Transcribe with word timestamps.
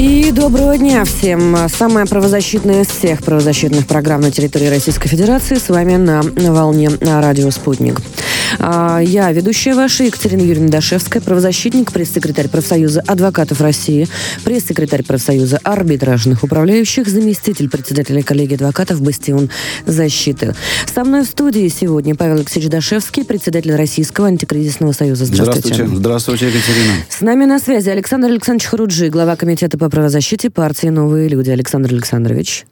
И 0.00 0.32
доброго 0.32 0.78
дня 0.78 1.04
всем. 1.04 1.54
Самая 1.68 2.06
правозащитная 2.06 2.84
из 2.84 2.86
всех 2.86 3.22
правозащитных 3.22 3.86
программ 3.86 4.22
на 4.22 4.30
территории 4.30 4.68
Российской 4.68 5.10
Федерации 5.10 5.56
с 5.56 5.68
вами 5.68 5.96
на, 5.96 6.22
волне 6.22 6.88
радио 7.02 7.50
«Спутник». 7.50 8.00
А, 8.58 8.98
я 8.98 9.30
ведущая 9.30 9.74
ваша 9.74 10.04
Екатерина 10.04 10.40
Юрьевна 10.40 10.70
Дашевская, 10.70 11.22
правозащитник, 11.22 11.92
пресс-секретарь 11.92 12.48
профсоюза 12.48 13.02
адвокатов 13.06 13.60
России, 13.60 14.08
пресс-секретарь 14.42 15.02
профсоюза 15.02 15.58
арбитражных 15.62 16.42
управляющих, 16.44 17.06
заместитель 17.06 17.68
председателя 17.68 18.22
коллегии 18.22 18.54
адвокатов 18.54 19.02
«Бастион 19.02 19.50
защиты». 19.86 20.54
Со 20.92 21.04
мной 21.04 21.24
в 21.24 21.26
студии 21.26 21.68
сегодня 21.68 22.14
Павел 22.14 22.36
Алексеевич 22.36 22.70
Дашевский, 22.70 23.24
председатель 23.24 23.74
Российского 23.74 24.28
антикризисного 24.28 24.92
союза. 24.92 25.26
Здравствуйте. 25.26 25.74
Здравствуйте, 25.74 25.96
Здравствуйте 25.96 26.46
Екатерина. 26.48 26.92
С 27.08 27.20
нами 27.20 27.44
на 27.44 27.58
связи 27.58 27.90
Александр 27.90 28.28
Александрович 28.28 28.66
Харуджи, 28.66 29.08
глава 29.08 29.36
комитета 29.36 29.78
по 29.78 29.89
правозащите 29.90 30.50
партии 30.50 30.88
«Новые 30.88 31.28
люди». 31.28 31.50
Александр 31.50 31.92
Александрович. 31.92 32.66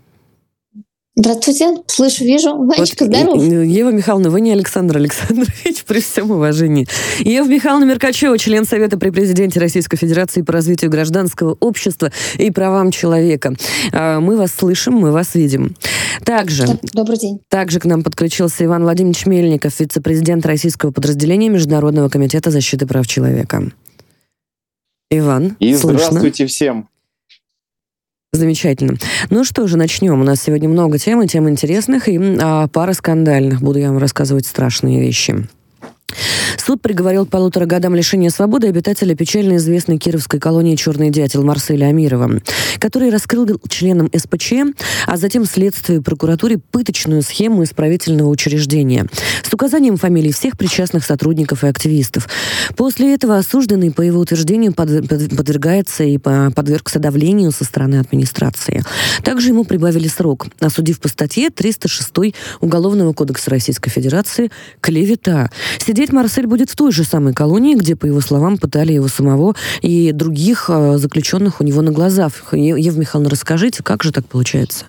Здравствуйте, 1.21 1.79
слышу, 1.89 2.23
вижу. 2.23 2.55
Ванечка, 2.57 3.05
вот, 3.05 3.13
здоров. 3.13 3.43
Ева 3.43 3.91
Михайловна, 3.91 4.31
вы 4.31 4.41
не 4.41 4.53
Александр 4.53 4.99
Александрович, 4.99 5.83
при 5.87 6.01
всем 6.01 6.31
уважении. 6.31 6.87
Ева 7.19 7.45
Михайловна 7.49 7.87
Меркачева, 7.87 8.39
член 8.39 8.65
Совета 8.65 8.99
при 8.99 9.11
президенте 9.11 9.59
Российской 9.59 9.97
Федерации 9.97 10.43
по 10.43 10.53
развитию 10.53 10.93
гражданского 10.93 11.57
общества 11.59 12.13
и 12.39 12.53
правам 12.53 12.93
человека. 12.93 13.57
А, 13.93 14.21
мы 14.21 14.37
вас 14.37 14.53
слышим, 14.53 14.95
мы 14.95 15.11
вас 15.11 15.35
видим. 15.35 15.75
Также, 16.25 16.79
Добрый 16.93 17.19
день. 17.19 17.41
Также 17.49 17.81
к 17.81 17.85
нам 17.85 18.05
подключился 18.05 18.65
Иван 18.65 18.85
Владимирович 18.85 19.27
Мельников, 19.27 19.81
вице-президент 19.81 20.47
российского 20.47 20.93
подразделения 20.93 21.49
Международного 21.49 22.09
комитета 22.09 22.53
защиты 22.53 22.87
прав 22.87 23.09
человека. 23.09 23.73
Иван, 25.11 25.57
И 25.59 25.75
слышно? 25.75 25.99
здравствуйте 25.99 26.47
всем. 26.47 26.89
Замечательно. 28.33 28.97
Ну 29.31 29.43
что 29.43 29.67
же, 29.67 29.79
начнем. 29.79 30.21
У 30.21 30.25
нас 30.25 30.43
сегодня 30.43 30.69
много 30.69 30.99
тем, 30.99 31.23
и 31.23 31.27
тем 31.27 31.49
интересных, 31.49 32.09
и 32.09 32.19
а, 32.41 32.69
пара 32.69 32.93
скандальных. 32.93 33.63
Буду 33.63 33.79
я 33.79 33.89
вам 33.89 33.99
рассказывать 33.99 34.47
страшные 34.47 35.01
вещи. 35.01 35.49
Суд 36.57 36.83
приговорил 36.83 37.27
к 37.27 37.31
полутора 37.31 37.67
годам 37.67 37.95
лишения 37.95 38.31
свободы 38.31 38.69
обитателя 38.69 39.15
печально 39.15 39.57
известной 39.57 39.99
кировской 39.99 40.41
колонии 40.41 40.77
«Черный 40.77 41.11
дятел» 41.11 41.45
Марселя 41.45 41.87
Амирова, 41.87 42.41
который 42.79 43.11
раскрыл 43.11 43.47
членам 43.69 44.11
СПЧ, 44.15 44.53
а 45.07 45.17
затем 45.17 45.45
следствию 45.45 46.01
и 46.01 46.03
прокуратуре 46.03 46.59
пыточную 46.59 47.23
схему 47.23 47.65
исправительного 47.65 48.29
учреждения 48.29 49.07
с 49.43 49.53
указанием 49.53 49.97
фамилий 49.97 50.33
всех 50.33 50.59
причастных 50.59 51.05
сотрудников 51.05 51.65
и 51.65 51.69
активистов. 51.69 52.29
После 52.77 53.15
этого 53.15 53.39
осужденный, 53.39 53.91
по 53.91 54.03
его 54.03 54.21
утверждению, 54.21 54.75
подвергается 54.75 56.05
и 56.05 56.19
подвергся 56.19 56.99
давлению 56.99 57.51
со 57.53 57.65
стороны 57.65 57.97
администрации. 57.97 58.83
Также 59.25 59.49
ему 59.49 59.65
прибавили 59.65 60.09
срок, 60.09 60.47
осудив 60.61 61.01
по 61.01 61.09
статье 61.09 61.51
306 61.51 62.35
Уголовного 62.61 63.13
кодекса 63.13 63.51
Российской 63.51 63.91
Федерации 63.91 64.51
«Клевета». 64.81 65.51
Сидеть 65.99 66.13
Марсель 66.13 66.47
будет 66.47 66.71
в 66.71 66.77
той 66.77 66.93
же 66.93 67.03
самой 67.03 67.35
колонии, 67.35 67.75
где, 67.75 67.97
по 67.97 68.07
его 68.07 68.21
словам, 68.21 68.57
пытали 68.57 68.93
его 68.93 69.09
самого 69.09 69.57
и 69.83 70.13
других 70.13 70.71
э, 70.73 70.97
заключенных 70.97 71.61
у 71.61 71.65
него 71.65 71.83
на 71.83 71.91
глазах. 71.91 72.55
Ев 72.55 72.97
Михайловна, 72.97 73.29
расскажите, 73.29 73.83
как 73.83 74.05
же 74.05 74.13
так 74.13 74.25
получается? 74.25 74.85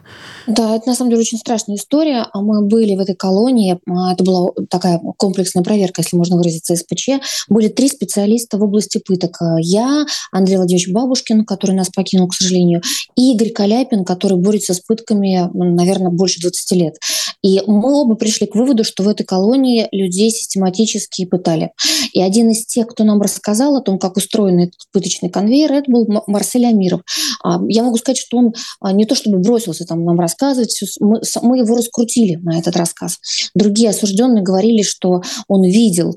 Да, 0.45 0.75
это 0.75 0.87
на 0.87 0.93
самом 0.93 1.09
деле 1.09 1.21
очень 1.21 1.39
страшная 1.39 1.77
история. 1.77 2.27
А 2.31 2.41
Мы 2.41 2.61
были 2.61 2.95
в 2.95 2.99
этой 2.99 3.15
колонии, 3.15 3.79
а, 3.89 4.13
это 4.13 4.23
была 4.23 4.51
такая 4.69 4.99
комплексная 5.17 5.63
проверка, 5.63 6.01
если 6.01 6.15
можно 6.15 6.37
выразиться, 6.37 6.75
СПЧ. 6.75 7.09
Были 7.47 7.69
три 7.69 7.87
специалиста 7.87 8.59
в 8.59 8.63
области 8.63 8.99
пыток. 9.03 9.39
Я, 9.61 10.05
Андрей 10.31 10.57
Владимирович 10.57 10.91
Бабушкин, 10.91 11.43
который 11.43 11.75
нас 11.75 11.89
покинул, 11.89 12.27
к 12.27 12.35
сожалению, 12.35 12.83
и 13.15 13.33
Игорь 13.33 13.49
Каляпин, 13.49 14.05
который 14.05 14.37
борется 14.37 14.75
с 14.75 14.79
пытками, 14.79 15.49
наверное, 15.55 16.11
больше 16.11 16.39
20 16.39 16.71
лет. 16.73 16.97
И 17.41 17.63
мы 17.65 18.01
оба 18.01 18.13
пришли 18.13 18.45
к 18.45 18.53
выводу, 18.53 18.83
что 18.83 19.01
в 19.01 19.07
этой 19.07 19.23
колонии 19.23 19.87
людей 19.91 20.29
систематически 20.29 20.98
пытали. 21.25 21.71
И 22.13 22.21
один 22.21 22.49
из 22.49 22.65
тех, 22.65 22.87
кто 22.87 23.03
нам 23.03 23.21
рассказал 23.21 23.75
о 23.75 23.81
том, 23.81 23.99
как 23.99 24.17
устроен 24.17 24.59
этот 24.59 24.79
пыточный 24.91 25.29
конвейер, 25.29 25.71
это 25.71 25.91
был 25.91 26.07
Марсель 26.27 26.65
Амиров. 26.65 27.01
А, 27.43 27.59
я 27.67 27.83
могу 27.83 27.97
сказать, 27.97 28.17
что 28.17 28.37
он 28.37 28.53
не 28.93 29.05
то 29.05 29.15
чтобы 29.15 29.39
бросился 29.39 29.85
там 29.85 30.03
нам 30.03 30.19
рассказывать. 30.19 30.79
Мы, 30.99 31.57
его 31.57 31.75
раскрутили 31.75 32.35
на 32.35 32.59
этот 32.59 32.75
рассказ. 32.75 33.17
Другие 33.55 33.89
осужденные 33.89 34.43
говорили, 34.43 34.81
что 34.81 35.21
он 35.47 35.63
видел, 35.63 36.15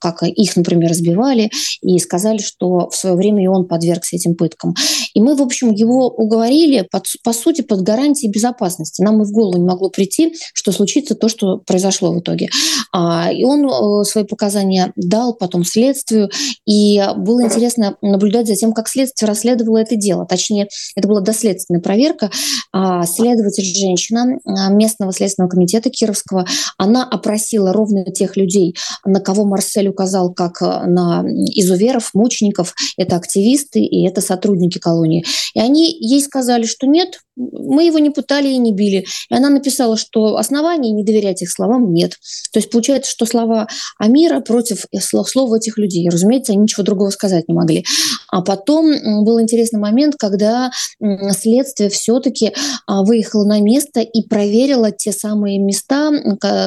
как 0.00 0.22
их, 0.22 0.56
например, 0.56 0.90
разбивали, 0.90 1.50
и 1.82 1.98
сказали, 1.98 2.38
что 2.38 2.90
в 2.90 2.96
свое 2.96 3.16
время 3.16 3.44
и 3.44 3.46
он 3.46 3.66
подвергся 3.66 4.16
этим 4.16 4.34
пыткам. 4.34 4.74
И 5.14 5.20
мы, 5.20 5.34
в 5.34 5.42
общем, 5.42 5.72
его 5.72 6.08
уговорили, 6.08 6.86
под, 6.90 7.06
по 7.24 7.32
сути, 7.32 7.62
под 7.62 7.82
гарантией 7.82 8.30
безопасности. 8.30 9.02
Нам 9.02 9.22
и 9.22 9.24
в 9.24 9.32
голову 9.32 9.58
не 9.58 9.64
могло 9.64 9.90
прийти, 9.90 10.34
что 10.54 10.72
случится 10.72 11.14
то, 11.14 11.28
что 11.28 11.58
произошло 11.58 12.12
в 12.12 12.20
итоге. 12.20 12.48
А, 12.92 13.32
и 13.32 13.44
он 13.44 13.64
э, 13.68 14.04
свои 14.20 14.26
показания 14.26 14.92
дал 14.96 15.34
потом 15.34 15.64
следствию, 15.64 16.30
и 16.66 17.02
было 17.16 17.42
интересно 17.44 17.96
наблюдать 18.02 18.46
за 18.46 18.56
тем, 18.56 18.72
как 18.72 18.88
следствие 18.88 19.28
расследовало 19.28 19.78
это 19.78 19.96
дело. 19.96 20.26
Точнее, 20.26 20.68
это 20.96 21.08
была 21.08 21.20
доследственная 21.20 21.80
проверка. 21.80 22.30
А 22.72 23.04
следователь 23.06 23.64
женщина 23.64 24.38
а, 24.44 24.70
местного 24.70 25.12
следственного 25.12 25.50
комитета 25.50 25.90
Кировского, 25.90 26.46
она 26.78 27.04
опросила 27.04 27.72
ровно 27.72 28.04
тех 28.04 28.36
людей, 28.36 28.76
на 29.04 29.20
кого 29.20 29.44
Марсель 29.44 29.88
указал 29.88 30.32
как 30.32 30.62
э, 30.62 30.86
на 30.86 31.24
изуверов, 31.26 32.10
мучеников, 32.14 32.74
это 32.96 33.16
активисты 33.16 33.80
и 33.80 34.06
это 34.06 34.20
сотрудники 34.20 34.78
колонии. 34.78 35.24
И 35.54 35.60
они 35.60 35.90
ей 35.90 36.20
сказали, 36.22 36.64
что 36.64 36.86
нет, 36.86 37.20
мы 37.36 37.84
его 37.84 37.98
не 37.98 38.10
пытали 38.10 38.48
и 38.48 38.58
не 38.58 38.72
били. 38.72 39.06
И 39.30 39.34
она 39.34 39.48
написала, 39.48 39.96
что 39.96 40.36
оснований 40.36 40.92
не 40.92 41.04
доверять 41.04 41.42
их 41.42 41.50
словам 41.50 41.92
нет. 41.92 42.12
То 42.52 42.58
есть 42.58 42.70
получается, 42.70 43.10
что 43.10 43.26
слова 43.26 43.68
Амира 44.10 44.40
против 44.40 44.86
слов, 45.00 45.30
слов 45.30 45.52
этих 45.52 45.78
людей. 45.78 46.08
Разумеется, 46.08 46.52
они 46.52 46.62
ничего 46.62 46.82
другого 46.82 47.10
сказать 47.10 47.48
не 47.48 47.54
могли. 47.54 47.84
А 48.30 48.42
потом 48.42 49.24
был 49.24 49.40
интересный 49.40 49.80
момент, 49.80 50.14
когда 50.18 50.70
следствие 51.32 51.90
все-таки 51.90 52.52
а, 52.86 53.02
выехало 53.02 53.44
на 53.44 53.60
место 53.60 54.00
и 54.00 54.26
проверило 54.26 54.90
те 54.90 55.12
самые 55.12 55.58
места, 55.58 56.10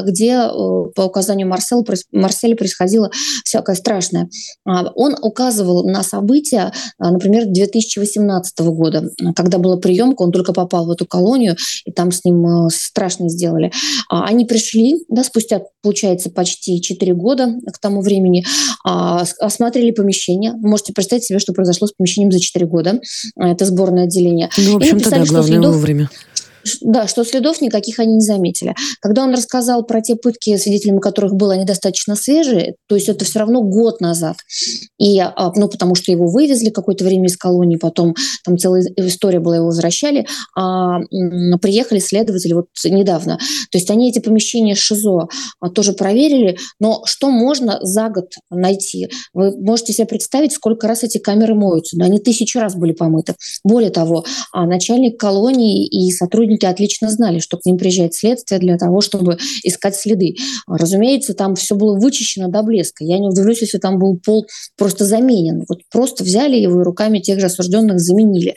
где 0.05 0.31
э, 0.31 0.49
по 0.95 1.03
указанию 1.03 1.47
Марсела, 1.47 1.83
Марселя 2.11 2.55
происходило 2.55 3.09
всякое 3.43 3.75
страшное. 3.75 4.29
А, 4.65 4.91
он 4.95 5.15
указывал 5.21 5.87
на 5.87 6.03
события, 6.03 6.71
а, 6.97 7.11
например, 7.11 7.45
2018 7.47 8.59
года, 8.59 9.09
когда 9.35 9.57
была 9.57 9.77
приемка, 9.77 10.21
он 10.23 10.31
только 10.31 10.53
попал 10.53 10.85
в 10.85 10.91
эту 10.91 11.05
колонию, 11.05 11.55
и 11.85 11.91
там 11.91 12.11
с 12.11 12.23
ним 12.23 12.45
э, 12.45 12.69
страшно 12.71 13.29
сделали. 13.29 13.71
Они 14.09 14.45
пришли, 14.45 15.03
да, 15.09 15.23
спустя, 15.23 15.61
получается, 15.81 16.29
почти 16.29 16.81
4 16.81 17.13
года 17.13 17.32
к 17.35 17.79
тому 17.79 18.01
времени, 18.01 18.43
осмотрели 18.83 19.91
помещение. 19.91 20.53
Можете 20.53 20.93
представить 20.93 21.23
себе, 21.23 21.39
что 21.39 21.53
произошло 21.53 21.87
с 21.87 21.93
помещением 21.93 22.31
за 22.31 22.39
4 22.39 22.65
года. 22.65 22.99
Это 23.37 23.65
сборное 23.65 24.05
отделение. 24.05 24.49
Ну, 24.57 24.73
в 24.73 24.77
общем-то, 24.77 25.09
да, 25.09 25.23
главное 25.25 25.43
следов... 25.43 25.75
вовремя 25.75 26.09
да, 26.81 27.07
что 27.07 27.23
следов 27.23 27.61
никаких 27.61 27.99
они 27.99 28.15
не 28.15 28.21
заметили. 28.21 28.75
Когда 29.01 29.23
он 29.23 29.33
рассказал 29.33 29.85
про 29.85 30.01
те 30.01 30.15
пытки, 30.15 30.57
свидетелями 30.57 30.99
которых 30.99 31.35
было 31.35 31.53
они 31.53 31.65
достаточно 31.65 32.15
свежие, 32.15 32.75
то 32.87 32.95
есть 32.95 33.09
это 33.09 33.25
все 33.25 33.39
равно 33.39 33.61
год 33.61 34.01
назад. 34.01 34.37
И, 34.97 35.19
а, 35.19 35.51
ну, 35.55 35.67
потому 35.67 35.95
что 35.95 36.11
его 36.11 36.27
вывезли 36.27 36.69
какое-то 36.69 37.03
время 37.03 37.27
из 37.27 37.37
колонии, 37.37 37.77
потом 37.77 38.15
там 38.45 38.57
целая 38.57 38.83
история 38.97 39.39
была, 39.39 39.57
его 39.57 39.67
возвращали, 39.67 40.25
а 40.57 40.99
приехали 41.61 41.99
следователи 41.99 42.53
вот 42.53 42.67
недавно. 42.85 43.37
То 43.71 43.77
есть 43.77 43.89
они 43.89 44.09
эти 44.09 44.19
помещения 44.19 44.75
ШИЗО 44.75 45.27
а, 45.59 45.69
тоже 45.69 45.93
проверили, 45.93 46.57
но 46.79 47.01
что 47.05 47.29
можно 47.29 47.79
за 47.81 48.09
год 48.09 48.33
найти? 48.49 49.09
Вы 49.33 49.51
можете 49.57 49.93
себе 49.93 50.07
представить, 50.07 50.53
сколько 50.53 50.87
раз 50.87 51.03
эти 51.03 51.17
камеры 51.17 51.55
моются? 51.55 51.97
Да, 51.97 52.05
они 52.05 52.19
тысячу 52.19 52.59
раз 52.59 52.75
были 52.75 52.93
помыты. 52.93 53.35
Более 53.63 53.91
того, 53.91 54.25
а 54.51 54.65
начальник 54.65 55.19
колонии 55.19 55.87
и 55.87 56.11
сотрудник 56.11 56.52
сотрудники 56.53 56.65
отлично 56.65 57.09
знали, 57.09 57.39
что 57.39 57.57
к 57.57 57.65
ним 57.65 57.77
приезжает 57.77 58.13
следствие 58.13 58.59
для 58.59 58.77
того, 58.77 59.01
чтобы 59.01 59.37
искать 59.63 59.95
следы. 59.95 60.35
Разумеется, 60.67 61.33
там 61.33 61.55
все 61.55 61.75
было 61.75 61.97
вычищено 61.97 62.47
до 62.47 62.63
блеска. 62.63 63.03
Я 63.03 63.19
не 63.19 63.27
удивлюсь, 63.27 63.61
если 63.61 63.77
там 63.77 63.99
был 63.99 64.19
пол 64.23 64.45
просто 64.77 65.05
заменен. 65.05 65.63
Вот 65.67 65.79
просто 65.91 66.23
взяли 66.23 66.57
его 66.57 66.81
и 66.81 66.83
руками 66.83 67.19
тех 67.19 67.39
же 67.39 67.47
осужденных 67.47 67.99
заменили. 67.99 68.55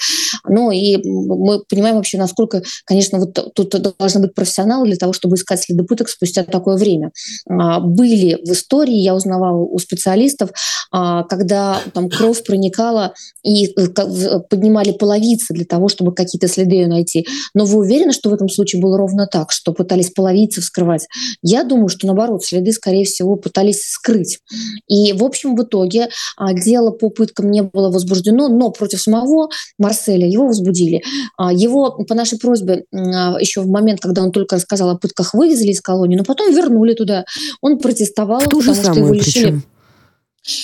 Ну 0.49 0.71
и 0.71 0.97
мы 0.97 1.61
понимаем 1.69 1.97
вообще, 1.97 2.19
насколько, 2.19 2.63
конечно, 2.85 3.19
вот 3.19 3.55
тут 3.55 3.75
должны 3.99 4.21
быть 4.21 4.35
профессионалы 4.35 4.87
для 4.87 4.97
того, 4.97 5.13
чтобы 5.13 5.37
искать 5.37 5.61
следы 5.61 5.85
пыток 5.85 6.09
спустя 6.09 6.45
такое 6.45 6.77
время. 6.77 7.11
А, 7.49 7.81
были 7.81 8.39
в 8.45 8.53
истории, 8.53 8.97
я 8.97 9.15
узнавала 9.15 9.59
у 9.59 9.79
специалистов, 9.79 10.51
а, 10.93 11.25
когда 11.25 11.81
там 11.95 12.09
кровь 12.09 12.45
проникала 12.45 13.15
и 13.43 13.67
э, 13.67 14.41
поднимали 14.51 14.93
половицы 14.93 15.55
для 15.55 15.65
того, 15.65 15.89
чтобы 15.89 16.13
какие-то 16.13 16.49
следы 16.49 16.77
ее 16.77 16.87
найти. 16.87 17.27
Но 17.55 17.65
вы 17.65 17.86
уверены, 17.87 18.13
что 18.13 18.31
в 18.31 18.35
этом 18.35 18.49
случае 18.49 18.83
было 18.83 18.99
ровно 18.99 19.27
так, 19.27 19.51
что 19.51 19.73
пытались 19.73 20.11
половицы 20.11 20.61
вскрывать? 20.61 21.09
Я 21.43 21.65
думаю, 21.65 21.89
что 21.89 22.07
наоборот, 22.07 22.45
следы, 22.45 22.73
скорее 22.73 23.05
всего, 23.05 23.37
пытались 23.37 23.83
скрыть. 23.83 24.41
И, 24.89 25.13
в 25.13 25.25
общем, 25.25 25.57
в 25.57 25.63
итоге 25.63 26.09
а, 26.37 26.53
дело 26.53 26.91
по 26.91 27.11
пыткам 27.11 27.51
не 27.51 27.63
было 27.63 27.91
возбуждено, 27.91 28.49
но 28.49 28.71
против 28.71 29.01
самого 29.01 29.49
Марселя 29.79 30.29
его 30.29 30.47
возбудили. 30.47 31.03
А, 31.39 31.53
его 31.53 32.05
по 32.05 32.15
нашей 32.15 32.39
просьбе 32.39 32.85
еще 32.93 33.63
в 33.63 33.69
момент, 33.69 34.01
когда 34.01 34.23
он 34.23 34.33
только 34.33 34.57
рассказал 34.57 34.91
о 34.91 34.99
пытках, 34.99 35.35
вывезли 35.35 35.71
из 35.71 35.81
колонии, 35.81 36.17
но 36.17 36.25
потом 36.25 36.55
вернули 36.55 36.95
туда. 36.95 37.25
Он 37.61 37.79
протестовал, 37.79 38.41
потому 38.41 38.75
что 38.75 38.93
его 38.93 39.13
лишили. 39.13 39.45
Причем. 39.47 39.65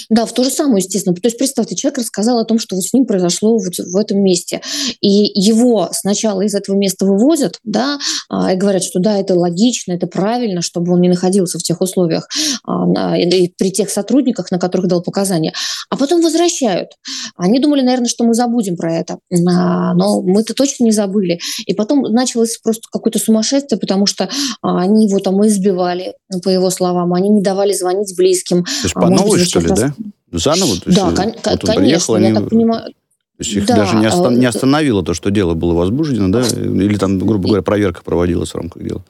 Да, 0.09 0.27
в 0.27 0.33
то 0.33 0.45
же 0.45 0.51
самое, 0.51 0.79
естественно. 0.79 1.15
То 1.15 1.21
есть, 1.25 1.39
представьте, 1.39 1.77
человек 1.77 1.99
рассказал 1.99 2.39
о 2.39 2.45
том, 2.45 2.59
что 2.59 2.77
вот 2.77 2.85
с 2.85 2.93
ним 2.93 3.07
произошло 3.07 3.59
вот 3.59 3.77
в 3.79 3.97
этом 3.97 4.23
месте. 4.23 4.61
И 5.01 5.09
его 5.09 5.89
сначала 5.93 6.43
из 6.43 6.55
этого 6.55 6.77
места 6.77 7.07
вывозят, 7.07 7.59
да, 7.65 7.99
а, 8.29 8.53
и 8.53 8.57
говорят, 8.57 8.83
что 8.83 9.01
да, 9.01 9.19
это 9.19 9.35
логично, 9.35 9.93
это 9.93 10.07
правильно, 10.07 10.63
чтобы 10.63 10.93
он 10.93 11.01
не 11.01 11.09
находился 11.09 11.59
в 11.59 11.63
тех 11.63 11.81
условиях 11.81 12.29
а, 12.67 13.17
и 13.17 13.53
при 13.57 13.71
тех 13.71 13.91
сотрудниках, 13.91 14.51
на 14.51 14.59
которых 14.59 14.87
дал 14.89 15.03
показания. 15.03 15.53
А 15.91 15.97
потом 15.97 16.23
возвращают. 16.23 16.91
Они 17.37 17.59
думали, 17.59 17.83
наверное, 17.83 18.09
что 18.09 18.25
мы 18.25 18.35
забудем 18.35 18.77
про 18.77 18.95
это. 18.95 19.19
А, 19.33 19.95
но 19.95 20.23
мы-то 20.23 20.55
точно 20.55 20.85
не 20.85 20.93
забыли. 20.93 21.41
И 21.67 21.75
потом 21.75 22.03
началось 22.03 22.59
просто 22.59 22.83
какое-то 22.91 23.19
сумасшествие, 23.19 23.79
потому 23.79 24.07
что 24.07 24.29
они 24.63 25.07
его 25.07 25.19
там 25.19 25.45
избивали, 25.47 26.15
по 26.43 26.49
его 26.49 26.71
словам, 26.71 27.15
они 27.15 27.29
не 27.29 27.43
давали 27.43 27.73
звонить 27.73 28.15
близким. 28.17 28.65
То 28.65 28.71
есть 28.85 28.95
по 28.95 29.09
новой, 29.09 29.45
что 29.45 29.61
ли, 29.61 29.72
да? 29.75 29.95
Заново? 30.33 30.77
То 30.81 30.91
есть, 30.91 30.99
да, 30.99 31.13
кон- 31.13 31.33
вот 31.35 31.61
конечно, 31.61 31.75
приехал, 31.75 32.17
я 32.17 32.27
они... 32.27 32.35
так 32.35 32.49
понимаю. 32.49 32.85
То 32.85 33.45
есть 33.45 33.53
их 33.57 33.67
да, 33.67 33.77
даже 33.77 33.97
не, 33.97 34.07
остан- 34.07 34.39
не 34.39 34.47
остановило 34.47 35.03
то, 35.03 35.15
что 35.15 35.31
дело 35.31 35.55
было 35.55 35.75
возбуждено, 35.75 36.29
да? 36.29 36.47
Или 36.47 36.97
там, 36.97 37.19
грубо 37.19 37.49
говоря, 37.49 37.63
проверка 37.63 38.03
проводилась 38.03 38.51
в 38.51 38.55
рамках 38.55 38.83
дела? 38.83 39.03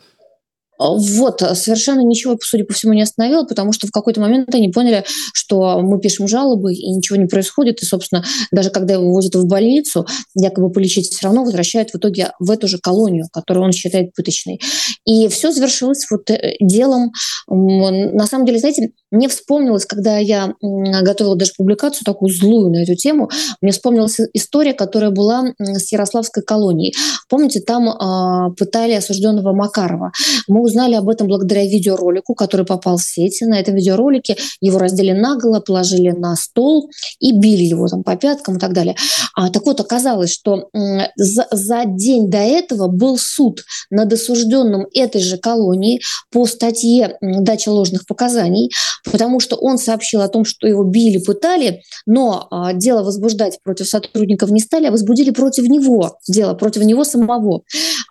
Вот, 0.98 1.40
совершенно 1.40 2.00
ничего, 2.00 2.36
судя 2.40 2.64
по 2.64 2.74
всему, 2.74 2.92
не 2.92 3.02
остановило, 3.02 3.44
потому 3.44 3.72
что 3.72 3.86
в 3.86 3.90
какой-то 3.90 4.20
момент 4.20 4.54
они 4.54 4.68
поняли, 4.68 5.04
что 5.32 5.80
мы 5.80 6.00
пишем 6.00 6.28
жалобы, 6.28 6.74
и 6.74 6.90
ничего 6.90 7.16
не 7.16 7.26
происходит. 7.26 7.82
И, 7.82 7.86
собственно, 7.86 8.24
даже 8.50 8.70
когда 8.70 8.94
его 8.94 9.12
возят 9.12 9.34
в 9.34 9.46
больницу, 9.46 10.06
якобы 10.34 10.70
полечить, 10.70 11.08
все 11.08 11.26
равно 11.26 11.44
возвращают 11.44 11.90
в 11.90 11.96
итоге 11.96 12.32
в 12.38 12.50
эту 12.50 12.68
же 12.68 12.78
колонию, 12.78 13.26
которую 13.32 13.64
он 13.64 13.72
считает 13.72 14.14
пыточной. 14.14 14.60
И 15.04 15.28
все 15.28 15.52
завершилось 15.52 16.06
вот 16.10 16.30
э, 16.30 16.56
делом. 16.60 17.12
На 17.48 18.26
самом 18.26 18.46
деле, 18.46 18.58
знаете, 18.58 18.92
мне 19.10 19.28
вспомнилось, 19.28 19.86
когда 19.86 20.18
я 20.18 20.54
готовила 20.60 21.36
даже 21.36 21.52
публикацию 21.56 22.04
такую 22.04 22.32
злую 22.32 22.70
на 22.70 22.82
эту 22.82 22.94
тему, 22.94 23.30
мне 23.60 23.72
вспомнилась 23.72 24.18
история, 24.32 24.72
которая 24.72 25.10
была 25.10 25.52
с 25.58 25.92
Ярославской 25.92 26.42
колонией. 26.42 26.94
Помните, 27.28 27.60
там 27.60 27.88
э, 27.88 28.54
пытали 28.56 28.92
осужденного 28.92 29.52
Макарова. 29.52 30.12
Мы 30.48 30.60
узнали 30.72 30.94
об 30.94 31.08
этом 31.08 31.26
благодаря 31.26 31.64
видеоролику, 31.64 32.34
который 32.34 32.64
попал 32.64 32.96
в 32.96 33.04
сети. 33.04 33.44
На 33.44 33.60
этом 33.60 33.74
видеоролике 33.74 34.36
его 34.60 34.78
раздели 34.78 35.12
наголо, 35.12 35.60
положили 35.60 36.10
на 36.10 36.34
стол 36.36 36.90
и 37.20 37.32
били 37.32 37.64
его 37.64 37.88
там 37.88 38.02
по 38.02 38.16
пяткам 38.16 38.56
и 38.56 38.58
так 38.58 38.72
далее. 38.72 38.96
А, 39.34 39.50
так 39.50 39.66
вот, 39.66 39.80
оказалось, 39.80 40.32
что 40.32 40.70
за, 41.16 41.46
за 41.50 41.84
день 41.84 42.30
до 42.30 42.38
этого 42.38 42.88
был 42.88 43.18
суд 43.18 43.64
над 43.90 44.12
осужденным 44.12 44.86
этой 44.94 45.20
же 45.20 45.36
колонии 45.36 46.00
по 46.30 46.46
статье 46.46 47.16
«Дача 47.20 47.70
ложных 47.70 48.06
показаний», 48.06 48.70
потому 49.10 49.40
что 49.40 49.56
он 49.56 49.78
сообщил 49.78 50.22
о 50.22 50.28
том, 50.28 50.44
что 50.44 50.66
его 50.66 50.84
били, 50.84 51.18
пытали, 51.18 51.82
но 52.06 52.46
а, 52.50 52.72
дело 52.72 53.02
возбуждать 53.02 53.58
против 53.62 53.86
сотрудников 53.86 54.50
не 54.50 54.60
стали, 54.60 54.86
а 54.86 54.90
возбудили 54.90 55.30
против 55.30 55.64
него 55.64 56.18
дело, 56.28 56.54
против 56.54 56.82
него 56.82 57.04
самого. 57.04 57.62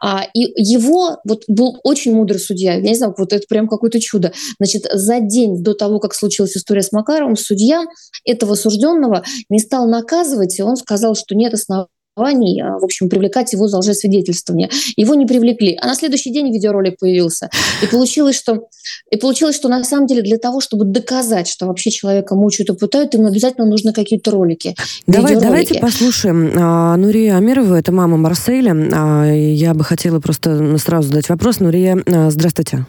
А, 0.03 0.25
и 0.33 0.41
его 0.61 1.17
вот 1.25 1.43
был 1.47 1.79
очень 1.83 2.13
мудрый 2.13 2.39
судья, 2.51 2.74
я 2.74 2.81
не 2.81 2.95
знаю, 2.95 3.13
вот 3.18 3.33
это 3.33 3.45
прям 3.48 3.68
какое-то 3.68 4.00
чудо. 4.00 4.33
Значит, 4.59 4.83
за 4.92 5.19
день 5.19 5.63
до 5.63 5.74
того, 5.74 6.00
как 6.00 6.13
случилась 6.13 6.56
история 6.57 6.81
с 6.81 6.92
Макаровым, 6.92 7.36
судья 7.36 7.86
этого 8.25 8.53
осужденного 8.53 9.24
не 9.50 9.59
стал 9.59 9.88
наказывать, 9.88 10.59
и 10.59 10.63
он 10.63 10.75
сказал, 10.75 11.15
что 11.15 11.36
нет 11.36 11.53
оснований 11.53 11.88
оснований, 12.15 12.61
а, 12.61 12.77
в 12.77 12.83
общем, 12.83 13.09
привлекать 13.09 13.53
его 13.53 13.67
за 13.67 13.79
лжесвидетельствование. 13.79 14.69
Его 14.95 15.15
не 15.15 15.25
привлекли. 15.25 15.77
А 15.81 15.87
на 15.87 15.95
следующий 15.95 16.31
день 16.31 16.51
видеоролик 16.51 16.99
появился. 16.99 17.49
И 17.81 17.87
получилось, 17.87 18.37
что, 18.37 18.67
и 19.09 19.17
получилось, 19.17 19.55
что 19.55 19.69
на 19.69 19.83
самом 19.83 20.07
деле 20.07 20.21
для 20.21 20.37
того, 20.37 20.61
чтобы 20.61 20.85
доказать, 20.85 21.47
что 21.47 21.67
вообще 21.67 21.91
человека 21.91 22.35
мучают 22.35 22.69
и 22.69 22.75
пытают, 22.75 23.15
им 23.15 23.25
обязательно 23.25 23.65
нужны 23.65 23.93
какие-то 23.93 24.31
ролики. 24.31 24.75
Давай, 25.07 25.39
давайте 25.39 25.79
послушаем 25.79 26.51
а, 26.57 26.97
Нурия 26.97 27.37
Амирова, 27.37 27.75
это 27.75 27.91
мама 27.91 28.17
Марселя. 28.17 28.75
А, 28.93 29.25
я 29.25 29.73
бы 29.73 29.83
хотела 29.83 30.19
просто 30.19 30.77
сразу 30.77 31.09
задать 31.09 31.29
вопрос. 31.29 31.59
Нурия, 31.59 31.97
а, 32.05 32.29
здравствуйте. 32.29 32.85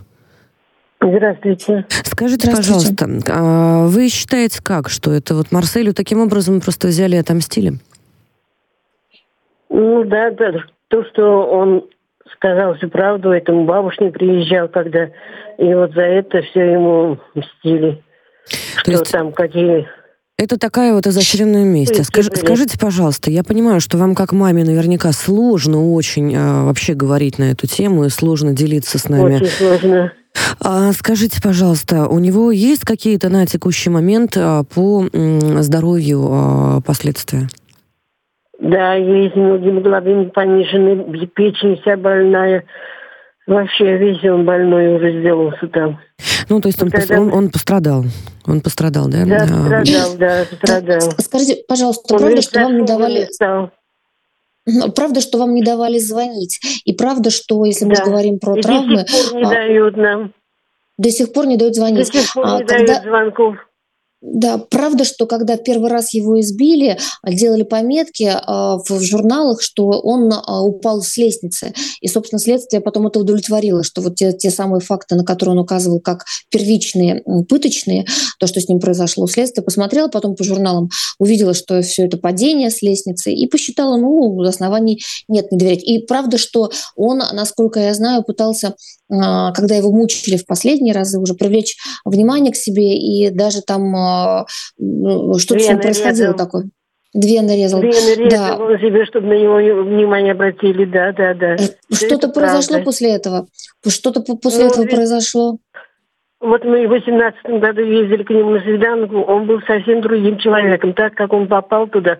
Здравствуйте. 1.00 1.84
Скажите, 2.04 2.48
Здравствуйте. 2.48 2.96
пожалуйста, 2.96 3.32
а 3.34 3.86
вы 3.88 4.08
считаете 4.08 4.60
как, 4.62 4.88
что 4.88 5.10
это 5.10 5.34
вот 5.34 5.50
Марселю 5.50 5.92
таким 5.94 6.20
образом 6.20 6.60
просто 6.60 6.88
взяли 6.88 7.16
и 7.16 7.18
отомстили? 7.18 7.80
Ну 9.72 10.04
да, 10.04 10.30
да. 10.30 10.52
То, 10.88 11.04
что 11.06 11.46
он 11.46 11.88
сказал 12.34 12.74
всю 12.74 12.88
правду, 12.88 13.30
этому 13.30 13.64
бабушке 13.64 14.10
приезжал, 14.10 14.68
когда 14.68 15.08
и 15.58 15.74
вот 15.74 15.92
за 15.92 16.02
это 16.02 16.42
все 16.42 16.72
ему 16.72 17.18
мстили. 17.34 18.02
То 18.48 18.80
что 18.82 18.90
есть... 18.92 19.12
там 19.12 19.32
какие 19.32 19.88
это 20.38 20.58
такая 20.58 20.92
вот 20.92 21.06
изощренная 21.06 21.62
месть. 21.62 22.04
Скаж, 22.04 22.26
скажите, 22.26 22.76
пожалуйста, 22.76 23.30
я 23.30 23.44
понимаю, 23.44 23.80
что 23.80 23.96
вам 23.96 24.16
как 24.16 24.32
маме 24.32 24.64
наверняка 24.64 25.12
сложно 25.12 25.92
очень 25.94 26.34
а, 26.34 26.64
вообще 26.64 26.94
говорить 26.94 27.38
на 27.38 27.52
эту 27.52 27.68
тему 27.68 28.06
и 28.06 28.08
сложно 28.08 28.52
делиться 28.52 28.98
с 28.98 29.08
нами. 29.08 29.36
Очень 29.36 29.46
сложно. 29.46 30.12
А, 30.58 30.92
скажите, 30.94 31.40
пожалуйста, 31.40 32.08
у 32.08 32.18
него 32.18 32.50
есть 32.50 32.82
какие-то 32.82 33.28
на 33.28 33.46
текущий 33.46 33.90
момент 33.90 34.36
а, 34.36 34.64
по 34.64 35.06
м, 35.12 35.62
здоровью 35.62 36.26
а, 36.28 36.80
последствия? 36.80 37.48
Да, 38.62 38.94
есть 38.94 39.34
гемоглобин 39.34 40.30
пониженный, 40.30 41.26
печень 41.26 41.80
вся 41.80 41.96
больная. 41.96 42.64
Вообще 43.44 43.96
весь 43.96 44.22
он 44.22 44.44
больной 44.44 44.94
уже 44.94 45.18
сделался 45.18 45.66
там. 45.66 45.98
Ну, 46.48 46.60
то 46.60 46.68
есть 46.68 46.80
он, 46.80 46.90
Когда... 46.90 47.20
он, 47.20 47.32
он 47.32 47.50
пострадал. 47.50 48.04
Он 48.46 48.60
пострадал, 48.60 49.08
да? 49.08 49.24
Да, 49.26 49.40
пострадал, 49.40 50.16
да, 50.16 50.44
пострадал. 50.48 51.00
Скажите, 51.18 51.64
пожалуйста, 51.66 52.14
он 52.14 52.20
правда, 52.20 52.42
что 52.42 52.60
вам 52.60 52.78
не 52.78 52.86
давали... 52.86 53.28
Правда, 54.94 55.20
что 55.20 55.38
вам 55.38 55.54
не 55.54 55.64
давали 55.64 55.98
звонить? 55.98 56.60
И 56.84 56.92
правда, 56.92 57.30
что, 57.30 57.64
если 57.64 57.84
мы 57.84 57.96
да. 57.96 58.04
говорим 58.04 58.38
про 58.38 58.56
И 58.56 58.62
травмы... 58.62 58.98
до 58.98 59.08
сих 59.08 59.30
пор 59.32 59.40
не 59.40 59.42
а... 59.42 59.50
дают 59.50 59.96
нам. 59.96 60.32
До 60.98 61.10
сих 61.10 61.32
пор 61.32 61.46
не 61.46 61.56
дают 61.56 61.74
звонить. 61.74 62.12
До 62.12 62.18
сих 62.20 62.32
пор 62.32 62.44
а, 62.46 62.58
не 62.58 62.64
когда... 62.64 62.86
дают 62.86 63.02
звонков. 63.02 63.56
Да, 64.24 64.56
правда, 64.56 65.02
что 65.02 65.26
когда 65.26 65.56
первый 65.56 65.90
раз 65.90 66.14
его 66.14 66.40
избили, 66.40 66.96
делали 67.26 67.64
пометки 67.64 68.22
э, 68.22 68.38
в 68.46 69.00
журналах, 69.00 69.60
что 69.60 69.88
он 69.88 70.32
э, 70.32 70.38
упал 70.60 71.02
с 71.02 71.16
лестницы. 71.16 71.74
И, 72.00 72.06
собственно, 72.06 72.38
следствие 72.38 72.80
потом 72.80 73.08
это 73.08 73.18
удовлетворило, 73.18 73.82
что 73.82 74.00
вот 74.00 74.14
те, 74.14 74.32
те 74.32 74.50
самые 74.52 74.80
факты, 74.80 75.16
на 75.16 75.24
которые 75.24 75.54
он 75.54 75.58
указывал 75.58 75.98
как 75.98 76.24
первичные, 76.50 77.24
пыточные, 77.48 78.06
то, 78.38 78.46
что 78.46 78.60
с 78.60 78.68
ним 78.68 78.78
произошло, 78.78 79.26
следствие 79.26 79.64
посмотрело 79.64 80.06
потом 80.06 80.36
по 80.36 80.44
журналам, 80.44 80.88
увидело, 81.18 81.52
что 81.52 81.82
все 81.82 82.06
это 82.06 82.16
падение 82.16 82.70
с 82.70 82.80
лестницы, 82.80 83.32
и 83.32 83.48
посчитало, 83.48 83.96
ну, 83.96 84.40
оснований 84.42 85.02
нет 85.26 85.50
не 85.50 85.58
доверять. 85.58 85.82
И 85.82 85.98
правда, 85.98 86.38
что 86.38 86.70
он, 86.94 87.18
насколько 87.32 87.80
я 87.80 87.92
знаю, 87.92 88.22
пытался 88.22 88.68
а, 88.68 88.74
когда 89.54 89.74
его 89.74 89.92
мучили 89.92 90.36
в 90.36 90.46
последние 90.46 90.94
разы, 90.94 91.18
уже 91.18 91.34
привлечь 91.34 91.76
внимание 92.04 92.52
к 92.52 92.56
себе, 92.56 92.96
и 92.96 93.30
даже 93.30 93.60
там 93.60 93.94
а, 93.94 94.46
что-то 94.78 95.60
с 95.60 95.68
ним 95.68 95.80
происходило 95.80 96.34
такое. 96.34 96.64
Две 97.14 97.42
нарезал. 97.42 97.80
Две 97.80 97.90
нарезал 97.90 98.68
да. 98.68 98.78
себе, 98.78 99.04
чтобы 99.04 99.26
на 99.26 99.34
него 99.34 99.56
внимание 99.84 100.32
обратили, 100.32 100.86
да, 100.86 101.12
да, 101.12 101.34
да. 101.34 101.56
Э, 101.56 101.94
что-то 101.94 102.28
произошло 102.28 102.76
правда. 102.76 102.84
после 102.84 103.14
этого? 103.14 103.46
Что-то 103.86 104.22
после 104.22 104.64
ну, 104.64 104.70
этого 104.70 104.82
ведь... 104.84 104.94
произошло? 104.94 105.58
Вот 106.40 106.64
мы 106.64 106.86
в 106.88 106.90
18 106.90 107.60
году 107.60 107.82
ездили 107.82 108.22
к 108.22 108.30
нему 108.30 108.50
на 108.50 108.60
свиданку, 108.60 109.20
он 109.20 109.46
был 109.46 109.60
совсем 109.66 110.00
другим 110.00 110.38
человеком. 110.38 110.94
Так 110.94 111.14
как 111.14 111.34
он 111.34 111.48
попал 111.48 111.86
туда, 111.86 112.18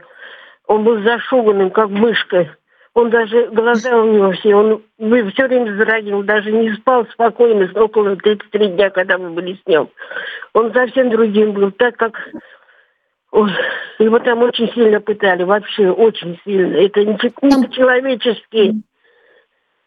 он 0.69 0.85
был 0.85 1.03
зашуганным, 1.03 1.71
как 1.71 1.89
мышка. 1.89 2.55
Он 2.95 3.09
даже, 3.09 3.49
глаза 3.49 3.97
у 3.97 4.13
него 4.13 4.33
все, 4.33 4.55
он 4.55 4.83
все 4.99 5.47
время 5.47 5.73
вздрагивал, 5.73 6.23
даже 6.25 6.53
не 6.53 6.75
спал 6.75 7.07
спокойно 7.07 7.71
около 7.75 8.17
33 8.17 8.69
дня, 8.69 8.91
когда 8.91 9.17
мы 9.17 9.31
были 9.31 9.55
с 9.55 9.67
ним. 9.67 9.89
Он 10.53 10.73
совсем 10.75 11.09
другим 11.09 11.53
был, 11.53 11.71
так 11.73 11.97
как 11.97 12.13
он, 13.31 13.51
его 13.99 14.19
там 14.19 14.43
очень 14.43 14.71
сильно 14.75 15.01
пытали, 15.01 15.43
вообще 15.43 15.89
очень 15.91 16.39
сильно. 16.45 16.77
Это 16.77 17.03
не, 17.03 17.13
не 17.15 17.67
по-человечески. 17.67 18.75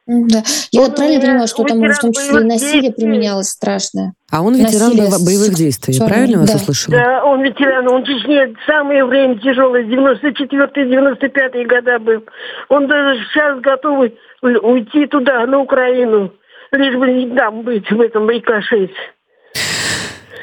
Да. 0.08 0.44
Я 0.72 0.82
он 0.84 0.92
правильно 0.92 1.20
понимаю, 1.20 1.48
что 1.48 1.64
там 1.64 1.82
в 1.82 2.00
том 2.00 2.14
числе 2.14 2.42
и 2.42 2.44
насилие 2.44 2.92
применялось 2.94 3.50
страшное? 3.50 4.14
А 4.32 4.42
он 4.44 4.54
ветеран 4.54 4.90
насилие 4.90 5.10
боевых 5.26 5.56
действий, 5.56 5.96
Черный. 5.96 6.10
правильно 6.10 6.40
вас 6.42 6.52
да. 6.52 6.58
услышала? 6.58 6.96
Да, 6.96 7.24
он 7.26 7.42
ветеран, 7.42 7.88
он 7.88 8.04
в 8.04 8.06
Чечне 8.06 8.54
самое 8.68 9.04
время 9.04 9.40
тяжелое, 9.40 9.84
94-95 9.84 11.66
года 11.66 12.00
был. 12.00 12.24
Он 12.70 12.88
даже 12.88 13.20
сейчас 13.32 13.60
готов 13.62 14.12
уйти 14.42 15.08
туда, 15.08 15.46
на 15.48 15.60
Украину, 15.60 16.32
лишь 16.72 16.96
бы 16.96 17.12
не 17.12 17.36
там 17.36 17.64
быть, 17.64 17.90
в 17.90 18.00
этом 18.00 18.30
ИК-6. 18.30 18.90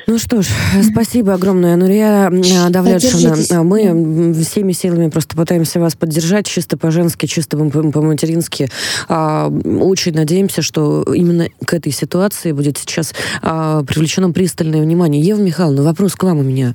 Ну 0.07 0.19
что 0.19 0.43
ж, 0.43 0.49
спасибо 0.91 1.35
огромное, 1.35 1.77
Нурия 1.77 2.31
Давлетшина. 2.71 3.63
Мы 3.63 4.35
всеми 4.43 4.73
силами 4.73 5.09
просто 5.09 5.37
пытаемся 5.37 5.81
вас 5.81 5.95
поддержать, 5.95 6.47
чисто 6.47 6.77
по-женски, 6.77 7.27
чисто 7.27 7.57
по-матерински. 7.57 8.69
А, 9.09 9.49
очень 9.49 10.15
надеемся, 10.15 10.63
что 10.63 11.03
именно 11.03 11.49
к 11.65 11.75
этой 11.75 11.93
ситуации 11.93 12.53
будет 12.53 12.79
сейчас 12.79 13.15
а, 13.43 13.83
привлечено 13.85 14.31
пристальное 14.31 14.83
внимание. 14.83 15.23
Ева 15.23 15.41
Михайловна, 15.41 15.83
вопрос 15.83 16.15
к 16.15 16.23
вам 16.25 16.39
у 16.39 16.43
меня. 16.43 16.75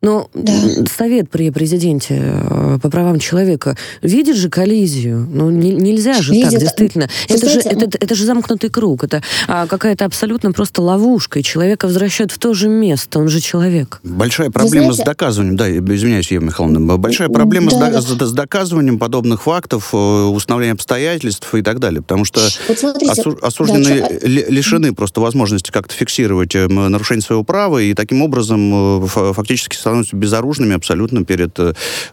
Но 0.00 0.30
да. 0.34 0.52
совет 0.90 1.30
при 1.30 1.50
президенте 1.50 2.22
по 2.82 2.90
правам 2.90 3.18
человека 3.18 3.76
видит 4.00 4.36
же 4.36 4.48
коллизию. 4.48 5.28
Ну, 5.30 5.50
не, 5.50 5.72
нельзя 5.72 6.14
же 6.22 6.32
Видит. 6.32 6.50
так, 6.50 6.60
действительно. 6.60 7.08
это 7.28 7.48
же, 7.48 7.60
это, 7.60 7.98
это 7.98 8.14
же 8.14 8.24
замкнутый 8.24 8.70
круг. 8.70 9.04
Это 9.04 9.22
а, 9.46 9.66
какая-то 9.66 10.04
абсолютно 10.04 10.52
просто 10.52 10.80
ловушка. 10.82 11.38
И 11.38 11.42
человека 11.42 11.86
возвращают 11.86 12.32
в 12.32 12.38
то 12.38 12.54
же 12.54 12.61
место, 12.68 13.18
он 13.18 13.28
же 13.28 13.40
человек. 13.40 14.00
Большая 14.02 14.50
проблема 14.50 14.92
знаете... 14.92 15.02
с 15.02 15.06
доказыванием, 15.06 15.56
да, 15.56 15.70
извиняюсь, 15.70 16.30
Ева 16.30 16.44
Михайловна, 16.44 16.96
большая 16.96 17.28
проблема 17.28 17.70
да, 17.70 18.00
с, 18.00 18.14
да. 18.14 18.26
с 18.26 18.32
доказыванием 18.32 18.98
подобных 18.98 19.42
фактов, 19.42 19.90
э, 19.92 19.96
установлением 19.96 20.74
обстоятельств 20.74 21.54
и 21.54 21.62
так 21.62 21.78
далее, 21.78 22.02
потому 22.02 22.24
что 22.24 22.40
вот 22.68 22.78
смотрите, 22.78 23.12
осу- 23.12 23.38
осужденные 23.40 24.00
да, 24.00 24.08
лишены 24.22 24.92
просто 24.94 25.20
возможности 25.20 25.70
как-то 25.70 25.94
фиксировать 25.94 26.54
э, 26.54 26.68
нарушение 26.68 27.22
своего 27.22 27.44
права, 27.44 27.78
и 27.78 27.94
таким 27.94 28.22
образом 28.22 29.04
э, 29.04 29.06
фактически 29.06 29.76
становятся 29.76 30.16
безоружными 30.16 30.74
абсолютно 30.74 31.24
перед 31.24 31.58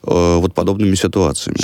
вот 0.04 0.54
подобными 0.54 0.96
ситуациями. 0.96 1.60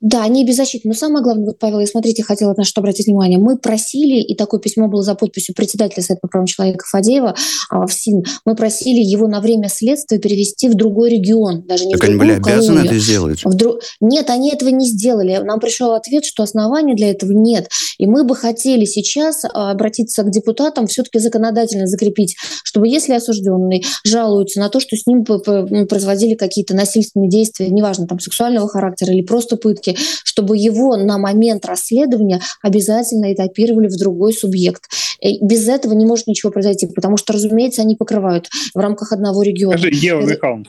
Да, 0.00 0.24
они 0.24 0.46
беззащитны. 0.46 0.88
Но 0.88 0.94
самое 0.94 1.22
главное, 1.22 1.46
вот, 1.46 1.58
Павел, 1.58 1.80
я 1.80 1.86
смотрите, 1.86 2.22
хотела 2.22 2.54
на 2.56 2.64
что 2.64 2.80
обратить 2.80 3.06
внимание. 3.06 3.38
Мы 3.38 3.58
просили, 3.58 4.20
и 4.22 4.34
такое 4.34 4.58
письмо 4.58 4.88
было 4.88 5.02
за 5.02 5.14
подписью 5.14 5.54
председателя 5.54 6.02
Совета 6.02 6.20
по 6.22 6.28
правам 6.28 6.46
человека 6.46 6.86
Фадеева 6.88 7.34
а, 7.68 7.86
в 7.86 7.92
СИН, 7.92 8.24
мы 8.46 8.54
просили 8.54 9.00
его 9.00 9.28
на 9.28 9.40
время 9.40 9.68
следствия 9.68 10.18
перевести 10.18 10.68
в 10.68 10.74
другой 10.74 11.10
регион. 11.10 11.66
Даже 11.66 11.84
не 11.84 11.92
так 11.92 12.02
в 12.02 12.04
они 12.04 12.18
были 12.18 12.32
обязаны 12.32 12.78
колонию. 12.78 12.84
это 12.86 12.98
сделать? 12.98 13.44
Вдруг... 13.44 13.80
Нет, 14.00 14.30
они 14.30 14.50
этого 14.50 14.70
не 14.70 14.88
сделали. 14.88 15.36
Нам 15.44 15.60
пришел 15.60 15.92
ответ, 15.92 16.24
что 16.24 16.42
оснований 16.42 16.94
для 16.94 17.10
этого 17.10 17.32
нет. 17.32 17.68
И 17.98 18.06
мы 18.06 18.24
бы 18.24 18.34
хотели 18.34 18.86
сейчас 18.86 19.44
а, 19.44 19.70
обратиться 19.70 20.22
к 20.22 20.30
депутатам, 20.30 20.86
все-таки 20.86 21.18
законодательно 21.18 21.86
закрепить, 21.86 22.36
чтобы 22.64 22.88
если 22.88 23.12
осужденный 23.12 23.84
жалуется 24.04 24.60
на 24.60 24.70
то, 24.70 24.80
что 24.80 24.96
с 24.96 25.06
ним 25.06 25.24
производили 25.24 26.34
какие-то 26.36 26.74
насильственные 26.74 27.28
действия, 27.28 27.68
неважно, 27.68 28.06
там, 28.06 28.18
сексуального 28.18 28.66
характера 28.66 29.12
или 29.12 29.22
просто 29.22 29.56
пытки, 29.56 29.89
сроки, 29.90 30.10
чтобы 30.24 30.56
его 30.56 30.96
на 30.96 31.18
момент 31.18 31.64
расследования 31.66 32.40
обязательно 32.62 33.32
этапировали 33.32 33.88
в 33.88 33.98
другой 33.98 34.32
субъект. 34.32 34.84
И 35.20 35.44
без 35.44 35.68
этого 35.68 35.92
не 35.92 36.06
может 36.06 36.26
ничего 36.26 36.50
произойти, 36.50 36.86
потому 36.86 37.16
что, 37.16 37.32
разумеется, 37.32 37.82
они 37.82 37.96
покрывают 37.96 38.48
в 38.74 38.78
рамках 38.78 39.12
одного 39.12 39.42
региона. 39.42 39.78
Скажи, 39.78 39.94
Ева 39.94 40.22
Михайловна, 40.22 40.64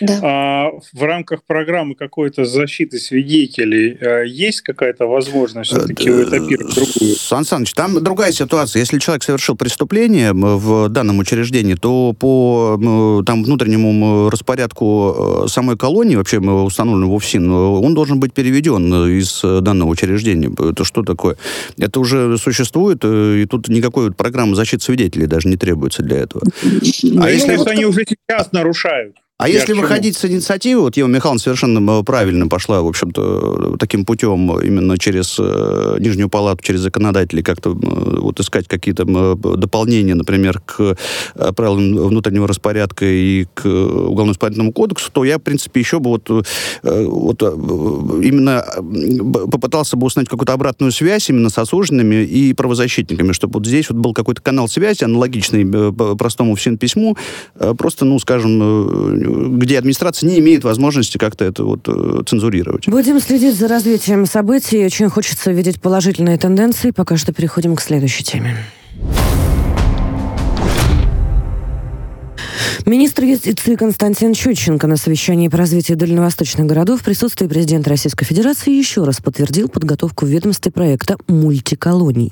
да. 0.00 0.20
А 0.22 0.70
в 0.92 1.02
рамках 1.02 1.42
программы 1.44 1.96
какой-то 1.96 2.44
защиты 2.44 2.98
свидетелей 2.98 3.98
э, 4.00 4.24
есть 4.26 4.60
какая-то 4.60 5.06
возможность 5.06 5.70
все-таки 5.70 6.08
э, 6.08 6.22
этапировать 6.22 6.74
другую? 6.74 7.16
Сан 7.16 7.44
Саныч, 7.44 7.72
там 7.72 8.02
другая 8.02 8.30
ситуация. 8.30 8.80
Если 8.80 9.00
человек 9.00 9.24
совершил 9.24 9.56
преступление 9.56 10.32
в 10.32 10.88
данном 10.90 11.18
учреждении, 11.18 11.74
то 11.74 12.14
по 12.18 12.78
там, 13.26 13.42
внутреннему 13.42 14.30
распорядку 14.30 15.44
э, 15.44 15.48
самой 15.48 15.76
колонии, 15.76 16.14
вообще 16.14 16.38
установленного 16.38 17.10
в 17.10 17.14
УФСИН, 17.14 17.50
он 17.50 17.94
должен 17.94 18.20
быть 18.20 18.32
переведен 18.32 18.92
из 19.08 19.40
данного 19.42 19.88
учреждения. 19.88 20.52
Это 20.70 20.84
что 20.84 21.02
такое? 21.02 21.36
Это 21.78 21.98
уже 21.98 22.38
существует, 22.38 23.04
и 23.04 23.44
тут 23.50 23.68
никакой 23.68 24.12
программы 24.12 24.54
защиты 24.54 24.84
свидетелей 24.84 25.26
даже 25.26 25.48
не 25.48 25.56
требуется 25.56 26.02
для 26.02 26.18
этого. 26.18 26.44
А 27.20 27.30
если 27.30 27.58
они 27.68 27.86
уже 27.86 28.04
сейчас 28.06 28.52
нарушают? 28.52 29.16
А 29.36 29.48
Я 29.48 29.58
если 29.58 29.72
выходить 29.72 30.16
с 30.16 30.24
инициативы, 30.24 30.82
вот 30.82 30.96
Ева 30.96 31.08
Михайловна 31.08 31.40
совершенно 31.40 32.04
правильно 32.04 32.46
пошла, 32.46 32.82
в 32.82 32.86
общем-то, 32.86 33.76
таким 33.80 34.04
путем, 34.04 34.60
именно 34.60 34.96
через 34.96 35.36
э, 35.40 35.96
Нижнюю 35.98 36.28
палату, 36.28 36.62
через 36.62 36.82
законодателей, 36.82 37.42
как-то 37.42 37.70
э, 37.70 37.74
вот 38.20 38.38
искать 38.38 38.68
какие-то 38.68 39.02
э, 39.02 39.56
дополнения, 39.56 40.14
например, 40.14 40.60
к 40.60 40.96
э, 41.34 41.52
правилам 41.52 41.96
внутреннего 41.96 42.46
распорядка 42.46 43.06
и 43.06 43.46
к 43.54 43.66
Уголовно-исполнительному 43.66 44.72
кодексу, 44.72 45.10
то 45.10 45.24
я, 45.24 45.38
в 45.38 45.42
принципе, 45.42 45.80
еще 45.80 45.98
бы 45.98 46.10
вот, 46.10 46.30
э, 46.30 47.04
вот 47.04 47.42
э, 47.42 47.46
именно 48.22 48.64
попытался 49.50 49.96
бы 49.96 50.06
установить 50.06 50.30
какую-то 50.30 50.52
обратную 50.52 50.92
связь 50.92 51.28
именно 51.28 51.50
с 51.50 51.58
осужденными 51.58 52.22
и 52.22 52.52
правозащитниками, 52.52 53.32
чтобы 53.32 53.54
вот 53.54 53.66
здесь 53.66 53.90
вот 53.90 53.98
был 53.98 54.14
какой-то 54.14 54.40
канал 54.42 54.68
связи, 54.68 55.02
аналогичный 55.02 55.92
простому 56.14 56.54
всем 56.54 56.78
письму, 56.78 57.16
просто, 57.76 58.04
ну, 58.04 58.20
скажем, 58.20 59.23
где 59.24 59.78
администрация 59.78 60.28
не 60.28 60.38
имеет 60.38 60.64
возможности 60.64 61.18
как-то 61.18 61.44
это 61.44 61.64
вот 61.64 61.88
э, 61.88 62.22
цензурировать. 62.26 62.88
Будем 62.88 63.20
следить 63.20 63.56
за 63.56 63.68
развитием 63.68 64.26
событий. 64.26 64.84
Очень 64.84 65.08
хочется 65.08 65.52
видеть 65.52 65.80
положительные 65.80 66.38
тенденции. 66.38 66.90
Пока 66.90 67.16
что 67.16 67.32
переходим 67.32 67.76
к 67.76 67.80
следующей 67.80 68.24
теме. 68.24 68.56
Министр 72.86 73.24
юстиции 73.24 73.76
Константин 73.76 74.34
Чученко 74.34 74.86
на 74.86 74.98
совещании 74.98 75.48
по 75.48 75.56
развитию 75.56 75.96
дальневосточных 75.96 76.66
городов 76.66 77.00
в 77.00 77.04
присутствии 77.04 77.46
президента 77.46 77.88
Российской 77.88 78.26
Федерации 78.26 78.76
еще 78.76 79.04
раз 79.04 79.20
подтвердил 79.22 79.70
подготовку 79.70 80.26
в 80.26 80.28
ведомстве 80.28 80.70
проекта 80.70 81.16
«Мультиколоний». 81.26 82.30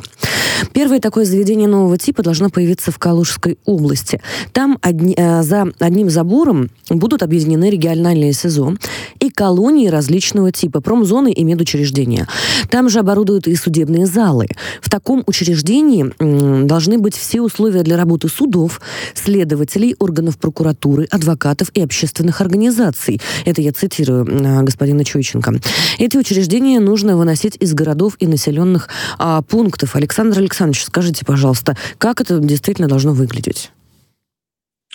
Первое 0.72 1.00
такое 1.00 1.24
заведение 1.24 1.68
нового 1.68 1.98
типа 1.98 2.22
должно 2.22 2.50
появиться 2.50 2.92
в 2.92 2.98
Калужской 2.98 3.58
области. 3.64 4.20
Там 4.52 4.78
одни, 4.80 5.14
э, 5.16 5.42
за 5.42 5.66
одним 5.78 6.10
забором 6.10 6.70
будут 6.88 7.22
объединены 7.22 7.70
региональные 7.70 8.32
СИЗО 8.32 8.76
и 9.20 9.30
колонии 9.30 9.88
различного 9.88 10.52
типа, 10.52 10.80
промзоны 10.80 11.32
и 11.32 11.44
медучреждения. 11.44 12.28
Там 12.70 12.88
же 12.88 13.00
оборудуют 13.00 13.48
и 13.48 13.56
судебные 13.56 14.06
залы. 14.06 14.48
В 14.80 14.90
таком 14.90 15.24
учреждении 15.26 16.12
э, 16.18 16.62
должны 16.64 16.98
быть 16.98 17.16
все 17.16 17.40
условия 17.40 17.82
для 17.82 17.96
работы 17.96 18.28
судов, 18.28 18.80
следователей, 19.14 19.96
органов 19.98 20.38
прокуратуры, 20.42 21.06
адвокатов 21.10 21.70
и 21.72 21.80
общественных 21.80 22.42
организаций. 22.42 23.20
Это 23.46 23.62
я 23.62 23.72
цитирую 23.72 24.26
э, 24.26 24.62
господина 24.62 25.04
Чуйченко. 25.04 25.54
Эти 25.98 26.18
учреждения 26.18 26.80
нужно 26.80 27.16
выносить 27.16 27.56
из 27.60 27.72
городов 27.72 28.16
и 28.18 28.26
населенных 28.26 28.88
а, 29.18 29.40
пунктов. 29.42 29.96
Александр 29.96 30.38
Александрович, 30.38 30.84
скажите, 30.84 31.24
пожалуйста, 31.24 31.76
как 31.98 32.20
это 32.20 32.38
действительно 32.40 32.88
должно 32.88 33.14
выглядеть? 33.14 33.70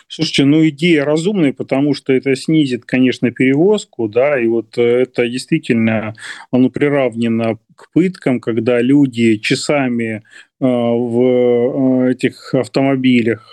Слушайте, 0.10 0.46
ну 0.46 0.68
идея 0.70 1.04
разумная, 1.04 1.52
потому 1.52 1.94
что 1.94 2.14
это 2.14 2.34
снизит, 2.36 2.86
конечно, 2.86 3.30
перевозку, 3.32 4.08
да, 4.08 4.40
и 4.40 4.48
вот 4.48 4.78
э, 4.78 4.82
это 4.82 5.28
действительно, 5.28 6.16
оно 6.50 6.70
приравнено 6.70 7.58
к 7.76 7.92
пыткам, 7.92 8.40
когда 8.40 8.82
люди 8.82 9.36
часами 9.36 10.24
в 10.60 12.08
э, 12.08 12.12
этих 12.12 12.54
автомобилях 12.54 13.52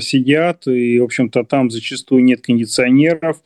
сидят, 0.00 0.66
и, 0.66 0.98
в 0.98 1.04
общем-то, 1.04 1.44
там 1.44 1.70
зачастую 1.70 2.24
нет 2.24 2.40
кондиционеров, 2.42 3.42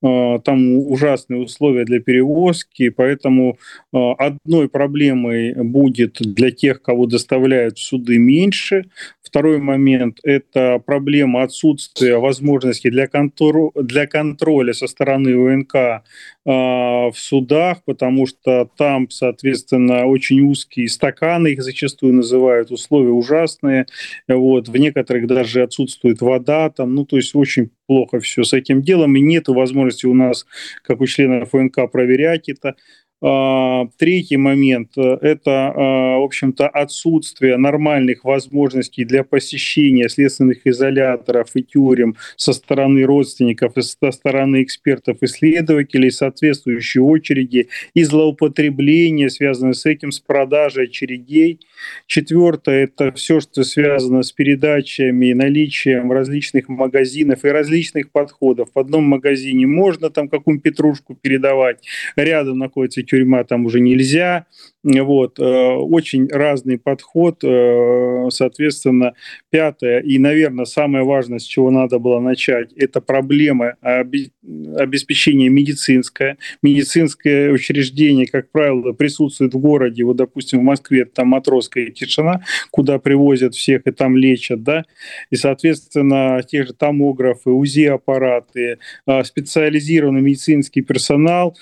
там 0.00 0.78
ужасные 0.78 1.40
условия 1.40 1.84
для 1.84 2.00
перевозки, 2.00 2.88
поэтому 2.88 3.56
одной 3.92 4.68
проблемой 4.68 5.54
будет 5.54 6.16
для 6.20 6.50
тех, 6.50 6.82
кого 6.82 7.06
доставляют 7.06 7.78
в 7.78 7.82
суды 7.82 8.18
меньше, 8.18 8.86
Второй 9.30 9.58
момент– 9.58 10.18
это 10.24 10.82
проблема 10.84 11.44
отсутствия 11.44 12.18
возможности 12.18 12.90
для, 12.90 13.06
контру, 13.06 13.70
для 13.76 14.08
контроля 14.08 14.72
со 14.72 14.88
стороны 14.88 15.36
УНК 15.36 15.74
э, 15.76 16.00
в 16.44 17.12
судах, 17.14 17.84
потому 17.84 18.26
что 18.26 18.68
там, 18.76 19.08
соответственно, 19.08 20.06
очень 20.06 20.40
узкие 20.40 20.88
стаканы, 20.88 21.52
их 21.52 21.62
зачастую 21.62 22.14
называют, 22.14 22.39
условия 22.70 23.12
ужасные. 23.12 23.86
Вот, 24.28 24.68
в 24.68 24.76
некоторых 24.76 25.26
даже 25.26 25.62
отсутствует 25.62 26.20
вода, 26.20 26.70
там, 26.70 26.94
ну, 26.94 27.04
то 27.04 27.16
есть 27.16 27.34
очень 27.34 27.70
плохо 27.86 28.20
все 28.20 28.44
с 28.44 28.52
этим 28.52 28.82
делом, 28.82 29.16
и 29.16 29.20
нет 29.20 29.48
возможности 29.48 30.06
у 30.06 30.14
нас, 30.14 30.46
как 30.82 31.00
у 31.00 31.06
членов 31.06 31.54
УНК, 31.54 31.90
проверять 31.90 32.48
это. 32.48 32.76
А, 33.22 33.86
третий 33.98 34.38
момент– 34.38 34.92
это, 34.96 35.72
в 35.76 36.24
общем-то, 36.24 36.68
отсутствие 36.68 37.58
нормальных 37.58 38.24
возможностей 38.24 39.04
для 39.04 39.24
посещения 39.24 40.08
следственных 40.08 40.66
изоляторов 40.66 41.50
и 41.54 41.62
тюрем 41.62 42.16
со 42.36 42.54
стороны 42.54 43.02
родственников 43.02 43.74
со 43.78 44.10
стороны 44.10 44.62
экспертов-исследователей, 44.62 46.10
соответствующие 46.10 47.02
очереди 47.02 47.68
и 47.92 48.04
злоупотребления, 48.04 49.28
связанные 49.28 49.74
с 49.74 49.84
этим, 49.84 50.12
с 50.12 50.20
продажей 50.20 50.84
очередей. 50.84 51.60
Четвертое– 52.06 52.84
это 52.84 53.12
все, 53.12 53.40
что 53.40 53.62
связано 53.64 54.22
с 54.22 54.32
передачами, 54.32 55.32
наличием 55.32 56.12
различных 56.12 56.68
магазинов 56.68 57.44
и 57.44 57.48
различных 57.48 58.10
подходов. 58.10 58.68
В 58.74 58.78
одном 58.78 59.04
магазине 59.04 59.66
можно 59.66 60.10
там 60.10 60.28
какую-нибудь 60.28 60.62
петрушку 60.62 61.14
передавать, 61.14 61.84
рядом 62.16 62.58
находится 62.58 63.02
тюрьма, 63.02 63.44
там 63.44 63.66
уже 63.66 63.80
нельзя. 63.80 64.46
Вот. 64.82 65.38
Э, 65.38 65.74
очень 65.74 66.28
разный 66.28 66.78
подход. 66.78 67.44
Э, 67.44 68.28
соответственно, 68.30 69.12
пятое 69.50 70.00
и, 70.00 70.18
наверное, 70.18 70.64
самое 70.64 71.04
важное, 71.04 71.38
с 71.38 71.44
чего 71.44 71.70
надо 71.70 71.98
было 71.98 72.20
начать, 72.20 72.72
это 72.72 73.00
проблема 73.00 73.74
обеспечения 73.82 75.48
медицинское. 75.48 76.38
Медицинское 76.62 77.50
учреждение, 77.50 78.26
как 78.26 78.50
правило, 78.50 78.92
присутствует 78.92 79.54
в 79.54 79.58
городе. 79.58 80.04
Вот, 80.04 80.16
допустим, 80.16 80.60
в 80.60 80.62
Москве 80.62 81.04
там 81.04 81.34
матросская 81.70 81.90
тишина, 81.90 82.40
куда 82.70 82.98
привозят 82.98 83.54
всех 83.54 83.86
и 83.86 83.90
там 83.90 84.16
лечат. 84.16 84.62
Да? 84.62 84.84
И, 85.30 85.36
соответственно, 85.36 86.42
те 86.46 86.64
же 86.64 86.72
томографы, 86.72 87.50
УЗИ-аппараты, 87.50 88.78
э, 89.06 89.24
специализированный 89.24 90.20
медицинский 90.20 90.82
персонал 90.82 91.56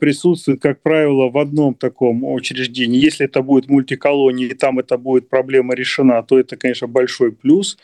присутствует, 0.00 0.60
как 0.60 0.82
правило, 0.82 1.30
в 1.30 1.38
одном 1.38 1.74
таком 1.74 2.24
учреждении. 2.24 3.02
Если 3.02 3.24
это 3.24 3.42
будет 3.42 3.70
мультиколония, 3.70 4.48
и 4.48 4.54
там 4.54 4.78
это 4.78 4.98
будет 4.98 5.30
проблема 5.30 5.74
решена, 5.74 6.22
то 6.22 6.38
это, 6.38 6.56
конечно, 6.56 6.86
большой 6.86 7.32
плюс. 7.32 7.78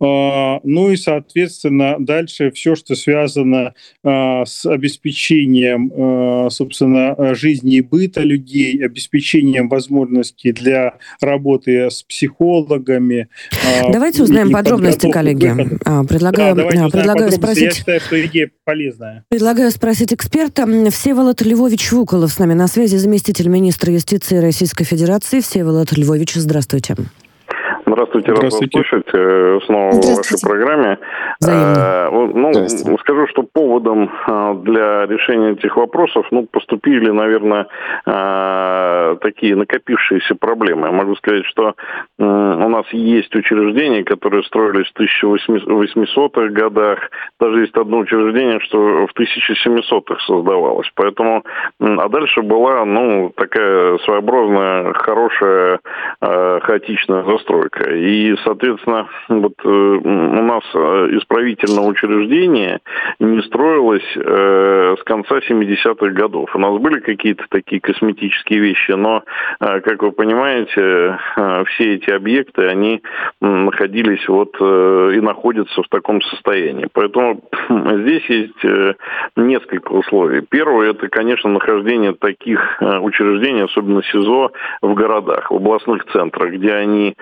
А, 0.00 0.58
ну 0.64 0.90
и, 0.90 0.96
соответственно, 0.96 1.96
дальше 2.00 2.50
все, 2.50 2.74
что 2.74 2.96
связано 2.96 3.74
а, 4.02 4.44
с 4.44 4.66
обеспечением, 4.66 5.92
а, 5.94 6.50
собственно, 6.50 7.34
жизни 7.36 7.76
и 7.76 7.82
быта 7.82 8.22
людей, 8.22 8.84
обеспечением 8.84 9.68
возможностей 9.68 10.50
для 10.50 10.98
работы 11.20 11.90
с 11.90 12.02
психологами. 12.02 13.28
Давайте 13.90 14.22
узнаем 14.22 14.50
подробности, 14.50 15.10
коллеги. 15.10 15.78
Предлагаю, 16.08 16.54
да, 16.54 16.66
предлагаю 16.66 17.32
спросить... 17.32 17.62
Я 17.62 17.70
считаю, 17.70 18.00
что 18.00 18.26
идея 18.26 18.50
полезная. 18.64 19.24
Предлагаю 19.28 19.70
спросить 19.70 20.12
эксперта. 20.12 20.66
Всеволод 20.90 21.42
Львович 21.42 21.92
Вуколов 21.92 22.32
с 22.32 22.38
нами 22.38 22.54
на 22.54 22.68
связи, 22.68 22.96
заместитель 22.96 23.48
министра 23.48 23.92
юстиции 23.92 24.08
юстиции 24.08 24.38
Российской 24.38 24.84
Федерации 24.84 25.40
Всеволод 25.40 25.92
Львович. 25.92 26.34
Здравствуйте. 26.34 26.94
Здравствуйте, 26.94 27.27
рад 27.98 28.14
вас 28.42 28.58
слышать 28.58 29.08
э, 29.12 29.58
снова 29.66 29.90
в 29.90 30.16
вашей 30.16 30.40
программе. 30.40 30.98
Э, 31.46 32.08
ну, 32.10 32.98
скажу, 32.98 33.26
что 33.28 33.42
поводом 33.42 34.10
э, 34.26 34.54
для 34.62 35.06
решения 35.06 35.52
этих 35.52 35.76
вопросов 35.76 36.26
ну, 36.30 36.46
поступили, 36.46 37.10
наверное, 37.10 37.66
такие 39.20 39.56
накопившиеся 39.56 40.34
проблемы. 40.34 40.86
Я 40.86 40.92
могу 40.92 41.14
сказать, 41.16 41.44
что 41.46 41.74
у 42.18 42.24
нас 42.68 42.86
есть 42.92 43.34
учреждения, 43.34 44.04
которые 44.04 44.42
строились 44.44 44.90
в 44.94 45.00
1800-х 45.00 46.48
годах. 46.48 46.98
Даже 47.40 47.60
есть 47.60 47.76
одно 47.76 47.98
учреждение, 47.98 48.60
что 48.60 49.06
в 49.06 49.10
1700-х 49.18 50.20
создавалось. 50.26 50.90
Поэтому, 50.94 51.44
а 51.80 52.08
дальше 52.08 52.42
была, 52.42 52.84
ну, 52.84 53.32
такая 53.36 53.98
своеобразная, 53.98 54.92
хорошая, 54.94 55.80
хаотичная 56.20 57.24
застройка. 57.24 57.87
И, 57.94 58.36
соответственно, 58.44 59.08
вот 59.28 59.54
э, 59.64 59.68
у 59.68 60.42
нас 60.42 60.62
э, 60.74 60.78
исправительное 61.12 61.84
учреждение 61.84 62.80
не 63.18 63.40
строилось 63.42 64.16
э, 64.16 64.96
с 64.98 65.02
конца 65.04 65.38
70-х 65.38 66.08
годов. 66.10 66.54
У 66.54 66.58
нас 66.58 66.78
были 66.80 67.00
какие-то 67.00 67.44
такие 67.48 67.80
косметические 67.80 68.60
вещи, 68.60 68.92
но, 68.92 69.22
как 69.58 70.02
вы 70.02 70.12
понимаете, 70.12 71.18
все 71.66 71.94
эти 71.94 72.10
объекты, 72.10 72.66
они 72.66 73.02
находились 73.40 74.26
вот 74.28 74.56
и 74.60 75.20
находятся 75.20 75.82
в 75.82 75.88
таком 75.88 76.22
состоянии. 76.22 76.88
Поэтому 76.92 77.42
здесь 77.68 78.24
есть 78.28 78.64
несколько 79.36 79.92
условий. 79.92 80.42
Первое, 80.42 80.90
это, 80.90 81.08
конечно, 81.08 81.50
нахождение 81.50 82.12
таких 82.12 82.80
учреждений, 82.80 83.62
особенно 83.62 84.02
СИЗО, 84.02 84.52
в 84.82 84.94
городах, 84.94 85.50
в 85.50 85.56
областных 85.56 86.04
центрах, 86.12 86.52
где 86.52 86.72
они 86.72 87.14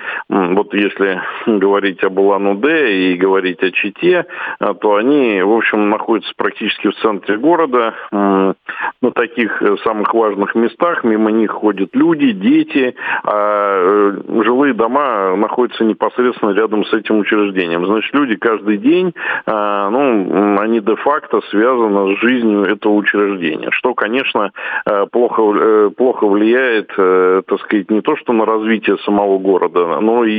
вот 0.57 0.73
если 0.73 1.21
говорить 1.47 2.03
об 2.03 2.19
Улан-Удэ 2.19 3.13
и 3.13 3.15
говорить 3.17 3.63
о 3.63 3.71
Чите, 3.71 4.25
а, 4.59 4.73
то 4.73 4.97
они, 4.97 5.43
в 5.43 5.53
общем, 5.53 5.91
находятся 5.91 6.33
практически 6.35 6.89
в 6.89 6.97
центре 6.97 7.37
города, 7.37 7.95
на 8.11 9.11
таких 9.13 9.63
э, 9.63 9.77
самых 9.85 10.15
важных 10.15 10.55
местах, 10.55 11.05
мимо 11.05 11.31
них 11.31 11.51
ходят 11.51 11.91
люди, 11.95 12.33
дети, 12.33 12.95
а 13.23 14.13
э, 14.15 14.43
жилые 14.45 14.75
дома 14.75 15.37
находятся 15.37 15.85
непосредственно 15.85 16.53
рядом 16.53 16.85
с 16.85 16.93
этим 16.93 17.19
учреждением. 17.19 17.87
Значит, 17.87 18.15
люди 18.15 18.37
каждый 18.37 18.79
день, 18.79 19.13
а, 19.47 19.91
ну, 19.91 20.59
они 20.59 20.81
де-факто 20.81 21.41
связаны 21.51 22.17
с 22.17 22.21
жизнью 22.21 22.65
этого 22.65 22.95
учреждения, 22.95 23.71
что, 23.73 23.95
конечно, 23.95 24.53
э, 24.87 25.07
плохо, 25.11 25.91
плохо 25.97 26.27
влияет, 26.27 26.89
так 26.97 27.61
сказать, 27.61 27.91
не 27.91 28.01
то 28.01 28.17
что 28.17 28.33
на 28.33 28.47
развитие 28.47 28.97
самого 28.99 29.39
города, 29.39 30.01
но 30.01 30.25
и 30.25 30.36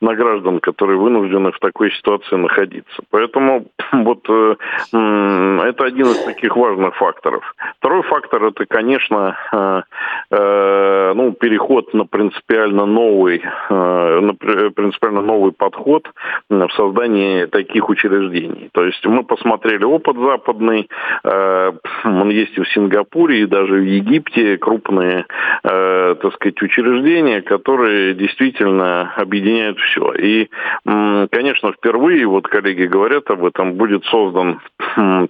на 0.00 0.14
граждан, 0.14 0.60
которые 0.60 0.98
вынуждены 0.98 1.52
в 1.52 1.58
такой 1.58 1.90
ситуации 1.92 2.36
находиться. 2.36 3.02
Поэтому 3.10 3.66
вот 3.92 4.24
э, 4.28 4.54
это 4.92 5.84
один 5.84 6.06
из 6.06 6.24
таких 6.24 6.56
важных 6.56 6.94
факторов. 6.96 7.42
Второй 7.78 8.02
фактор 8.02 8.44
это, 8.44 8.66
конечно, 8.66 9.36
э, 9.52 9.82
э, 10.30 11.12
ну, 11.14 11.32
переход 11.32 11.92
на 11.94 12.04
принципиально 12.06 12.86
новый, 12.86 13.42
на 13.70 14.34
принципиально 14.34 15.22
новый 15.22 15.52
подход 15.52 16.08
в 16.48 16.68
создании 16.70 17.46
таких 17.46 17.88
учреждений. 17.88 18.68
То 18.72 18.84
есть 18.84 19.04
мы 19.06 19.24
посмотрели 19.24 19.84
опыт 19.84 20.16
западный, 20.16 20.88
он 21.24 22.30
есть 22.30 22.56
и 22.56 22.62
в 22.62 22.68
Сингапуре, 22.68 23.42
и 23.42 23.46
даже 23.46 23.74
в 23.74 23.84
Египте 23.84 24.58
крупные, 24.58 25.26
так 25.62 26.34
сказать, 26.34 26.60
учреждения, 26.62 27.42
которые 27.42 28.14
действительно 28.14 29.12
объединяют 29.16 29.39
объединяют 29.40 29.78
все. 29.78 30.12
И, 30.12 30.48
конечно, 30.84 31.72
впервые, 31.72 32.26
вот 32.26 32.46
коллеги 32.46 32.84
говорят 32.84 33.30
об 33.30 33.44
этом, 33.44 33.74
будет 33.74 34.04
создан 34.06 34.60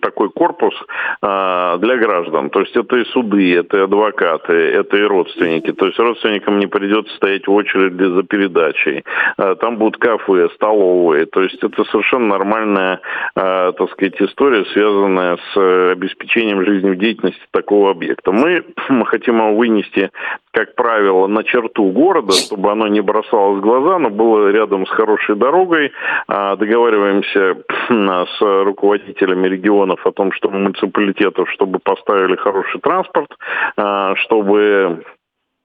такой 0.01 0.31
корпус 0.31 0.75
а, 1.23 1.77
для 1.79 1.97
граждан. 1.97 2.51
То 2.51 2.61
есть 2.61 2.77
это 2.77 2.97
и 2.97 3.05
суды, 3.07 3.57
это 3.57 3.79
и 3.79 3.81
адвокаты, 3.83 4.53
это 4.53 4.97
и 4.97 5.03
родственники. 5.03 5.73
То 5.73 5.87
есть 5.87 5.99
родственникам 5.99 6.59
не 6.59 6.67
придется 6.67 7.15
стоять 7.17 7.47
в 7.47 7.53
очереди 7.53 8.05
за 8.05 8.23
передачей. 8.23 9.05
А, 9.37 9.55
там 9.57 9.77
будут 9.77 9.99
кафе, 9.99 10.49
столовые. 10.55 11.27
То 11.27 11.43
есть 11.43 11.63
это 11.63 11.85
совершенно 11.85 12.27
нормальная, 12.29 13.01
а, 13.35 13.73
так 13.73 13.91
сказать, 13.93 14.21
история, 14.21 14.65
связанная 14.73 15.39
с 15.53 15.93
обеспечением 15.93 16.65
жизнедеятельности 16.65 17.43
такого 17.51 17.91
объекта. 17.91 18.33
Мы 18.33 18.65
хотим 19.07 19.39
его 19.39 19.57
вынести, 19.57 20.11
как 20.53 20.75
правило, 20.75 21.27
на 21.27 21.45
черту 21.45 21.91
города, 21.91 22.33
чтобы 22.33 22.71
оно 22.71 22.89
не 22.89 23.01
бросалось 23.01 23.59
в 23.59 23.61
глаза, 23.61 23.99
но 24.01 24.11
было 24.11 24.49
рядом 24.51 24.87
с 24.87 24.91
хорошей 24.91 25.37
дорогой. 25.37 25.93
А, 26.27 26.57
договариваемся 26.57 27.57
с 27.89 28.41
руководителями 28.41 29.49
регионов 29.49 30.07
о 30.07 30.13
том, 30.13 30.33
что 30.33 30.51
муниципалитетов, 30.51 31.51
чтобы 31.51 31.79
поставили 31.79 32.37
хороший 32.37 32.81
транспорт, 32.81 33.31
а, 33.77 34.17
чтобы 34.17 35.05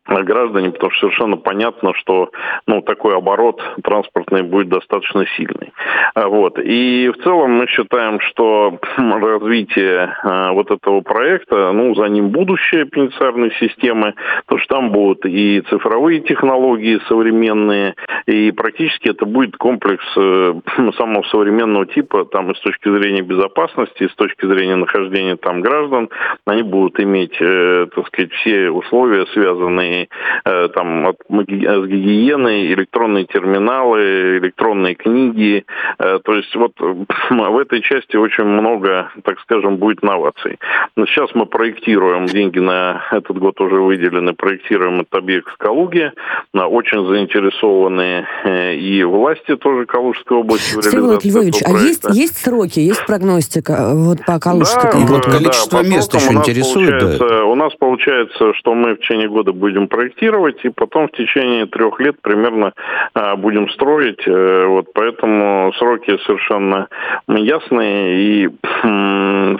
граждане, 0.08 0.72
потому 0.72 0.92
что 0.92 1.08
совершенно 1.08 1.38
понятно, 1.38 1.94
что 1.96 2.30
ну, 2.68 2.82
такой 2.82 3.16
оборот 3.16 3.62
транспортный 3.84 4.44
будет 4.44 4.70
достаточно 4.70 5.26
сильный. 5.36 5.74
А, 6.14 6.28
вот. 6.28 6.60
И 6.60 7.10
в 7.10 7.24
целом 7.24 7.52
мы 7.54 7.68
считаем, 7.68 8.20
что 8.20 8.80
развитие 8.98 10.16
а, 10.24 10.52
вот 10.52 10.72
этого 10.72 11.02
проекта, 11.02 11.72
ну, 11.72 11.96
за 11.96 12.06
ним 12.06 12.30
будущее 12.30 12.86
пенитенциарной 12.86 13.52
системы, 13.60 14.14
потому 14.46 14.62
что 14.62 14.76
там 14.76 14.92
будут 14.92 15.26
и 15.26 15.62
цифровые 15.70 16.22
технологии 16.22 17.00
современные, 17.08 17.96
и 18.28 18.52
практически 18.52 19.10
это 19.10 19.26
будет 19.26 19.58
комплекс 19.58 20.06
э, 20.18 20.54
самого 20.98 21.24
современного 21.24 21.86
типа, 21.86 22.26
там 22.26 22.52
и 22.52 22.56
с 22.56 22.60
точки 22.60 22.90
зрения 22.90 23.22
безопасности, 23.22 24.04
и 24.04 24.10
с 24.10 24.16
точки 24.16 24.46
зрения 24.46 24.76
нахождения 24.76 25.36
там 25.36 25.62
граждан, 25.62 26.10
они 26.46 26.64
будут 26.64 27.00
иметь, 27.00 27.36
э, 27.40 27.88
так 27.94 28.08
сказать, 28.08 28.32
все 28.34 28.70
условия, 28.70 29.26
связанные 29.34 29.95
Э, 30.46 30.68
там, 30.74 31.08
от, 31.08 31.18
с 31.30 31.88
гигиеной, 31.88 32.74
электронные 32.74 33.26
терминалы, 33.26 34.38
электронные 34.38 34.96
книги. 34.96 35.66
То 35.98 36.34
есть 36.34 36.56
вот 36.56 36.74
в 37.30 37.58
этой 37.58 37.82
части 37.82 38.16
очень 38.16 38.44
много, 38.44 39.10
так 39.24 39.40
скажем, 39.42 39.78
будет 39.78 40.04
новаций. 40.04 40.60
Но 40.96 41.06
сейчас 41.06 41.30
мы 41.34 41.46
проектируем, 41.46 42.26
деньги 42.26 42.60
на 42.60 43.04
этот 43.12 43.38
год 43.38 43.60
уже 43.62 43.76
выделены, 43.76 44.34
проектируем 44.34 45.02
этот 45.02 45.16
объект 45.16 45.50
в 45.50 45.58
Калуге. 45.58 46.14
Очень 46.54 47.08
заинтересованы 47.08 48.26
и 48.76 49.04
власти 49.04 49.56
тоже 49.56 49.86
Калужской 49.86 50.38
области 50.38 50.76
в 50.76 50.94
реализации 50.94 51.30
Львович, 51.30 51.64
а 51.66 51.72
есть, 51.72 52.04
есть 52.12 52.38
сроки, 52.38 52.80
есть 52.80 53.06
прогностика 53.06 53.94
вот 53.94 54.20
по 54.26 54.40
Калужской 54.40 54.92
да, 54.92 55.00
Вот 55.00 55.26
количество 55.26 55.82
да, 55.82 55.90
мест 55.90 56.14
еще 56.14 56.34
интересует. 56.34 57.20
Да. 57.20 57.46
У 57.46 57.56
нас 57.56 57.74
получается, 57.76 58.54
что 58.54 58.74
мы 58.74 58.96
в 58.96 59.00
течение 59.00 59.30
года 59.30 59.52
будем 59.54 59.85
проектировать, 59.88 60.64
и 60.64 60.70
потом 60.70 61.08
в 61.08 61.12
течение 61.12 61.66
трех 61.66 62.00
лет 62.00 62.22
примерно 62.22 62.74
а, 63.14 63.36
будем 63.36 63.70
строить. 63.70 64.22
Э, 64.28 64.66
вот 64.68 64.88
поэтому 64.94 65.74
сроки 65.78 66.18
совершенно 66.26 66.88
ясные, 67.28 68.46
и, 68.46 68.50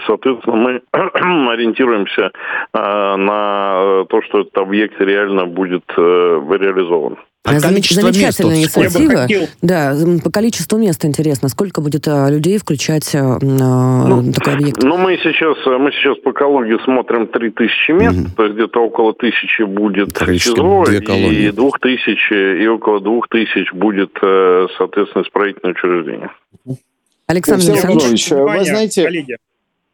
соответственно, 0.06 0.56
мы 0.56 0.82
ориентируемся 0.92 2.32
а, 2.72 3.16
на 3.16 4.04
то, 4.06 4.22
что 4.22 4.40
этот 4.40 4.56
объект 4.58 5.00
реально 5.00 5.46
будет 5.46 5.84
э, 5.96 6.40
реализован. 6.58 7.16
А 7.46 7.60
Замечательная 7.60 8.12
мест, 8.12 8.40
инициатива. 8.40 9.22
Хотел... 9.22 9.48
Да, 9.62 9.94
по 10.22 10.30
количеству 10.30 10.78
мест 10.78 11.04
интересно, 11.04 11.48
сколько 11.48 11.80
будет 11.80 12.08
а, 12.08 12.28
людей 12.28 12.58
включать 12.58 13.14
а, 13.14 13.38
ну, 13.40 14.32
такой 14.32 14.54
объект? 14.54 14.82
Ну, 14.82 14.96
мы 14.96 15.16
сейчас, 15.18 15.56
мы 15.64 15.92
сейчас 15.92 16.18
по 16.18 16.32
экологии 16.32 16.82
смотрим 16.84 17.28
3000 17.28 17.92
мест, 17.92 18.18
угу. 18.18 18.28
то 18.36 18.42
есть 18.44 18.56
где-то 18.56 18.80
около 18.80 19.14
тысячи 19.14 19.62
будет 19.62 20.16
СИЗО, 20.16 20.84
и 20.90 21.50
двух 21.52 21.78
тысяч, 21.78 22.32
и 22.32 22.66
около 22.66 23.00
двух 23.00 23.28
тысяч 23.28 23.72
будет, 23.72 24.10
э, 24.20 24.66
соответственно, 24.76 25.22
исправительное 25.22 25.72
учреждение. 25.72 26.30
Александр 27.28 27.70
Александрович, 27.70 28.30
вы 28.30 28.64
знаете... 28.64 29.04
Коллеги, 29.04 29.36
Э, 29.36 29.45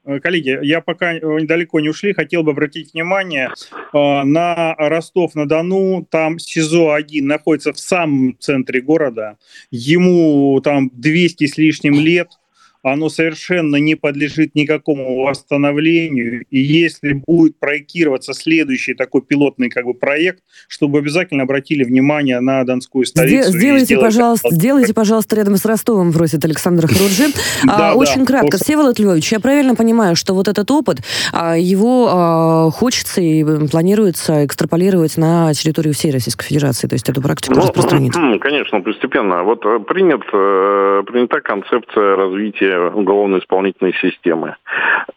коллеги, 0.04 0.58
я 0.62 0.80
пока 0.80 1.14
далеко 1.20 1.80
не 1.80 1.88
ушли, 1.88 2.12
хотел 2.12 2.42
бы 2.42 2.52
обратить 2.52 2.92
внимание 2.92 3.48
э, 3.48 4.22
на 4.24 4.74
Ростов-на-Дону. 4.76 6.06
Там 6.10 6.38
СИЗО-1 6.38 7.22
находится 7.22 7.72
в 7.72 7.78
самом 7.78 8.36
центре 8.38 8.80
города. 8.80 9.38
Ему 9.70 10.60
там 10.62 10.90
200 10.92 11.46
с 11.46 11.56
лишним 11.56 11.94
лет– 11.94 12.28
оно 12.82 13.08
совершенно 13.08 13.76
не 13.76 13.94
подлежит 13.94 14.54
никакому 14.54 15.22
восстановлению. 15.22 16.44
И 16.50 16.58
если 16.58 17.12
будет 17.12 17.58
проектироваться 17.58 18.34
следующий 18.34 18.94
такой 18.94 19.22
пилотный 19.22 19.68
как 19.68 19.84
бы, 19.84 19.94
проект, 19.94 20.42
чтобы 20.68 20.98
обязательно 20.98 21.44
обратили 21.44 21.84
внимание 21.84 22.40
на 22.40 22.64
Донскую 22.64 23.04
столицу. 23.04 23.52
Сделайте, 23.52 23.96
пожалуйста, 23.98 24.48
сделайте, 24.50 24.94
пожалуйста, 24.94 25.36
рядом 25.36 25.56
с 25.56 25.64
Ростовом, 25.64 26.12
просит 26.12 26.44
Александр 26.44 26.86
Харуджи. 26.86 27.24
А, 27.68 27.94
очень 27.94 28.26
кратко, 28.26 28.58
Всеволод 28.58 28.98
Львович, 28.98 29.32
я 29.32 29.40
правильно 29.40 29.74
понимаю, 29.74 30.16
что 30.16 30.34
вот 30.34 30.48
этот 30.48 30.70
опыт, 30.70 30.98
а, 31.32 31.56
его 31.56 32.08
а, 32.10 32.70
хочется 32.70 33.20
и 33.20 33.44
планируется 33.68 34.44
экстраполировать 34.44 35.16
на 35.16 35.52
территорию 35.54 35.94
всей 35.94 36.10
Российской 36.10 36.44
Федерации, 36.46 36.88
то 36.88 36.94
есть 36.94 37.08
эту 37.08 37.22
практику 37.22 37.54
ну, 37.54 37.62
распространить? 37.62 38.14
Конечно, 38.40 38.80
постепенно. 38.80 39.42
Вот 39.44 39.64
э, 39.64 39.78
принят, 39.80 40.22
э, 40.32 41.02
принята 41.06 41.40
концепция 41.40 42.16
развития 42.16 42.71
уголовно-исполнительной 42.78 43.94
системы. 43.94 44.56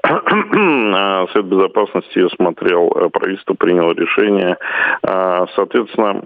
А, 0.04 1.28
Совет 1.28 1.48
Безопасности 1.48 2.18
ее 2.18 2.30
смотрел, 2.30 2.90
э, 2.90 3.10
правительство 3.10 3.54
приняло 3.54 3.94
решение. 3.94 4.58
А, 5.04 5.46
соответственно, 5.56 6.24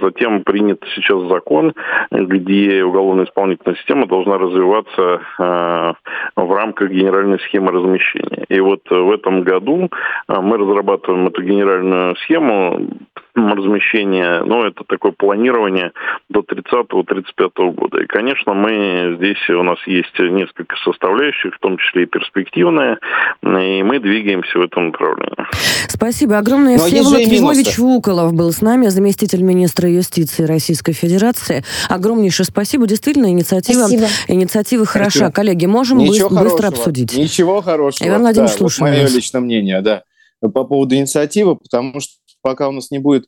Затем 0.00 0.44
принят 0.44 0.82
сейчас 0.94 1.20
закон, 1.28 1.74
где 2.10 2.84
уголовно-исполнительная 2.84 3.76
система 3.76 4.06
должна 4.06 4.38
развиваться 4.38 5.20
э, 5.38 5.92
в 6.36 6.52
рамках 6.52 6.90
генеральной 6.90 7.40
схемы 7.40 7.72
размещения. 7.72 8.44
И 8.48 8.60
вот 8.60 8.82
в 8.88 9.10
этом 9.10 9.42
году 9.42 9.90
мы 10.28 10.56
разрабатываем 10.58 11.26
эту 11.26 11.42
генеральную 11.42 12.16
схему 12.16 12.88
размещения, 13.34 14.42
ну, 14.44 14.64
это 14.64 14.84
такое 14.86 15.12
планирование 15.12 15.92
до 16.28 16.40
30-35 16.40 17.72
года. 17.72 18.02
И, 18.02 18.06
конечно, 18.06 18.52
мы 18.52 19.16
здесь, 19.16 19.50
у 19.50 19.62
нас 19.62 19.78
есть 19.86 20.18
несколько 20.18 20.76
составляющих, 20.84 21.54
в 21.54 21.58
том 21.58 21.78
числе 21.78 22.02
и 22.02 22.06
перспективные, 22.06 22.98
и 23.42 23.82
мы 23.82 24.00
двигаемся 24.00 24.58
в 24.58 24.62
этом 24.62 24.88
направлении. 24.88 25.46
Спасибо 25.88 26.38
огромное. 26.38 26.76
Но 26.76 26.84
Всеволод 26.84 27.20
Львович 27.20 27.78
Вуколов 27.78 28.34
был 28.34 28.51
с 28.52 28.60
нами, 28.60 28.88
заместитель 28.88 29.42
министра 29.42 29.90
юстиции 29.90 30.44
Российской 30.44 30.92
Федерации. 30.92 31.64
Огромнейшее 31.88 32.46
спасибо. 32.46 32.86
Действительно, 32.86 33.26
инициатива, 33.26 33.86
спасибо. 33.86 34.06
инициатива 34.28 34.86
хороша. 34.86 35.10
Спасибо. 35.10 35.32
Коллеги, 35.32 35.66
можем 35.66 35.98
Ничего 35.98 36.28
быстро, 36.28 36.44
быстро 36.44 36.68
обсудить. 36.68 37.16
Ничего 37.16 37.60
хорошего. 37.62 38.08
Иван 38.08 38.20
Владимирович, 38.20 38.52
да, 38.52 38.58
слушаю 38.58 38.90
вот 38.90 38.96
мое 38.96 39.08
личное 39.08 39.40
мнение, 39.40 39.80
да, 39.80 40.02
по 40.40 40.64
поводу 40.64 40.94
инициативы, 40.94 41.56
потому 41.56 42.00
что 42.00 42.12
пока 42.42 42.68
у 42.68 42.72
нас 42.72 42.90
не 42.90 42.98
будет 42.98 43.26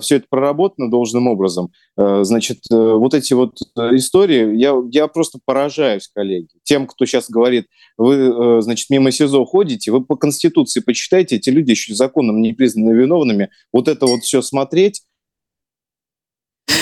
все 0.00 0.16
это 0.16 0.26
проработано 0.30 0.90
должным 0.90 1.26
образом, 1.26 1.72
э, 1.96 2.20
значит, 2.22 2.58
э, 2.70 2.74
вот 2.74 3.14
эти 3.14 3.32
вот 3.32 3.58
истории, 3.76 4.56
я, 4.56 4.74
я 4.90 5.08
просто 5.08 5.38
поражаюсь, 5.44 6.08
коллеги. 6.14 6.48
Тем, 6.62 6.86
кто 6.86 7.06
сейчас 7.06 7.28
говорит, 7.28 7.66
вы, 7.96 8.62
значит, 8.62 8.88
мимо 8.90 9.10
СИЗО 9.10 9.44
ходите, 9.44 9.90
вы 9.90 10.04
по 10.04 10.16
Конституции 10.16 10.80
почитайте, 10.80 11.36
эти 11.36 11.50
люди 11.50 11.70
еще 11.70 11.94
законом 11.94 12.40
не 12.40 12.52
признаны 12.52 12.92
виновными, 12.92 13.50
вот 13.72 13.88
это 13.88 14.06
вот 14.06 14.20
все 14.20 14.42
смотреть, 14.42 15.02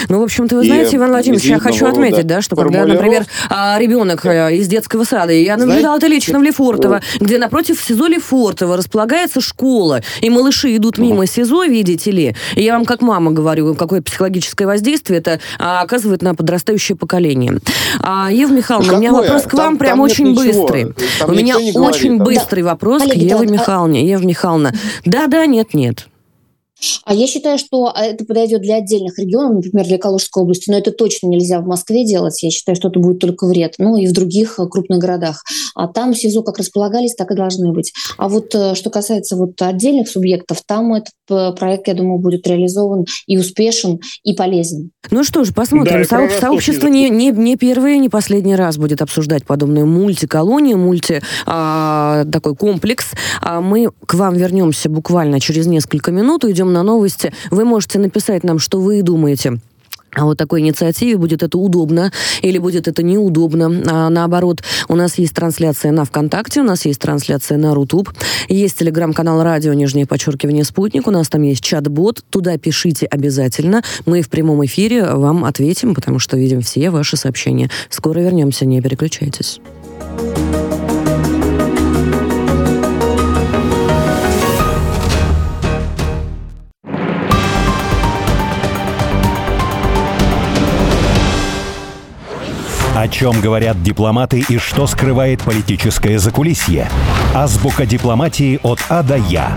ну, 0.08 0.20
в 0.20 0.22
общем-то, 0.22 0.56
вы 0.56 0.64
знаете, 0.64 0.96
Иван 0.96 1.10
Владимирович, 1.10 1.44
я 1.46 1.58
хочу 1.58 1.86
отметить, 1.86 2.26
да, 2.26 2.40
что 2.40 2.56
когда, 2.56 2.86
например, 2.86 3.26
а, 3.48 3.78
ребенок 3.78 4.24
э, 4.26 4.56
из 4.56 4.68
детского 4.68 5.04
сада, 5.04 5.32
я 5.32 5.56
наблюдала 5.56 5.96
это 5.96 6.06
лично 6.06 6.38
в 6.38 6.42
Лефортово, 6.42 7.00
где 7.20 7.38
напротив 7.38 7.80
СИЗО 7.80 8.06
Лефортово 8.06 8.76
располагается 8.76 9.40
школа, 9.40 10.02
и 10.20 10.30
малыши 10.30 10.76
идут 10.76 10.98
мимо 10.98 11.26
СИЗО, 11.26 11.64
видите 11.64 12.10
ли, 12.10 12.36
и 12.54 12.62
я 12.62 12.74
вам 12.74 12.84
как 12.84 13.02
мама 13.02 13.30
говорю, 13.30 13.74
какое 13.74 14.02
психологическое 14.02 14.66
воздействие 14.66 15.18
это 15.18 15.40
а, 15.58 15.82
оказывает 15.82 16.22
на 16.22 16.34
подрастающее 16.34 16.96
поколение. 16.96 17.58
А, 18.00 18.30
Ева 18.30 18.52
Михайловна, 18.52 18.92
Какое? 18.92 18.98
у 18.98 19.00
меня 19.00 19.12
вопрос 19.12 19.42
к 19.42 19.52
вам 19.54 19.66
там, 19.66 19.78
прям 19.78 19.90
там 19.92 20.00
очень 20.00 20.34
быстрый. 20.34 20.94
Там 21.18 21.30
у 21.30 21.34
меня 21.34 21.56
очень 21.58 22.18
быстрый 22.18 22.62
да. 22.62 22.70
вопрос 22.70 23.02
Коллеги, 23.02 23.18
к 23.18 23.22
Еве 23.22 23.46
да, 23.46 23.52
Михайловне. 23.52 24.08
Ева 24.08 24.22
Михайловна, 24.22 24.72
да-да, 25.04 25.46
нет-нет. 25.46 26.08
А 27.04 27.14
я 27.14 27.26
считаю, 27.26 27.58
что 27.58 27.92
а, 27.94 28.04
это 28.04 28.24
подойдет 28.24 28.62
для 28.62 28.76
отдельных 28.76 29.18
регионов, 29.18 29.64
например, 29.64 29.86
для 29.86 29.98
Калужской 29.98 30.42
области, 30.42 30.70
но 30.70 30.78
это 30.78 30.90
точно 30.90 31.28
нельзя 31.28 31.60
в 31.60 31.66
Москве 31.66 32.04
делать. 32.04 32.42
Я 32.42 32.50
считаю, 32.50 32.76
что 32.76 32.88
это 32.88 33.00
будет 33.00 33.18
только 33.18 33.46
вред. 33.46 33.74
Ну 33.78 33.96
и 33.96 34.06
в 34.06 34.12
других 34.12 34.58
э, 34.58 34.66
крупных 34.66 34.98
городах. 34.98 35.42
А 35.74 35.88
там 35.88 36.14
СИЗО 36.14 36.42
как 36.42 36.58
располагались, 36.58 37.14
так 37.14 37.30
и 37.30 37.34
должны 37.34 37.72
быть. 37.72 37.92
А 38.18 38.28
вот 38.28 38.54
э, 38.54 38.74
что 38.74 38.90
касается 38.90 39.36
вот 39.36 39.60
отдельных 39.62 40.08
субъектов, 40.08 40.62
там 40.66 40.94
этот 40.94 41.12
э, 41.30 41.52
проект, 41.52 41.88
я 41.88 41.94
думаю, 41.94 42.18
будет 42.18 42.46
реализован 42.46 43.06
и 43.26 43.38
успешен, 43.38 44.00
и 44.22 44.34
полезен. 44.34 44.90
Ну 45.10 45.24
что 45.24 45.44
ж, 45.44 45.54
посмотрим. 45.54 46.04
Да, 46.08 46.28
Со- 46.28 46.40
сообщество 46.40 46.88
не, 46.88 47.08
не, 47.10 47.30
не 47.30 47.56
первый, 47.56 47.98
не 47.98 48.08
последний 48.08 48.56
раз 48.56 48.76
будет 48.76 49.02
обсуждать 49.02 49.44
подобную 49.44 49.86
мультиколонию, 49.86 50.78
мульти 50.78 51.22
а, 51.46 52.24
такой 52.26 52.54
комплекс. 52.54 53.12
А 53.40 53.60
мы 53.60 53.90
к 54.06 54.14
вам 54.14 54.34
вернемся 54.34 54.88
буквально 54.88 55.40
через 55.40 55.66
несколько 55.66 56.10
минут, 56.10 56.44
уйдем 56.44 56.72
на 56.76 56.82
новости. 56.82 57.32
Вы 57.50 57.64
можете 57.64 57.98
написать 57.98 58.44
нам, 58.44 58.58
что 58.58 58.80
вы 58.80 59.02
думаете 59.02 59.58
о 60.14 60.24
вот 60.24 60.38
такой 60.38 60.60
инициативе, 60.60 61.16
будет 61.16 61.42
это 61.42 61.58
удобно 61.58 62.10
или 62.40 62.58
будет 62.58 62.88
это 62.88 63.02
неудобно. 63.02 63.82
А 63.86 64.08
наоборот, 64.08 64.62
у 64.88 64.96
нас 64.96 65.18
есть 65.18 65.34
трансляция 65.34 65.92
на 65.92 66.04
ВКонтакте, 66.04 66.60
у 66.60 66.64
нас 66.64 66.86
есть 66.86 67.00
трансляция 67.00 67.58
на 67.58 67.74
Рутуб, 67.74 68.10
есть 68.48 68.78
телеграм-канал 68.78 69.42
радио, 69.42 69.72
нижнее 69.74 70.06
подчеркивание 70.06 70.64
«Спутник», 70.64 71.06
у 71.06 71.10
нас 71.10 71.28
там 71.28 71.42
есть 71.42 71.62
чат-бот, 71.62 72.22
туда 72.30 72.56
пишите 72.56 73.06
обязательно. 73.06 73.82
Мы 74.06 74.22
в 74.22 74.30
прямом 74.30 74.64
эфире 74.64 75.04
вам 75.04 75.44
ответим, 75.44 75.94
потому 75.94 76.18
что 76.18 76.36
видим 76.36 76.62
все 76.62 76.90
ваши 76.90 77.16
сообщения. 77.16 77.70
Скоро 77.90 78.20
вернемся, 78.20 78.64
не 78.64 78.80
переключайтесь. 78.80 79.60
О 93.06 93.08
чем 93.08 93.40
говорят 93.40 93.80
дипломаты 93.84 94.44
и 94.48 94.58
что 94.58 94.88
скрывает 94.88 95.40
политическое 95.40 96.18
закулисье? 96.18 96.90
Азбука 97.34 97.86
дипломатии 97.86 98.58
от 98.64 98.80
А 98.88 99.04
до 99.04 99.14
Я. 99.14 99.56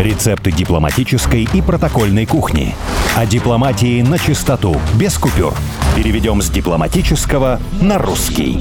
Рецепты 0.00 0.50
дипломатической 0.50 1.44
и 1.44 1.62
протокольной 1.62 2.26
кухни. 2.26 2.74
О 3.14 3.24
дипломатии 3.24 4.02
на 4.02 4.18
чистоту, 4.18 4.74
без 4.96 5.16
купюр. 5.16 5.54
Переведем 5.94 6.42
с 6.42 6.50
дипломатического 6.50 7.60
на 7.80 7.98
русский. 7.98 8.58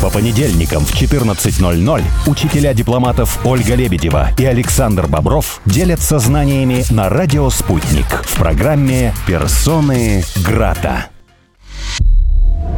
По 0.00 0.08
понедельникам 0.08 0.84
в 0.84 0.94
14.00 0.94 2.04
учителя 2.28 2.74
дипломатов 2.74 3.44
Ольга 3.44 3.74
Лебедева 3.74 4.28
и 4.38 4.44
Александр 4.44 5.08
Бобров 5.08 5.60
делятся 5.66 6.20
знаниями 6.20 6.84
на 6.90 7.08
радио 7.08 7.50
«Спутник» 7.50 8.06
в 8.24 8.36
программе 8.36 9.12
«Персоны 9.26 10.22
Грата». 10.46 11.06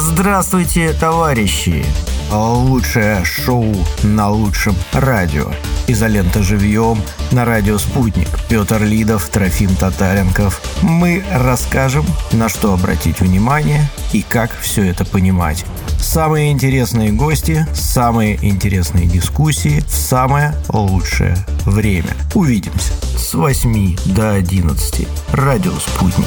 Здравствуйте, 0.00 0.92
товарищи! 0.92 1.84
Лучшее 2.30 3.24
шоу 3.24 3.74
на 4.04 4.30
лучшем 4.30 4.76
радио. 4.92 5.50
Изолента 5.88 6.40
живьем 6.40 7.02
на 7.32 7.44
радио 7.44 7.78
«Спутник». 7.78 8.28
Петр 8.48 8.80
Лидов, 8.84 9.28
Трофим 9.28 9.74
Татаренков. 9.74 10.62
Мы 10.82 11.24
расскажем, 11.32 12.06
на 12.30 12.48
что 12.48 12.74
обратить 12.74 13.18
внимание 13.18 13.90
и 14.12 14.22
как 14.22 14.56
все 14.60 14.84
это 14.84 15.04
понимать. 15.04 15.64
Самые 16.00 16.52
интересные 16.52 17.10
гости, 17.10 17.66
самые 17.74 18.38
интересные 18.40 19.06
дискуссии 19.06 19.80
в 19.80 19.92
самое 19.92 20.54
лучшее 20.68 21.36
время. 21.66 22.14
Увидимся 22.36 22.92
с 23.16 23.34
8 23.34 23.96
до 24.14 24.34
11. 24.34 25.08
Радио 25.32 25.72
«Спутник». 25.72 26.26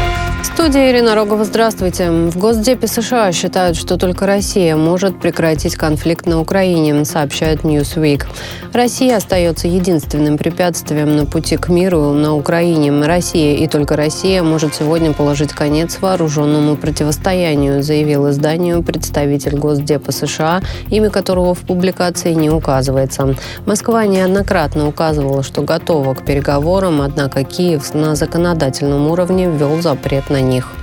студии 0.53 0.91
Ирина 0.91 1.15
Рогова, 1.15 1.45
здравствуйте. 1.45 2.11
В 2.11 2.37
Госдепе 2.37 2.85
США 2.87 3.31
считают, 3.31 3.77
что 3.77 3.97
только 3.97 4.25
Россия 4.25 4.75
может 4.75 5.19
прекратить 5.19 5.75
конфликт 5.75 6.25
на 6.25 6.41
Украине, 6.41 7.05
сообщает 7.05 7.61
Newsweek. 7.61 8.25
Россия 8.73 9.17
остается 9.17 9.67
единственным 9.67 10.37
препятствием 10.37 11.15
на 11.15 11.25
пути 11.25 11.57
к 11.57 11.69
миру 11.69 12.11
на 12.13 12.35
Украине. 12.35 12.91
Россия 13.05 13.55
и 13.55 13.67
только 13.67 13.95
Россия 13.95 14.43
может 14.43 14.75
сегодня 14.75 15.13
положить 15.13 15.51
конец 15.51 15.99
вооруженному 16.01 16.75
противостоянию, 16.75 17.81
заявил 17.81 18.29
изданию 18.29 18.83
представитель 18.83 19.57
Госдепа 19.57 20.11
США, 20.11 20.61
имя 20.89 21.09
которого 21.09 21.53
в 21.53 21.59
публикации 21.59 22.33
не 22.33 22.49
указывается. 22.49 23.35
Москва 23.65 24.05
неоднократно 24.05 24.87
указывала, 24.87 25.43
что 25.43 25.61
готова 25.61 26.13
к 26.13 26.25
переговорам, 26.25 27.01
однако 27.01 27.43
Киев 27.43 27.93
на 27.93 28.15
законодательном 28.15 29.07
уровне 29.07 29.49
ввел 29.49 29.81
запрет 29.81 30.29
на 30.29 30.40
них. 30.41 30.75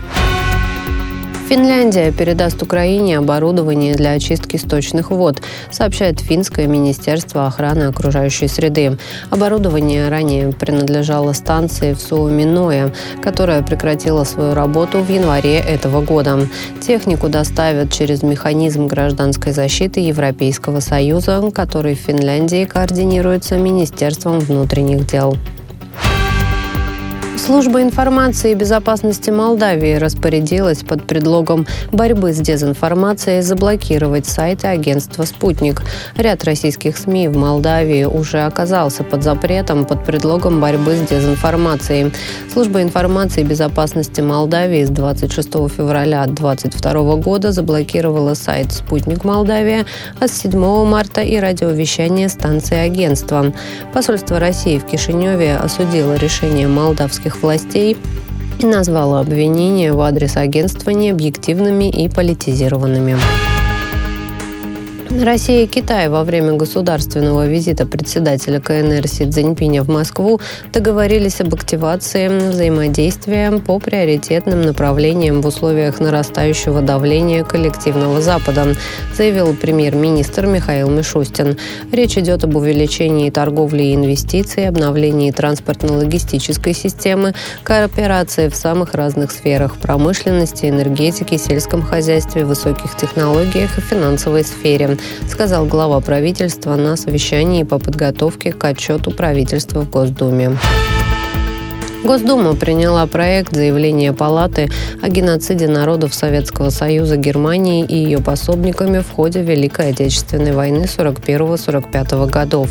Финляндия 1.49 2.13
передаст 2.13 2.63
Украине 2.63 3.17
оборудование 3.17 3.95
для 3.95 4.11
очистки 4.11 4.59
сточных 4.59 5.11
вод, 5.11 5.41
сообщает 5.71 6.21
Финское 6.21 6.67
министерство 6.67 7.47
охраны 7.47 7.85
окружающей 7.85 8.49
среды. 8.49 8.99
Оборудование 9.31 10.11
ранее 10.11 10.53
принадлежало 10.53 11.33
станции 11.33 11.95
в 11.95 12.03
Суоминое, 12.03 12.93
которая 13.23 13.63
прекратила 13.63 14.25
свою 14.25 14.53
работу 14.53 14.99
в 14.99 15.09
январе 15.09 15.57
этого 15.57 16.03
года. 16.03 16.39
Технику 16.83 17.31
доставят 17.31 17.91
через 17.95 18.23
механизм 18.23 18.87
гражданской 18.87 19.53
защиты 19.53 20.01
Европейского 20.01 20.81
Союза, 20.81 21.51
который 21.55 21.95
в 21.95 22.01
Финляндии 22.01 22.67
координируется 22.67 23.57
Министерством 23.57 24.39
внутренних 24.41 25.07
дел. 25.07 25.39
Служба 27.39 27.81
информации 27.83 28.51
и 28.51 28.55
безопасности 28.55 29.31
Молдавии 29.31 29.95
распорядилась 29.95 30.81
под 30.81 31.07
предлогом 31.07 31.67
борьбы 31.93 32.33
с 32.33 32.39
дезинформацией 32.39 33.43
заблокировать 33.43 34.27
сайты 34.27 34.67
агентства 34.67 35.23
«Спутник». 35.23 35.83
Ряд 36.17 36.43
российских 36.45 36.99
СМИ 36.99 37.29
в 37.29 37.37
Молдавии 37.37 38.05
уже 38.05 38.41
оказался 38.41 39.05
под 39.05 39.23
запретом 39.23 39.85
под 39.85 40.05
предлогом 40.05 40.61
борьбы 40.61 40.97
с 40.97 41.09
дезинформацией. 41.09 42.13
Служба 42.53 42.83
информации 42.83 43.43
и 43.43 43.45
безопасности 43.45 44.21
Молдавии 44.21 44.85
с 44.85 44.91
26 44.91 45.49
февраля 45.69 46.27
2022 46.27 47.17
года 47.17 47.53
заблокировала 47.53 48.35
сайт 48.35 48.73
«Спутник 48.73 49.25
Молдавия», 49.25 49.87
а 50.19 50.27
с 50.27 50.33
7 50.33 50.85
марта 50.85 51.21
и 51.21 51.39
радиовещание 51.39 52.29
станции 52.29 52.77
агентства. 52.77 53.55
Посольство 53.95 54.41
России 54.41 54.79
в 54.79 54.85
Кишиневе 54.85 55.57
осудило 55.57 56.17
решение 56.17 56.67
молдавских 56.67 57.28
властей 57.37 57.97
и 58.59 58.67
назвала 58.67 59.21
обвинения 59.21 59.93
в 59.93 60.01
адрес 60.01 60.37
агентства 60.37 60.91
необъективными 60.91 61.89
и 61.89 62.09
политизированными. 62.09 63.17
Россия 65.11 65.65
и 65.65 65.67
Китай 65.67 66.09
во 66.11 66.23
время 66.23 66.53
государственного 66.53 67.47
визита 67.47 67.87
председателя 67.87 68.61
КНР 68.61 69.09
Си 69.09 69.25
Цзиньпиня 69.25 69.83
в 69.83 69.89
Москву 69.89 70.39
договорились 70.73 71.41
об 71.41 71.55
активации 71.55 72.29
взаимодействия 72.29 73.51
по 73.53 73.79
приоритетным 73.79 74.61
направлениям 74.61 75.41
в 75.41 75.47
условиях 75.47 75.99
нарастающего 75.99 76.83
давления 76.83 77.43
коллективного 77.43 78.21
Запада, 78.21 78.75
заявил 79.17 79.55
премьер-министр 79.55 80.47
Михаил 80.47 80.91
Мишустин. 80.91 81.57
Речь 81.91 82.19
идет 82.19 82.45
об 82.45 82.57
увеличении 82.57 83.31
торговли 83.31 83.85
и 83.85 83.95
инвестиций, 83.95 84.69
обновлении 84.69 85.33
транспортно-логистической 85.33 86.75
системы, 86.75 87.35
кооперации 87.63 88.49
в 88.49 88.55
самых 88.55 88.93
разных 88.93 89.33
сферах– 89.33 89.77
промышленности, 89.83 90.67
энергетики, 90.67 91.39
сельском 91.39 91.83
хозяйстве, 91.83 92.45
высоких 92.45 92.95
технологиях 92.95 93.79
и 93.79 93.81
финансовой 93.81 94.45
сфере 94.45 94.98
сказал 95.31 95.67
глава 95.67 96.01
правительства 96.01 96.77
на 96.77 96.97
совещании 96.97 97.63
по 97.63 97.79
подготовке 97.79 98.53
к 98.53 98.65
отчету 98.65 99.11
правительства 99.11 99.81
в 99.81 99.91
Госдуме. 99.91 100.57
Госдума 102.05 102.55
приняла 102.55 103.07
проект 103.07 103.55
заявления 103.55 104.13
Палаты 104.13 104.71
о 105.03 105.09
геноциде 105.09 105.69
народов 105.69 106.15
Советского 106.15 106.71
Союза 106.71 107.17
Германии 107.17 107.85
и 107.85 107.97
ее 107.97 108.21
пособниками 108.21 109.01
в 109.01 109.11
ходе 109.11 109.43
Великой 109.43 109.91
Отечественной 109.91 110.53
войны 110.53 110.85
41-45 110.85 112.31
годов. 112.31 112.71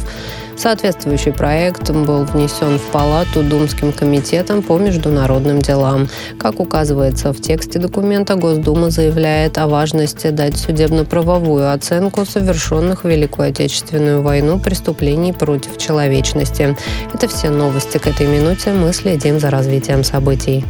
Соответствующий 0.57 1.31
проект 1.31 1.91
был 1.91 2.25
внесен 2.25 2.79
в 2.79 2.91
Палату 2.91 3.43
Думским 3.43 3.93
комитетом 3.93 4.63
по 4.63 4.79
международным 4.79 5.61
делам. 5.61 6.09
Как 6.39 6.59
указывается 6.59 7.31
в 7.31 7.39
тексте 7.39 7.77
документа, 7.77 8.35
Госдума 8.35 8.89
заявляет 8.89 9.59
о 9.59 9.67
важности 9.67 10.31
дать 10.31 10.57
судебно-правовую 10.57 11.71
оценку 11.71 12.25
совершенных 12.25 13.03
в 13.03 13.07
Великую 13.07 13.49
Отечественную 13.49 14.23
войну 14.23 14.59
преступлений 14.59 15.31
против 15.31 15.77
человечности. 15.77 16.75
Это 17.13 17.27
все 17.27 17.51
новости 17.51 17.99
к 17.99 18.07
этой 18.07 18.25
минуте. 18.25 18.71
Мы 18.71 18.93
следим 18.93 19.39
за 19.39 19.51
развитием 19.51 20.03
событий. 20.03 20.65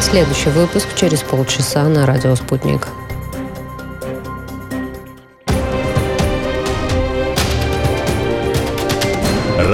Следующий 0.00 0.50
выпуск 0.50 0.86
через 0.96 1.20
полчаса 1.20 1.84
на 1.84 2.06
радио 2.06 2.34
«Спутник». 2.34 2.88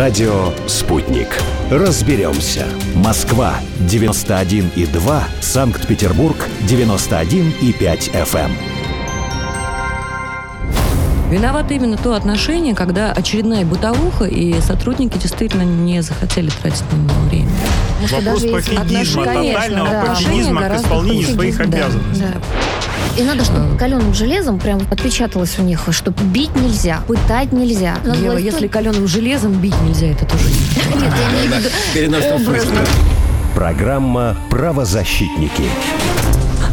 Радио 0.01 0.51
«Спутник». 0.67 1.29
Разберемся. 1.71 2.65
Москва, 2.95 3.57
91,2. 3.81 5.23
Санкт-Петербург, 5.43 6.37
91,5 6.63 8.11
FM. 8.11 8.51
Виновато 11.31 11.75
именно 11.75 11.99
то 11.99 12.15
отношение, 12.15 12.75
когда 12.75 13.13
очередная 13.13 13.67
бытовуха, 13.67 14.25
и 14.25 14.59
сотрудники 14.63 15.19
действительно 15.19 15.65
не 15.65 16.01
захотели 16.01 16.49
тратить 16.49 16.91
на 16.91 16.97
него 16.97 17.21
время. 17.29 17.51
Вопрос 18.11 18.43
пофигизма, 18.45 19.25
тотального 19.27 19.91
да. 19.91 20.05
пофигизма 20.07 20.63
к 20.63 20.77
исполнению 20.77 21.29
своих 21.29 21.61
обязанностей. 21.61 22.25
Да. 22.25 22.41
И 23.19 23.23
надо, 23.23 23.45
чтобы 23.45 23.77
каленым 23.77 24.15
железом 24.15 24.59
прям 24.59 24.81
отпечаталось 24.91 25.59
у 25.59 25.63
них, 25.63 25.83
что 25.91 26.11
бить 26.11 26.55
нельзя, 26.57 27.03
пытать 27.07 27.53
нельзя. 27.53 27.99
Ева, 28.05 28.37
если 28.37 28.67
каленым 28.67 29.07
железом 29.07 29.53
бить 29.61 29.75
нельзя, 29.83 30.09
это 30.09 30.25
тоже 30.27 30.45
Нет, 30.95 31.13
я 31.95 32.07
имею 32.07 32.11
в 32.11 32.15
виду 32.15 32.35
образно. 32.49 32.81
Программа 33.55 34.37
«Правозащитники». 34.49 35.65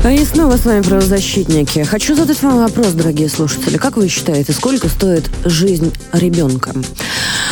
А 0.03 0.11
и 0.11 0.23
снова 0.23 0.57
с 0.57 0.65
вами 0.65 0.83
правозащитники. 0.83 1.83
Хочу 1.83 2.15
задать 2.15 2.41
вам 2.43 2.59
вопрос, 2.59 2.93
дорогие 2.93 3.29
слушатели. 3.29 3.77
Как 3.77 3.97
вы 3.97 4.07
считаете, 4.07 4.53
сколько 4.53 4.87
стоит 4.87 5.29
жизнь 5.43 5.91
ребенка? 6.13 6.71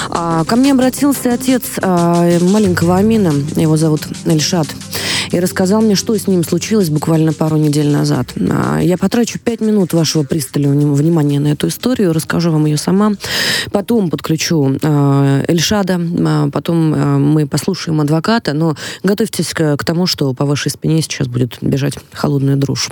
А, 0.10 0.46
ко 0.46 0.56
мне 0.56 0.72
обратился 0.72 1.34
отец 1.34 1.64
а, 1.82 2.40
маленького 2.40 2.98
Амина, 2.98 3.34
его 3.56 3.76
зовут 3.78 4.02
Эльшат 4.26 4.68
и 5.32 5.40
рассказал 5.40 5.82
мне, 5.82 5.96
что 5.96 6.18
с 6.18 6.28
ним 6.28 6.44
случилось 6.44 6.90
буквально 6.90 7.34
пару 7.34 7.58
недель 7.58 7.90
назад. 7.90 8.34
А, 8.38 8.80
я 8.80 8.98
потрачу 8.98 9.40
пять 9.40 9.62
минут 9.62 9.94
вашего 9.94 10.24
пристального 10.24 10.94
внимания 10.94 11.40
на 11.40 11.50
эту 11.50 11.68
историю, 11.68 12.14
расскажу 12.14 12.52
вам 12.52 12.66
ее 12.66 12.78
сама. 12.78 13.14
Потом 13.72 14.10
подключу 14.10 14.78
а, 14.84 15.44
Эльшада, 15.48 16.00
а, 16.00 16.50
потом 16.50 16.92
мы 17.34 17.48
послушаем 17.48 18.02
адвоката, 18.02 18.54
но 18.54 18.76
готовьтесь 19.04 19.54
к, 19.54 19.78
тому, 19.86 20.08
что 20.08 20.34
по 20.34 20.46
вашей 20.46 20.72
спине 20.72 21.02
сейчас 21.02 21.28
будет 21.28 21.58
бежать 21.62 21.94
холодная 22.12 22.56
дрожь. 22.56 22.90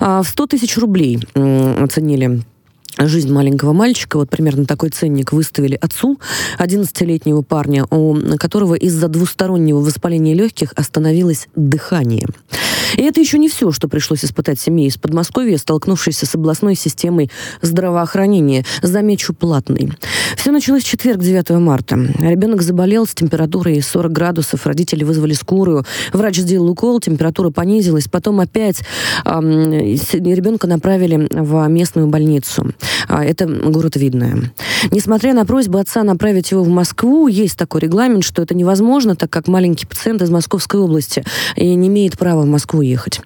В 0.00 0.24
100 0.24 0.46
тысяч 0.46 0.76
рублей 0.78 1.20
оценили 1.34 2.42
жизнь 2.98 3.32
маленького 3.32 3.72
мальчика. 3.72 4.16
Вот 4.16 4.30
примерно 4.30 4.66
такой 4.66 4.90
ценник 4.90 5.32
выставили 5.32 5.78
отцу 5.80 6.18
11-летнего 6.58 7.42
парня, 7.42 7.86
у 7.90 8.16
которого 8.38 8.74
из-за 8.74 9.08
двустороннего 9.08 9.78
воспаления 9.78 10.34
легких 10.34 10.72
остановилось 10.76 11.48
дыхание. 11.56 12.26
И 12.96 13.02
это 13.02 13.20
еще 13.20 13.38
не 13.38 13.48
все, 13.48 13.72
что 13.72 13.88
пришлось 13.88 14.24
испытать 14.24 14.60
семье 14.60 14.86
из 14.86 14.96
Подмосковья, 14.96 15.58
столкнувшейся 15.58 16.26
с 16.26 16.34
областной 16.34 16.76
системой 16.76 17.30
здравоохранения. 17.60 18.64
Замечу, 18.82 19.34
платной. 19.34 19.92
Все 20.36 20.52
началось 20.52 20.84
в 20.84 20.86
четверг, 20.86 21.20
9 21.20 21.50
марта. 21.50 21.96
Ребенок 21.96 22.62
заболел 22.62 23.06
с 23.06 23.14
температурой 23.14 23.82
40 23.82 24.12
градусов. 24.12 24.66
Родители 24.66 25.04
вызвали 25.04 25.32
скорую. 25.32 25.84
Врач 26.12 26.36
сделал 26.36 26.70
укол, 26.70 27.00
температура 27.00 27.50
понизилась. 27.50 28.08
Потом 28.08 28.40
опять 28.40 28.82
эм, 29.24 29.72
ребенка 29.72 30.66
направили 30.66 31.26
в 31.30 31.66
местную 31.68 32.06
больницу. 32.06 32.72
А, 33.08 33.24
это 33.24 33.46
город 33.46 33.96
Видное. 33.96 34.52
Несмотря 34.90 35.34
на 35.34 35.46
просьбу 35.46 35.78
отца 35.78 36.02
направить 36.02 36.50
его 36.50 36.62
в 36.62 36.68
Москву, 36.68 37.28
есть 37.28 37.56
такой 37.56 37.80
регламент, 37.80 38.24
что 38.24 38.42
это 38.42 38.54
невозможно, 38.54 39.16
так 39.16 39.30
как 39.30 39.48
маленький 39.48 39.86
пациент 39.86 40.22
из 40.22 40.30
Московской 40.30 40.80
области 40.80 41.24
и 41.56 41.74
не 41.74 41.88
имеет 41.88 42.18
права 42.18 42.42
в 42.42 42.46
Москву 42.46 42.80
уехать. 42.80 43.20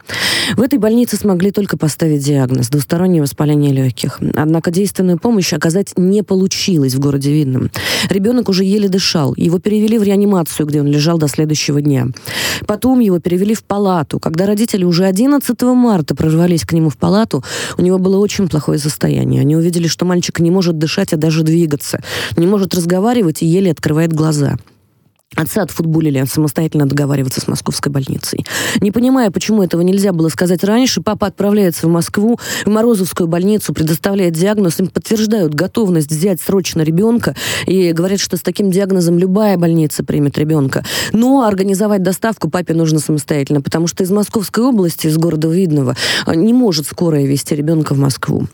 В 0.56 0.62
этой 0.62 0.78
больнице 0.78 1.16
смогли 1.16 1.50
только 1.50 1.76
поставить 1.76 2.24
диагноз– 2.24 2.68
двустороннее 2.70 3.22
воспаление 3.22 3.72
легких. 3.72 4.18
Однако 4.34 4.70
действенную 4.70 5.18
помощь 5.18 5.52
оказать 5.52 5.92
не 5.96 6.22
получилось 6.22 6.94
в 6.94 7.00
городе 7.00 7.32
Видном. 7.32 7.70
Ребенок 8.08 8.48
уже 8.48 8.64
еле 8.64 8.88
дышал. 8.88 9.34
Его 9.36 9.58
перевели 9.58 9.98
в 9.98 10.02
реанимацию, 10.02 10.66
где 10.66 10.80
он 10.80 10.86
лежал 10.86 11.18
до 11.18 11.28
следующего 11.28 11.80
дня. 11.82 12.06
Потом 12.66 13.00
его 13.00 13.18
перевели 13.20 13.54
в 13.54 13.64
палату. 13.64 14.18
Когда 14.20 14.46
родители 14.46 14.84
уже 14.84 15.04
11 15.04 15.60
марта 15.62 16.14
прорвались 16.14 16.64
к 16.64 16.72
нему 16.72 16.88
в 16.88 16.96
палату, 16.96 17.44
у 17.76 17.82
него 17.82 17.98
было 17.98 18.18
очень 18.18 18.48
плохое 18.48 18.78
состояние. 18.78 19.44
Они 19.48 19.56
увидели, 19.56 19.86
что 19.86 20.04
мальчик 20.04 20.40
не 20.40 20.50
может 20.50 20.76
дышать, 20.76 21.14
а 21.14 21.16
даже 21.16 21.42
двигаться, 21.42 22.02
не 22.36 22.46
может 22.46 22.74
разговаривать 22.74 23.40
и 23.40 23.46
еле 23.46 23.70
открывает 23.70 24.12
глаза. 24.12 24.58
Отца 25.38 25.62
отфутболили 25.62 26.24
самостоятельно 26.24 26.86
договариваться 26.86 27.40
с 27.40 27.46
московской 27.46 27.92
больницей. 27.92 28.44
Не 28.80 28.90
понимая, 28.90 29.30
почему 29.30 29.62
этого 29.62 29.82
нельзя 29.82 30.12
было 30.12 30.30
сказать 30.30 30.64
раньше, 30.64 31.00
папа 31.00 31.28
отправляется 31.28 31.86
в 31.86 31.90
Москву, 31.90 32.40
в 32.64 32.68
Морозовскую 32.68 33.28
больницу, 33.28 33.72
предоставляет 33.72 34.34
диагноз, 34.34 34.80
им 34.80 34.88
подтверждают 34.88 35.54
готовность 35.54 36.10
взять 36.10 36.40
срочно 36.40 36.82
ребенка 36.82 37.36
и 37.66 37.92
говорят, 37.92 38.18
что 38.18 38.36
с 38.36 38.40
таким 38.40 38.72
диагнозом 38.72 39.16
любая 39.16 39.56
больница 39.56 40.02
примет 40.02 40.36
ребенка. 40.38 40.84
Но 41.12 41.44
организовать 41.44 42.02
доставку 42.02 42.50
папе 42.50 42.74
нужно 42.74 42.98
самостоятельно, 42.98 43.60
потому 43.60 43.86
что 43.86 44.02
из 44.02 44.10
Московской 44.10 44.64
области, 44.64 45.06
из 45.06 45.18
города 45.18 45.46
Видного, 45.46 45.94
не 46.26 46.52
может 46.52 46.88
скорая 46.88 47.26
вести 47.26 47.54
ребенка 47.54 47.94
в 47.94 47.98
Москву. 47.98 48.48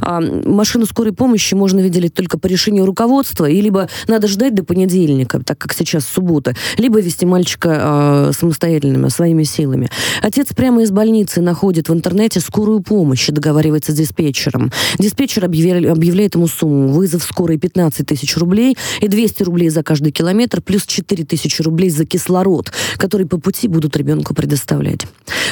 А 0.00 0.20
машину 0.20 0.84
скорой 0.86 1.12
помощи 1.12 1.54
можно 1.54 1.80
выделить 1.80 2.14
только 2.14 2.38
по 2.38 2.48
решению 2.48 2.86
руководства, 2.86 3.48
и 3.48 3.60
либо 3.60 3.88
надо 4.08 4.26
ждать 4.26 4.56
до 4.56 4.64
понедельника, 4.64 5.40
так 5.40 5.58
как 5.58 5.72
сейчас 5.72 6.04
суббота, 6.04 6.23
либо 6.78 7.00
вести 7.00 7.26
мальчика 7.26 8.28
э, 8.28 8.32
самостоятельными, 8.36 9.08
своими 9.08 9.44
силами. 9.44 9.88
Отец 10.22 10.48
прямо 10.54 10.82
из 10.82 10.90
больницы 10.90 11.40
находит 11.40 11.88
в 11.88 11.94
интернете 11.94 12.40
скорую 12.40 12.80
помощь 12.80 13.28
и 13.28 13.32
договаривается 13.32 13.92
с 13.92 13.94
диспетчером. 13.94 14.72
Диспетчер 14.98 15.44
объявляет, 15.44 15.90
объявляет 15.90 16.34
ему 16.34 16.46
сумму. 16.46 16.88
Вызов 16.88 17.22
скорой 17.22 17.58
15 17.58 18.06
тысяч 18.06 18.36
рублей 18.36 18.76
и 19.00 19.08
200 19.08 19.42
рублей 19.42 19.68
за 19.68 19.82
каждый 19.82 20.12
километр, 20.12 20.60
плюс 20.60 20.86
4 20.86 21.24
тысячи 21.24 21.62
рублей 21.62 21.90
за 21.90 22.04
кислород, 22.04 22.72
который 22.96 23.26
по 23.26 23.38
пути 23.38 23.68
будут 23.68 23.96
ребенку 23.96 24.34
предоставлять. 24.34 25.06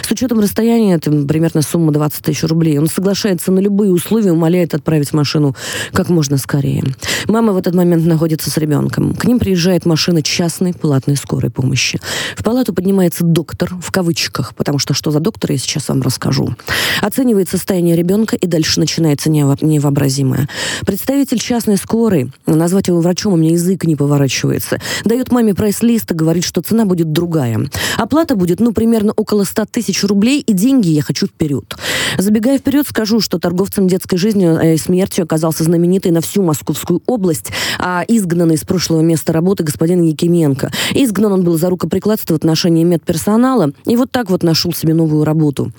С 0.06 0.10
учетом 0.10 0.40
расстояния, 0.40 0.94
это 0.94 1.10
примерно 1.10 1.62
сумма 1.62 1.92
20 1.92 2.22
тысяч 2.22 2.42
рублей. 2.44 2.78
Он 2.78 2.88
соглашается 2.88 3.52
на 3.52 3.60
любые 3.60 3.92
условия, 3.92 4.32
умоляет 4.32 4.74
отправить 4.74 5.12
машину 5.12 5.54
как 5.92 6.08
можно 6.08 6.38
скорее. 6.38 6.84
Мама 7.28 7.52
в 7.52 7.56
этот 7.56 7.74
момент 7.74 8.04
находится 8.04 8.50
с 8.50 8.56
ребенком. 8.56 9.14
К 9.14 9.24
ним 9.24 9.38
приезжает 9.38 9.86
машина 9.86 10.22
час 10.22 10.51
частной 10.52 10.74
платной 10.74 11.16
скорой 11.16 11.50
помощи. 11.50 11.98
В 12.36 12.42
палату 12.42 12.74
поднимается 12.74 13.24
доктор, 13.24 13.72
в 13.80 13.90
кавычках, 13.90 14.54
потому 14.54 14.78
что 14.78 14.92
что 14.92 15.10
за 15.10 15.18
доктор, 15.18 15.52
я 15.52 15.58
сейчас 15.58 15.88
вам 15.88 16.02
расскажу. 16.02 16.54
Оценивает 17.00 17.48
состояние 17.48 17.96
ребенка, 17.96 18.36
и 18.36 18.46
дальше 18.46 18.78
начинается 18.78 19.30
невообразимое. 19.30 20.48
Представитель 20.84 21.38
частной 21.38 21.78
скорой, 21.78 22.30
назвать 22.44 22.88
его 22.88 23.00
врачом 23.00 23.32
у 23.32 23.36
меня 23.36 23.52
язык 23.52 23.84
не 23.84 23.96
поворачивается, 23.96 24.78
дает 25.04 25.32
маме 25.32 25.54
прайс-лист 25.54 26.10
и 26.10 26.14
говорит, 26.14 26.44
что 26.44 26.60
цена 26.60 26.84
будет 26.84 27.12
другая. 27.12 27.58
Оплата 27.96 28.36
будет, 28.36 28.60
ну, 28.60 28.72
примерно 28.72 29.12
около 29.16 29.44
100 29.44 29.64
тысяч 29.70 30.04
рублей, 30.04 30.40
и 30.40 30.52
деньги 30.52 30.90
я 30.90 31.00
хочу 31.00 31.26
вперед. 31.28 31.74
Забегая 32.18 32.58
вперед, 32.58 32.86
скажу, 32.86 33.20
что 33.20 33.38
торговцем 33.38 33.88
детской 33.88 34.18
жизнью 34.18 34.60
и 34.60 34.74
э, 34.74 34.76
смертью 34.76 35.24
оказался 35.24 35.64
знаменитый 35.64 36.12
на 36.12 36.20
всю 36.20 36.42
Московскую 36.42 37.02
область, 37.06 37.52
а 37.78 38.04
изгнанный 38.06 38.56
из 38.56 38.64
прошлого 38.64 39.00
места 39.00 39.32
работы 39.32 39.64
господин 39.64 40.02
Якимия 40.02 40.41
Романенко. 40.42 40.70
Изгнан 40.94 41.32
он 41.32 41.44
был 41.44 41.58
за 41.58 41.70
рукоприкладство 41.70 42.34
в 42.34 42.36
отношении 42.36 42.84
медперсонала 42.84 43.70
и 43.86 43.96
вот 43.96 44.10
так 44.10 44.30
вот 44.30 44.42
нашел 44.42 44.72
себе 44.72 44.94
новую 44.94 45.24
работу. 45.24 45.72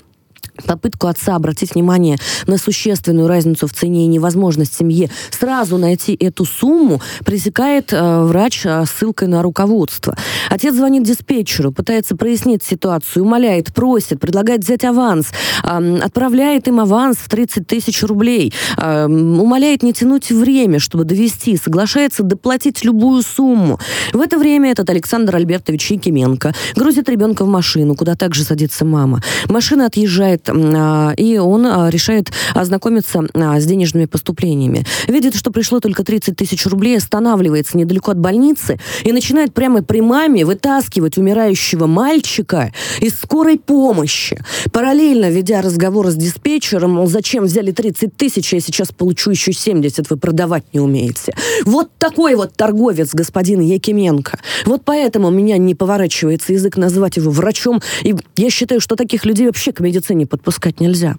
Попытку 0.66 1.08
отца 1.08 1.36
обратить 1.36 1.74
внимание 1.74 2.18
на 2.46 2.58
существенную 2.58 3.28
разницу 3.28 3.68
в 3.68 3.74
цене 3.74 4.06
и 4.06 4.08
невозможность 4.08 4.76
семье 4.76 5.10
сразу 5.32 5.78
найти 5.78 6.16
эту 6.20 6.46
сумму 6.46 7.02
пресекает 7.26 7.92
э, 7.92 8.24
врач 8.24 8.66
э, 8.66 8.86
ссылкой 8.86 9.28
на 9.28 9.42
руководство. 9.42 10.16
Отец 10.50 10.76
звонит 10.76 11.04
диспетчеру, 11.04 11.72
пытается 11.72 12.16
прояснить 12.16 12.64
ситуацию, 12.64 13.24
умоляет, 13.24 13.74
просит, 13.74 14.20
предлагает 14.20 14.62
взять 14.62 14.84
аванс, 14.84 15.28
э, 15.64 16.00
отправляет 16.04 16.68
им 16.68 16.80
аванс 16.80 17.18
в 17.18 17.30
30 17.30 17.66
тысяч 17.66 18.04
рублей, 18.04 18.54
э, 18.78 19.06
умоляет 19.06 19.84
не 19.84 19.94
тянуть 19.94 20.32
время, 20.32 20.80
чтобы 20.80 21.04
довести, 21.04 21.58
соглашается 21.58 22.24
доплатить 22.24 22.84
любую 22.84 23.24
сумму. 23.24 23.80
В 24.14 24.20
это 24.20 24.38
время 24.38 24.72
этот 24.72 24.90
Александр 24.90 25.36
Альбертович 25.36 25.92
Якименко 25.92 26.54
грузит 26.76 27.10
ребенка 27.10 27.44
в 27.44 27.48
машину, 27.48 27.96
куда 27.96 28.16
также 28.16 28.44
садится 28.44 28.86
мама. 28.86 29.22
Машина 29.50 29.88
отъезжает 29.88 30.33
а, 30.48 31.14
и 31.18 31.38
он 31.38 31.66
а, 31.66 31.90
решает 31.90 32.32
ознакомиться 32.54 33.24
а, 33.34 33.60
с 33.60 33.66
денежными 33.66 34.06
поступлениями. 34.06 34.86
Видит, 35.08 35.36
что 35.36 35.52
пришло 35.52 35.80
только 35.80 36.04
30 36.04 36.36
тысяч 36.36 36.66
рублей, 36.66 36.98
останавливается 36.98 37.78
недалеко 37.78 38.12
от 38.12 38.20
больницы 38.20 38.80
и 39.04 39.12
начинает 39.12 39.54
прямо 39.54 39.84
при 39.84 40.02
маме 40.02 40.46
вытаскивать 40.46 41.18
умирающего 41.18 41.88
мальчика 41.88 42.72
из 43.00 43.20
скорой 43.20 43.58
помощи. 43.58 44.44
Параллельно 44.72 45.30
ведя 45.30 45.62
разговор 45.62 46.10
с 46.10 46.16
диспетчером, 46.16 46.92
мол, 46.92 47.08
зачем 47.08 47.46
взяли 47.46 47.72
30 47.72 48.16
тысяч, 48.16 48.54
я 48.54 48.60
сейчас 48.60 48.92
получу 48.92 49.32
еще 49.32 49.54
70, 49.54 50.10
вы 50.10 50.18
продавать 50.18 50.64
не 50.74 50.80
умеете. 50.80 51.34
Вот 51.66 51.90
такой 51.98 52.36
вот 52.36 52.54
торговец, 52.56 53.14
господин 53.14 53.62
Якименко. 53.62 54.40
Вот 54.66 54.84
поэтому 54.86 55.30
меня 55.30 55.58
не 55.58 55.76
поворачивается 55.76 56.54
язык 56.54 56.78
назвать 56.78 57.18
его 57.18 57.32
врачом, 57.32 57.82
и 58.04 58.16
я 58.36 58.50
считаю, 58.50 58.82
что 58.82 58.96
таких 58.96 59.26
людей 59.26 59.48
вообще 59.48 59.72
к 59.72 59.80
медицине 59.80 60.23
подпускать 60.26 60.80
нельзя. 60.80 61.16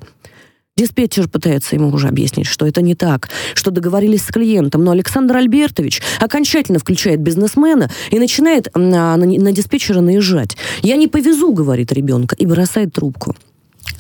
Диспетчер 0.76 1.28
пытается 1.28 1.76
ему 1.76 1.88
уже 1.90 2.08
объяснить, 2.08 2.48
что 2.48 2.66
это 2.66 2.82
не 2.82 2.96
так, 2.96 3.28
что 3.54 3.70
договорились 3.70 4.24
с 4.24 4.32
клиентом, 4.32 4.82
но 4.82 4.90
Александр 4.90 5.36
Альбертович 5.36 6.02
окончательно 6.18 6.80
включает 6.80 7.20
бизнесмена 7.20 7.90
и 8.10 8.18
начинает 8.18 8.68
на, 8.74 9.16
на, 9.16 9.24
на 9.24 9.52
диспетчера 9.52 10.00
наезжать. 10.00 10.56
«Я 10.82 10.96
не 10.96 11.06
повезу»,— 11.06 11.52
говорит 11.54 11.92
ребенка, 11.92 12.34
и 12.34 12.44
бросает 12.44 12.92
трубку. 12.92 13.36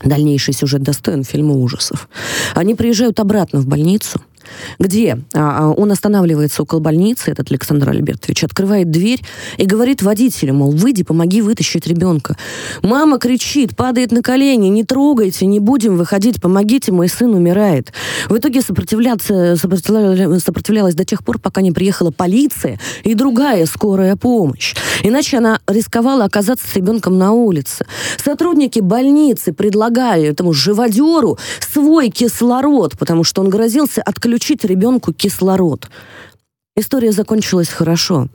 Дальнейший 0.02 0.52
сюжет 0.52 0.82
достоин 0.82 1.22
фильма 1.22 1.54
ужасов. 1.54 2.08
Они 2.56 2.74
приезжают 2.74 3.20
обратно 3.20 3.60
в 3.60 3.66
больницу— 3.66 4.20
где 4.78 5.18
а, 5.32 5.58
а, 5.58 5.70
он 5.70 5.90
останавливается 5.92 6.62
около 6.62 6.80
больницы, 6.80 7.30
этот 7.30 7.50
Александр 7.50 7.90
Альбертович, 7.90 8.44
открывает 8.44 8.90
дверь 8.90 9.22
и 9.58 9.64
говорит 9.64 10.02
водителю, 10.02 10.54
мол, 10.54 10.70
выйди, 10.70 11.02
помоги 11.02 11.42
вытащить 11.42 11.86
ребенка. 11.86 12.36
Мама 12.82 13.18
кричит, 13.18 13.76
падает 13.76 14.12
на 14.12 14.22
колени, 14.22 14.68
не 14.68 14.84
трогайте, 14.84 15.46
не 15.46 15.60
будем 15.60 15.96
выходить, 15.96 16.40
помогите, 16.40 16.92
мой 16.92 17.08
сын 17.08 17.34
умирает. 17.34 17.92
В 18.28 18.36
итоге 18.36 18.62
сопротивляться, 18.62 19.56
сопротивлялась, 19.56 20.42
сопротивлялась 20.42 20.94
до 20.94 21.04
тех 21.04 21.24
пор, 21.24 21.38
пока 21.38 21.60
не 21.60 21.72
приехала 21.72 22.10
полиция 22.10 22.78
и 23.02 23.14
другая 23.14 23.66
скорая 23.66 24.16
помощь. 24.16 24.74
Иначе 25.02 25.38
она 25.38 25.60
рисковала 25.66 26.24
оказаться 26.24 26.66
с 26.68 26.74
ребенком 26.76 27.18
на 27.18 27.32
улице. 27.32 27.86
Сотрудники 28.22 28.80
больницы 28.80 29.52
предлагали 29.52 30.28
этому 30.28 30.52
живодеру 30.52 31.38
свой 31.60 32.10
кислород, 32.10 32.98
потому 32.98 33.24
что 33.24 33.40
он 33.42 33.50
грозился 33.50 34.02
отключить 34.02 34.33
ребенку 34.64 35.12
кислород. 35.12 35.88
История 36.76 37.12
закончилась 37.12 37.68
хорошо. 37.68 38.28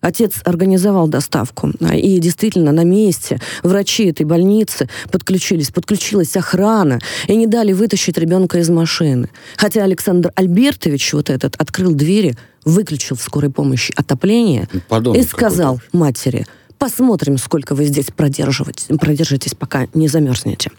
Отец 0.00 0.34
организовал 0.44 1.08
доставку. 1.08 1.70
И 1.92 2.18
действительно, 2.18 2.70
на 2.70 2.84
месте 2.84 3.40
врачи 3.62 4.06
этой 4.06 4.24
больницы 4.24 4.88
подключились, 5.10 5.70
подключилась 5.70 6.36
охрана 6.36 7.00
и 7.26 7.34
не 7.34 7.46
дали 7.46 7.72
вытащить 7.72 8.16
ребенка 8.18 8.58
из 8.58 8.70
машины. 8.70 9.28
Хотя 9.56 9.82
Александр 9.82 10.32
Альбертович 10.36 11.14
вот 11.14 11.30
этот 11.30 11.56
открыл 11.56 11.94
двери, 11.94 12.36
выключил 12.64 13.16
в 13.16 13.22
скорой 13.22 13.50
помощи 13.50 13.92
отопление 13.96 14.68
Подонок 14.88 15.20
и 15.20 15.24
сказал 15.24 15.80
матери– 15.92 16.46
Посмотрим, 16.78 17.38
сколько 17.38 17.74
вы 17.74 17.86
здесь 17.86 18.06
продержитесь, 18.06 19.54
пока 19.54 19.88
не 19.94 20.06
замерзнете. 20.06 20.70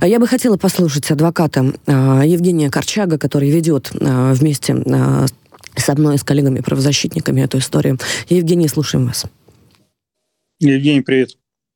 Я 0.00 0.20
бы 0.20 0.28
хотела 0.28 0.56
послушать 0.56 1.10
адвоката 1.10 1.72
э, 1.86 2.22
Евгения 2.24 2.70
Корчага, 2.70 3.18
который 3.18 3.50
ведет 3.50 3.90
э, 3.98 4.32
вместе 4.34 4.74
э, 4.74 5.26
с 5.74 5.88
одной 5.88 6.14
из 6.14 6.22
коллегами-правозащитниками 6.22 7.40
эту 7.40 7.58
историю. 7.58 7.98
Евгений, 8.28 8.68
слушаем 8.68 9.06
вас. 9.06 9.24
Евгений, 10.60 11.00
привет. 11.00 11.30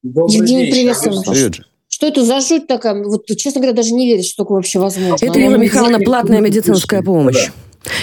Добрый 0.04 0.36
Евгений, 0.36 0.70
приветствую 0.70 1.16
вас. 1.16 1.26
Привет. 1.26 1.60
Что 1.88 2.06
это 2.06 2.24
за 2.24 2.40
жуть 2.40 2.66
такая? 2.68 3.02
Вот, 3.02 3.26
честно 3.26 3.60
говоря, 3.60 3.74
даже 3.74 3.92
не 3.92 4.06
верится, 4.06 4.30
что 4.30 4.44
такое 4.44 4.56
вообще 4.56 4.78
возможно. 4.78 5.26
Это, 5.26 5.38
Юлия 5.40 5.58
Михайловна, 5.58 5.98
платная 5.98 6.40
медицинская 6.40 7.02
помощь. 7.02 7.46
Да. 7.46 7.52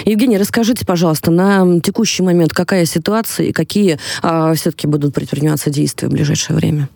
Евгений, 0.05 0.37
расскажите, 0.37 0.85
пожалуйста, 0.85 1.31
на 1.31 1.79
текущий 1.81 2.23
момент 2.23 2.53
какая 2.53 2.85
ситуация 2.85 3.47
и 3.47 3.51
какие 3.51 3.99
а, 4.21 4.53
все-таки 4.53 4.87
будут 4.87 5.13
предприниматься 5.13 5.69
действия 5.69 6.07
в 6.07 6.11
ближайшее 6.11 6.55
время? 6.55 6.89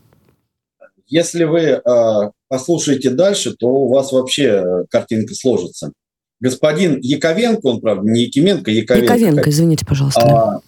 Если 1.08 1.46
вы 1.46 1.74
а, 1.74 2.32
послушаете 2.50 3.10
дальше, 3.10 3.56
то 3.56 3.68
у 3.68 3.94
вас 3.94 4.12
вообще 4.12 4.44
э, 4.44 4.86
картинка 4.90 5.34
сложится. 5.34 5.92
Господин 6.40 7.00
Яковенко, 7.02 7.66
он, 7.66 7.82
правда, 7.82 8.10
не 8.10 8.24
Якименко, 8.24 8.72
Яковенко. 8.72 9.14
Яковенко, 9.14 9.50
извините, 9.50 9.86
пожалуйста. 9.86 10.22
А, 10.22 10.62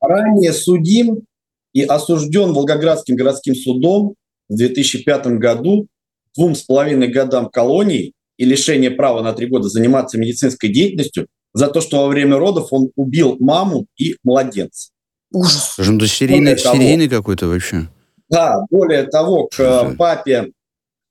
ранее 0.00 0.52
судим 0.52 1.22
и 1.72 1.82
осужден 1.82 2.52
Волгоградским 2.52 3.16
городским 3.16 3.54
судом 3.54 4.14
в 4.48 4.56
2005 4.56 5.26
году 5.38 5.86
двум 6.36 6.54
с 6.54 6.62
половиной 6.62 7.08
годам 7.08 7.48
колонии 7.48 8.12
и 8.36 8.44
лишение 8.44 8.90
права 8.90 9.22
на 9.22 9.32
три 9.32 9.46
года 9.46 9.68
заниматься 9.68 10.18
медицинской 10.18 10.72
деятельностью 10.72 11.28
за 11.54 11.68
то, 11.68 11.80
что 11.80 12.02
во 12.02 12.08
время 12.08 12.38
родов 12.38 12.68
он 12.70 12.90
убил 12.96 13.36
маму 13.40 13.86
и 13.96 14.16
младенца. 14.22 14.90
Ужас. 15.32 15.74
Ну 15.78 15.98
то 15.98 16.06
серийный, 16.06 16.58
серийный 16.58 17.08
какой-то 17.08 17.46
вообще. 17.46 17.88
Да, 18.28 18.64
более 18.70 19.04
того, 19.04 19.46
к 19.46 19.54
Слушай. 19.54 19.96
папе 19.96 20.52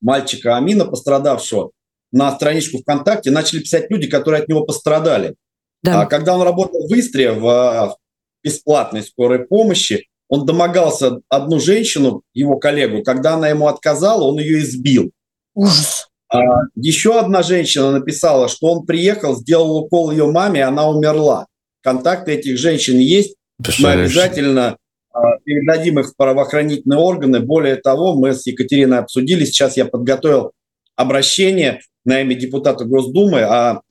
мальчика 0.01 0.57
Амина, 0.57 0.85
пострадавшего, 0.85 1.71
на 2.11 2.31
страничку 2.35 2.79
ВКонтакте 2.79 3.31
начали 3.31 3.59
писать 3.59 3.89
люди, 3.89 4.07
которые 4.07 4.43
от 4.43 4.49
него 4.49 4.65
пострадали. 4.65 5.35
Да. 5.83 6.01
А 6.01 6.05
когда 6.05 6.35
он 6.35 6.41
работал 6.41 6.87
в 6.87 6.91
Истре 6.93 7.31
в 7.31 7.95
бесплатной 8.43 9.03
скорой 9.03 9.45
помощи, 9.45 10.07
он 10.27 10.45
домогался 10.45 11.19
одну 11.29 11.59
женщину, 11.59 12.23
его 12.33 12.57
коллегу, 12.57 13.03
когда 13.03 13.33
она 13.35 13.49
ему 13.49 13.67
отказала, 13.67 14.23
он 14.23 14.39
ее 14.39 14.61
избил. 14.61 15.11
Ужас. 15.53 16.07
А 16.31 16.39
еще 16.75 17.19
одна 17.19 17.43
женщина 17.43 17.91
написала, 17.91 18.47
что 18.47 18.67
он 18.67 18.85
приехал, 18.85 19.35
сделал 19.35 19.75
укол 19.77 20.11
ее 20.11 20.31
маме, 20.31 20.61
и 20.61 20.63
она 20.63 20.87
умерла. 20.87 21.47
Контакты 21.81 22.33
этих 22.33 22.57
женщин 22.57 22.97
есть. 22.97 23.35
Мы 23.79 23.91
обязательно 23.91 24.77
а, 25.13 25.37
передадим 25.43 25.99
их 25.99 26.11
в 26.11 26.15
правоохранительные 26.15 26.99
органы. 26.99 27.41
Более 27.41 27.75
того, 27.75 28.15
мы 28.15 28.33
с 28.33 28.47
Екатериной 28.47 28.99
обсудили. 28.99 29.43
Сейчас 29.43 29.75
я 29.75 29.85
подготовил 29.85 30.51
обращение 30.95 31.81
на 32.05 32.21
имя 32.21 32.35
депутата 32.35 32.85
Госдумы, 32.85 33.41
а 33.41 33.81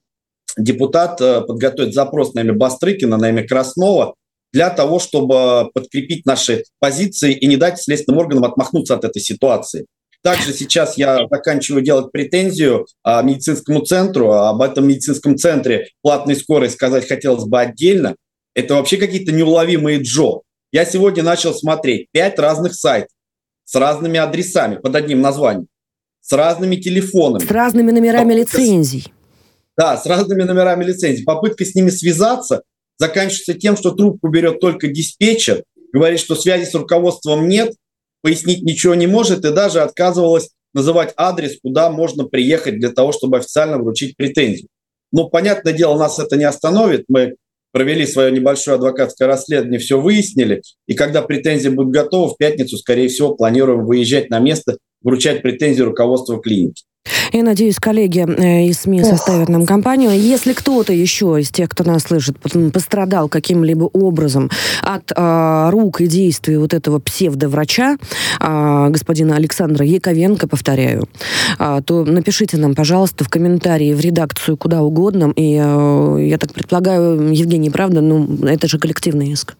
депутат 0.56 1.20
э, 1.20 1.42
подготовит 1.42 1.94
запрос 1.94 2.34
на 2.34 2.40
имя 2.40 2.54
Бастрыкина, 2.54 3.16
на 3.16 3.28
имя 3.28 3.46
Краснова 3.46 4.14
для 4.52 4.70
того, 4.70 4.98
чтобы 4.98 5.70
подкрепить 5.74 6.26
наши 6.26 6.64
позиции 6.80 7.32
и 7.32 7.46
не 7.46 7.56
дать 7.56 7.80
следственным 7.80 8.18
органам 8.18 8.44
отмахнуться 8.44 8.94
от 8.94 9.04
этой 9.04 9.20
ситуации. 9.20 9.86
Также 10.22 10.52
сейчас 10.52 10.98
я 10.98 11.26
заканчиваю 11.30 11.82
делать 11.82 12.12
претензию 12.12 12.86
а, 13.02 13.22
медицинскому 13.22 13.80
центру. 13.80 14.32
А 14.32 14.50
об 14.50 14.60
этом 14.60 14.86
медицинском 14.86 15.36
центре 15.36 15.88
платной 16.02 16.36
скорой 16.36 16.68
сказать 16.68 17.08
хотелось 17.08 17.44
бы 17.44 17.58
отдельно. 17.58 18.16
Это 18.54 18.74
вообще 18.74 18.98
какие-то 18.98 19.32
неуловимые 19.32 20.00
джо. 20.02 20.40
Я 20.72 20.84
сегодня 20.84 21.22
начал 21.22 21.54
смотреть 21.54 22.08
пять 22.12 22.38
разных 22.38 22.74
сайтов 22.74 23.10
с 23.64 23.74
разными 23.74 24.18
адресами 24.18 24.76
под 24.76 24.94
одним 24.94 25.20
названием, 25.20 25.68
с 26.20 26.32
разными 26.32 26.76
телефонами. 26.76 27.44
С 27.44 27.50
разными 27.50 27.90
номерами 27.90 28.34
Попытка... 28.34 28.58
лицензий. 28.58 29.12
Да, 29.76 29.96
с 29.96 30.04
разными 30.06 30.42
номерами 30.42 30.84
лицензий. 30.84 31.24
Попытка 31.24 31.64
с 31.64 31.74
ними 31.74 31.90
связаться 31.90 32.62
заканчивается 32.98 33.54
тем, 33.54 33.76
что 33.76 33.92
трубку 33.92 34.28
берет 34.28 34.60
только 34.60 34.88
диспетчер, 34.88 35.62
говорит, 35.92 36.20
что 36.20 36.34
связи 36.34 36.64
с 36.64 36.74
руководством 36.74 37.48
нет, 37.48 37.74
пояснить 38.22 38.62
ничего 38.62 38.94
не 38.94 39.06
может 39.06 39.44
и 39.44 39.52
даже 39.52 39.80
отказывалась 39.80 40.50
называть 40.72 41.12
адрес, 41.16 41.58
куда 41.62 41.90
можно 41.90 42.24
приехать 42.24 42.78
для 42.78 42.90
того, 42.90 43.12
чтобы 43.12 43.38
официально 43.38 43.78
вручить 43.78 44.16
претензию. 44.16 44.68
Но, 45.12 45.28
понятное 45.28 45.72
дело, 45.72 45.98
нас 45.98 46.18
это 46.18 46.36
не 46.36 46.44
остановит. 46.44 47.04
Мы 47.08 47.34
провели 47.72 48.06
свое 48.06 48.30
небольшое 48.30 48.76
адвокатское 48.76 49.26
расследование, 49.26 49.80
все 49.80 50.00
выяснили. 50.00 50.62
И 50.86 50.94
когда 50.94 51.22
претензия 51.22 51.70
будет 51.70 51.90
готова, 51.90 52.32
в 52.32 52.36
пятницу, 52.36 52.76
скорее 52.78 53.08
всего, 53.08 53.34
планируем 53.34 53.84
выезжать 53.84 54.30
на 54.30 54.38
место, 54.38 54.78
вручать 55.02 55.42
претензию 55.42 55.86
руководству 55.86 56.38
клиники. 56.38 56.84
Я 57.32 57.44
надеюсь, 57.44 57.76
коллеги 57.76 58.26
э, 58.26 58.66
из 58.66 58.80
СМИ 58.80 59.04
составят 59.04 59.48
нам 59.48 59.64
компанию. 59.64 60.10
Если 60.10 60.52
кто-то 60.52 60.92
еще 60.92 61.38
из 61.40 61.50
тех, 61.50 61.68
кто 61.68 61.84
нас 61.84 62.02
слышит, 62.02 62.36
пострадал 62.72 63.28
каким-либо 63.28 63.84
образом 63.84 64.50
от 64.82 65.12
а, 65.14 65.70
рук 65.70 66.00
и 66.00 66.06
действий 66.06 66.56
вот 66.56 66.74
этого 66.74 66.98
псевдоврача, 66.98 67.96
а, 68.40 68.88
господина 68.88 69.36
Александра 69.36 69.86
Яковенко, 69.86 70.48
повторяю, 70.48 71.08
а, 71.58 71.80
то 71.82 72.04
напишите 72.04 72.56
нам, 72.56 72.74
пожалуйста, 72.74 73.24
в 73.24 73.28
комментарии, 73.28 73.94
в 73.94 74.00
редакцию, 74.00 74.56
куда 74.56 74.82
угодно. 74.82 75.32
И 75.36 75.56
а, 75.60 76.16
я 76.16 76.36
так 76.36 76.52
предполагаю, 76.52 77.32
Евгений, 77.32 77.70
правда, 77.70 78.00
ну, 78.00 78.44
это 78.44 78.66
же 78.66 78.78
коллективный 78.78 79.30
иск. 79.30 79.54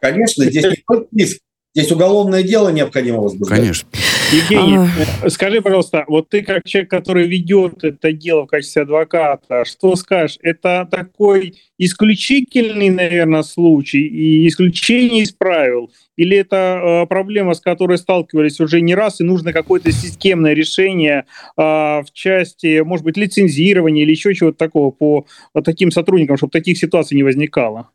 Конечно, 0.00 0.44
здесь 0.44 0.64
не 0.64 0.84
только 0.86 1.06
иск, 1.12 1.38
здесь 1.74 1.90
уголовное 1.90 2.42
дело 2.42 2.68
необходимо 2.68 3.18
возбуждать. 3.18 3.58
Конечно. 3.58 3.88
Евгений, 4.32 4.88
а... 5.22 5.30
скажи, 5.30 5.60
пожалуйста, 5.60 6.04
вот 6.08 6.28
ты 6.28 6.42
как 6.42 6.64
человек, 6.64 6.90
который 6.90 7.26
ведет 7.26 7.84
это 7.84 8.12
дело 8.12 8.44
в 8.44 8.46
качестве 8.46 8.82
адвоката, 8.82 9.64
что 9.64 9.96
скажешь? 9.96 10.38
Это 10.42 10.88
такой 10.90 11.54
исключительный, 11.78 12.90
наверное, 12.90 13.42
случай 13.42 14.06
и 14.06 14.46
исключение 14.48 15.22
из 15.22 15.32
правил? 15.32 15.90
Или 16.16 16.36
это 16.36 17.02
э, 17.02 17.06
проблема, 17.06 17.54
с 17.54 17.60
которой 17.60 17.98
сталкивались 17.98 18.60
уже 18.60 18.80
не 18.80 18.94
раз, 18.94 19.20
и 19.20 19.24
нужно 19.24 19.52
какое-то 19.52 19.90
системное 19.90 20.54
решение 20.54 21.26
э, 21.56 21.60
в 21.60 22.06
части, 22.12 22.80
может 22.80 23.04
быть, 23.04 23.16
лицензирования 23.16 24.04
или 24.04 24.12
еще 24.12 24.32
чего-то 24.34 24.56
такого 24.56 24.90
по 24.90 25.26
таким 25.64 25.90
сотрудникам, 25.90 26.36
чтобы 26.36 26.52
таких 26.52 26.78
ситуаций 26.78 27.16
не 27.16 27.24
возникало? 27.24 27.90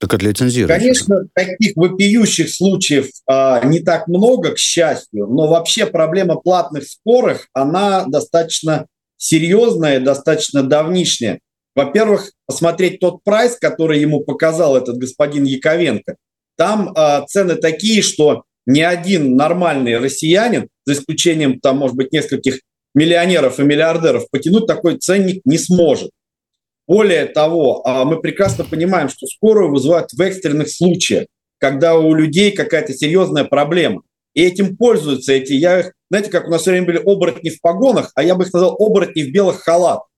Так 0.00 0.14
отлицензировать. 0.14 0.80
Конечно, 0.80 1.26
таких 1.34 1.76
вопиющих 1.76 2.48
случаев 2.48 3.10
а, 3.28 3.62
не 3.66 3.80
так 3.80 4.08
много, 4.08 4.52
к 4.52 4.58
счастью, 4.58 5.26
но 5.26 5.46
вообще 5.46 5.84
проблема 5.84 6.36
платных 6.36 6.88
споров, 6.88 7.46
она 7.52 8.06
достаточно 8.06 8.86
серьезная, 9.18 10.00
достаточно 10.00 10.62
давнишняя. 10.62 11.40
Во-первых, 11.76 12.32
посмотреть 12.46 12.98
тот 13.00 13.22
прайс, 13.22 13.56
который 13.56 14.00
ему 14.00 14.20
показал 14.20 14.74
этот 14.74 14.96
господин 14.96 15.44
Яковенко. 15.44 16.16
Там 16.56 16.92
а, 16.96 17.26
цены 17.26 17.56
такие, 17.56 18.00
что 18.00 18.44
ни 18.64 18.80
один 18.80 19.36
нормальный 19.36 19.98
россиянин, 19.98 20.68
за 20.86 20.94
исключением, 20.94 21.60
там, 21.60 21.76
может 21.76 21.96
быть, 21.96 22.10
нескольких 22.10 22.60
миллионеров 22.94 23.60
и 23.60 23.64
миллиардеров, 23.64 24.30
потянуть 24.30 24.66
такой 24.66 24.96
ценник 24.96 25.42
не 25.44 25.58
сможет. 25.58 26.10
Более 26.90 27.26
того, 27.26 27.86
а, 27.86 28.04
мы 28.04 28.20
прекрасно 28.20 28.64
понимаем, 28.64 29.08
что 29.08 29.24
скорую 29.28 29.70
вызывают 29.70 30.12
в 30.12 30.20
экстренных 30.20 30.68
случаях, 30.68 31.26
когда 31.58 31.94
у 31.94 32.12
людей 32.14 32.50
какая-то 32.50 32.92
серьезная 32.94 33.44
проблема. 33.44 34.02
И 34.34 34.42
этим 34.42 34.76
пользуются 34.76 35.32
эти, 35.34 35.52
я 35.52 35.78
их, 35.78 35.92
знаете, 36.10 36.30
как 36.30 36.48
у 36.48 36.50
нас 36.50 36.62
все 36.62 36.72
время 36.72 36.88
были 36.88 36.98
оборотни 36.98 37.50
в 37.50 37.60
погонах, 37.60 38.10
а 38.16 38.24
я 38.24 38.34
бы 38.34 38.42
их 38.42 38.52
назвал 38.52 38.74
оборотни 38.76 39.22
в 39.22 39.30
белых 39.30 39.60
халатах. 39.60 40.08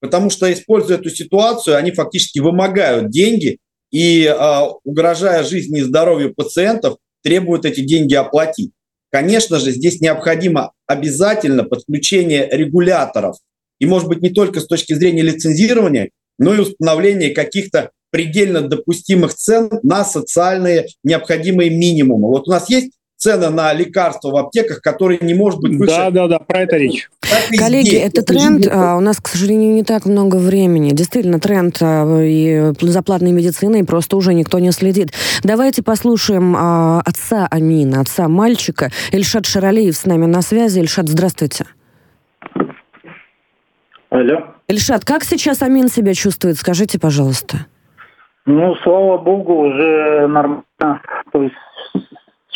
потому 0.00 0.30
что, 0.30 0.52
используя 0.52 0.98
эту 0.98 1.08
ситуацию, 1.10 1.76
они 1.76 1.92
фактически 1.92 2.40
вымогают 2.40 3.10
деньги 3.10 3.58
и, 3.92 4.24
э, 4.24 4.60
угрожая 4.82 5.44
жизни 5.44 5.78
и 5.78 5.84
здоровью 5.84 6.34
пациентов, 6.34 6.96
требуют 7.22 7.64
эти 7.64 7.80
деньги 7.82 8.14
оплатить. 8.14 8.72
Конечно 9.12 9.60
же, 9.60 9.70
здесь 9.70 10.00
необходимо 10.00 10.72
обязательно 10.88 11.62
подключение 11.62 12.48
регуляторов. 12.50 13.36
И, 13.78 13.86
может 13.86 14.08
быть, 14.08 14.22
не 14.22 14.30
только 14.30 14.60
с 14.60 14.66
точки 14.66 14.94
зрения 14.94 15.22
лицензирования, 15.22 16.10
но 16.38 16.54
и 16.54 16.60
установления 16.60 17.30
каких-то 17.30 17.90
предельно 18.10 18.62
допустимых 18.62 19.34
цен 19.34 19.70
на 19.82 20.04
социальные 20.04 20.86
необходимые 21.04 21.70
минимумы. 21.70 22.28
Вот 22.28 22.48
у 22.48 22.50
нас 22.50 22.70
есть 22.70 22.92
цены 23.18 23.50
на 23.50 23.72
лекарства 23.72 24.30
в 24.30 24.36
аптеках, 24.36 24.80
которые 24.80 25.18
не 25.20 25.34
может 25.34 25.60
быть 25.60 25.76
выше. 25.76 25.90
Да, 25.90 26.10
да, 26.10 26.28
да, 26.28 26.38
про 26.38 26.62
это 26.62 26.76
речь. 26.76 27.10
Коллеги, 27.58 27.88
здесь. 27.88 28.02
это 28.04 28.22
тренд. 28.22 28.66
А, 28.70 28.96
у 28.96 29.00
нас, 29.00 29.20
к 29.20 29.28
сожалению, 29.28 29.74
не 29.74 29.82
так 29.82 30.06
много 30.06 30.36
времени. 30.36 30.90
Действительно, 30.90 31.40
тренд 31.40 31.76
а, 31.80 32.22
и 32.22 32.72
за 32.80 33.02
платной 33.02 33.32
медициной 33.32 33.84
просто 33.84 34.16
уже 34.16 34.34
никто 34.34 34.60
не 34.60 34.70
следит. 34.70 35.12
Давайте 35.42 35.82
послушаем 35.82 36.54
а, 36.56 37.02
отца 37.04 37.48
Амина, 37.50 38.00
отца 38.00 38.28
мальчика. 38.28 38.92
Ильшат 39.10 39.46
Шаралиев 39.46 39.96
с 39.96 40.06
нами 40.06 40.26
на 40.26 40.40
связи. 40.40 40.78
Ильшат, 40.78 41.08
здравствуйте. 41.08 41.66
Алло. 44.10 44.54
Ильшат, 44.68 45.04
как 45.04 45.24
сейчас 45.24 45.62
Амин 45.62 45.88
себя 45.88 46.14
чувствует? 46.14 46.56
Скажите, 46.56 46.98
пожалуйста. 46.98 47.66
Ну, 48.46 48.74
слава 48.76 49.18
богу, 49.18 49.66
уже 49.68 50.26
нормально. 50.26 50.64
То 51.32 51.42
есть 51.42 51.54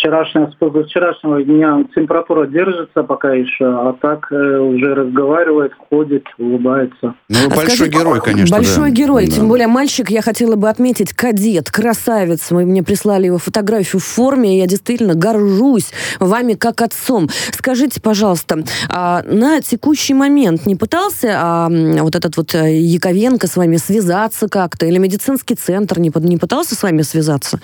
вчерашнего, 0.03 0.51
с 0.51 0.89
вчерашнего 0.89 1.43
дня 1.43 1.85
температура 1.95 2.47
держится 2.47 3.03
пока 3.05 3.33
еще, 3.33 3.67
а 3.67 3.95
так 4.01 4.27
э, 4.33 4.59
уже 4.59 4.95
разговаривает, 4.95 5.73
ходит, 5.89 6.25
улыбается. 6.39 7.15
Ну, 7.29 7.39
а 7.47 7.49
большой 7.49 7.89
скажи, 7.89 7.91
герой, 7.91 8.21
конечно. 8.21 8.57
Большой 8.57 8.91
да. 8.91 8.97
герой, 8.97 9.27
да. 9.27 9.33
тем 9.33 9.49
более 9.49 9.69
мальчик, 9.69 10.11
я 10.11 10.23
хотела 10.23 10.57
бы 10.57 10.69
отметить, 10.69 11.13
кадет, 11.13 11.71
красавец. 11.71 12.51
Вы 12.51 12.65
мне 12.65 12.83
прислали 12.83 13.27
его 13.27 13.39
фотографию 13.39 14.01
в 14.01 14.05
форме, 14.05 14.57
и 14.57 14.61
я 14.61 14.67
действительно 14.67 15.15
горжусь 15.15 15.93
вами 16.19 16.55
как 16.55 16.83
отцом. 16.83 17.29
Скажите, 17.53 18.01
пожалуйста, 18.01 18.65
а 18.89 19.23
на 19.25 19.61
текущий 19.61 20.15
момент 20.15 20.67
не 20.67 20.75
пытался 20.75 21.35
а, 21.37 21.69
вот 21.71 22.17
этот 22.17 22.37
вот 22.37 22.55
э, 22.55 22.77
Яковенко 22.77 23.47
с 23.47 23.57
вами 23.57 23.77
связаться 23.77 24.49
как-то, 24.49 24.87
или 24.87 24.99
медицинский 24.99 25.55
центр 25.55 26.01
не, 26.01 26.11
не 26.17 26.39
пытался 26.39 26.75
с 26.75 26.83
вами 26.83 27.03
связаться? 27.03 27.61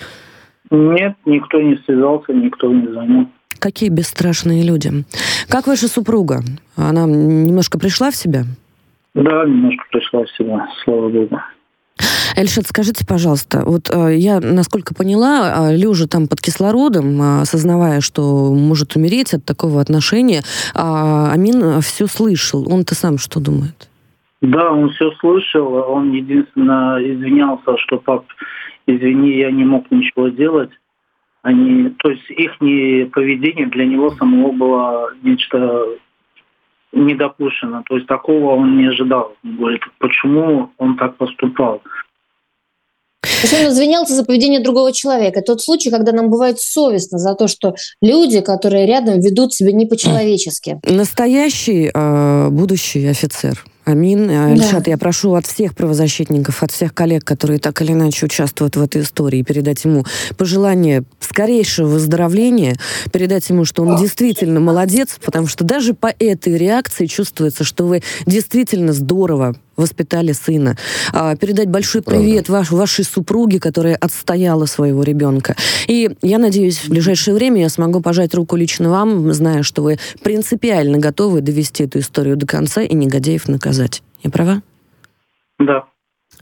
Нет, 0.71 1.15
никто 1.25 1.59
не 1.61 1.77
связался, 1.85 2.33
никто 2.33 2.71
не 2.71 2.87
звонил. 2.87 3.27
Какие 3.59 3.89
бесстрашные 3.89 4.63
люди. 4.63 4.91
Как 5.49 5.67
ваша 5.67 5.87
супруга? 5.87 6.41
Она 6.77 7.05
немножко 7.05 7.77
пришла 7.77 8.11
в 8.11 8.15
себя? 8.15 8.43
Да, 9.13 9.45
немножко 9.45 9.83
пришла 9.91 10.23
в 10.23 10.31
себя, 10.31 10.67
слава 10.83 11.09
богу. 11.09 11.39
Эльшат, 12.37 12.67
скажите, 12.67 13.05
пожалуйста, 13.05 13.63
вот 13.65 13.89
э, 13.91 14.15
я, 14.15 14.39
насколько 14.39 14.95
поняла, 14.95 15.71
э, 15.71 15.75
лежа 15.75 16.07
там 16.07 16.27
под 16.27 16.39
кислородом, 16.39 17.21
э, 17.21 17.41
осознавая, 17.41 17.99
что 17.99 18.53
может 18.53 18.95
умереть 18.95 19.33
от 19.33 19.43
такого 19.43 19.81
отношения, 19.81 20.39
э, 20.39 20.79
Амин 21.33 21.81
все 21.81 22.07
слышал. 22.07 22.71
Он-то 22.71 22.95
сам 22.95 23.17
что 23.17 23.41
думает? 23.41 23.89
Да, 24.41 24.71
он 24.71 24.89
все 24.91 25.11
слышал. 25.19 25.73
Он 25.73 26.13
единственно 26.13 26.97
извинялся, 27.01 27.77
что 27.77 27.97
пап, 27.97 28.25
извини, 28.89 29.37
я 29.37 29.51
не 29.51 29.63
мог 29.63 29.89
ничего 29.91 30.29
сделать. 30.29 30.71
Они, 31.41 31.89
то 31.99 32.09
есть 32.09 32.29
их 32.29 32.57
поведение 33.11 33.67
для 33.67 33.85
него 33.85 34.11
самого 34.11 34.51
было 34.51 35.13
нечто 35.23 35.85
недопущено. 36.91 37.83
То 37.87 37.95
есть 37.95 38.07
такого 38.07 38.55
он 38.55 38.77
не 38.77 38.87
ожидал. 38.87 39.35
Он 39.43 39.55
говорит, 39.55 39.81
почему 39.99 40.71
он 40.77 40.97
так 40.97 41.15
поступал. 41.17 41.81
То 43.21 43.43
есть 43.43 43.53
он 43.53 43.69
извинялся 43.69 44.13
за 44.13 44.25
поведение 44.25 44.59
другого 44.59 44.91
человека. 44.91 45.41
Тот 45.41 45.61
случай, 45.61 45.91
когда 45.91 46.11
нам 46.11 46.29
бывает 46.29 46.59
совестно 46.59 47.19
за 47.19 47.35
то, 47.35 47.47
что 47.47 47.73
люди, 48.01 48.41
которые 48.41 48.85
рядом, 48.85 49.21
ведут 49.21 49.53
себя 49.53 49.71
не 49.71 49.85
по-человечески. 49.85 50.79
Настоящий 50.83 51.89
э, 51.93 52.49
будущий 52.49 53.05
офицер– 53.07 53.63
Амин. 53.89 54.29
Э, 54.29 54.53
Ильшат, 54.53 54.83
да. 54.83 54.91
я 54.91 54.97
прошу 54.97 55.33
от 55.33 55.47
всех 55.47 55.75
правозащитников, 55.75 56.61
от 56.61 56.71
всех 56.71 56.93
коллег, 56.93 57.23
которые 57.23 57.59
так 57.59 57.81
или 57.81 57.93
иначе 57.93 58.25
участвуют 58.25 58.75
в 58.75 58.81
этой 58.81 59.01
истории, 59.01 59.41
передать 59.41 59.83
ему 59.83 60.05
пожелание 60.37 61.03
скорейшего 61.19 61.87
выздоровления, 61.87 62.75
передать 63.11 63.49
ему, 63.49 63.65
что 63.65 63.83
он 63.83 63.97
действительно 63.97 64.59
молодец, 64.59 65.17
потому 65.23 65.47
что 65.47 65.63
даже 65.63 65.93
по 65.93 66.13
этой 66.19 66.57
реакции 66.57 67.07
чувствуется, 67.07 67.63
что 67.63 67.85
вы 67.85 68.03
действительно 68.25 68.93
здорово 68.93 69.55
воспитали 69.79 70.31
сына. 70.31 70.77
А, 71.13 71.35
передать 71.35 71.69
большой 71.69 72.01
привет 72.01 72.49
ваш, 72.49 72.71
вашей 72.71 73.05
супруге, 73.05 73.59
которая 73.59 73.95
отстояла 73.95 74.65
своего 74.65 75.03
ребенка. 75.03 75.55
И 75.87 76.11
я 76.21 76.37
надеюсь, 76.37 76.79
в 76.79 76.89
ближайшее 76.89 77.33
время 77.33 77.61
я 77.61 77.69
смогу 77.69 78.01
пожать 78.01 78.33
руку 78.35 78.55
лично 78.55 78.89
вам, 78.89 79.33
зная, 79.33 79.63
что 79.63 79.81
вы 79.81 79.97
принципиально 80.23 80.97
готовы 80.99 81.41
довести 81.41 81.85
эту 81.85 81.99
историю 81.99 82.37
до 82.37 82.45
конца 82.45 82.81
и 82.81 82.93
негодяев 82.93 83.47
наказать. 83.47 84.03
Я 84.23 84.29
права? 84.29 84.61
Да. 85.59 85.85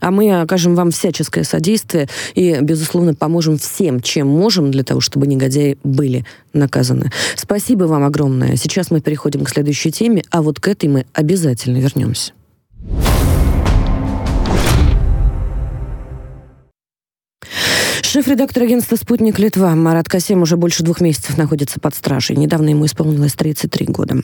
А 0.00 0.10
мы 0.10 0.40
окажем 0.40 0.74
вам 0.74 0.90
всяческое 0.90 1.44
содействие 1.44 2.08
и, 2.34 2.58
безусловно, 2.60 3.14
поможем 3.14 3.58
всем, 3.58 4.00
чем 4.00 4.28
можем, 4.28 4.70
для 4.70 4.84
того, 4.84 5.00
чтобы 5.00 5.26
негодяи 5.26 5.76
были 5.82 6.24
наказаны. 6.52 7.10
Спасибо 7.34 7.84
вам 7.84 8.04
огромное. 8.04 8.56
Сейчас 8.56 8.90
мы 8.90 9.00
переходим 9.00 9.44
к 9.44 9.50
следующей 9.50 9.90
теме, 9.90 10.22
а 10.30 10.42
вот 10.42 10.60
к 10.60 10.68
этой 10.68 10.88
мы 10.88 11.06
обязательно 11.14 11.78
вернемся. 11.78 12.32
Шеф-редактор 18.10 18.62
агентства 18.62 18.96
«Спутник 18.96 19.38
Литва» 19.38 19.74
Марат 19.74 20.08
Касем 20.08 20.40
уже 20.40 20.56
больше 20.56 20.82
двух 20.82 21.02
месяцев 21.02 21.36
находится 21.36 21.78
под 21.78 21.94
стражей. 21.94 22.36
Недавно 22.36 22.70
ему 22.70 22.86
исполнилось 22.86 23.34
33 23.34 23.84
года. 23.84 24.22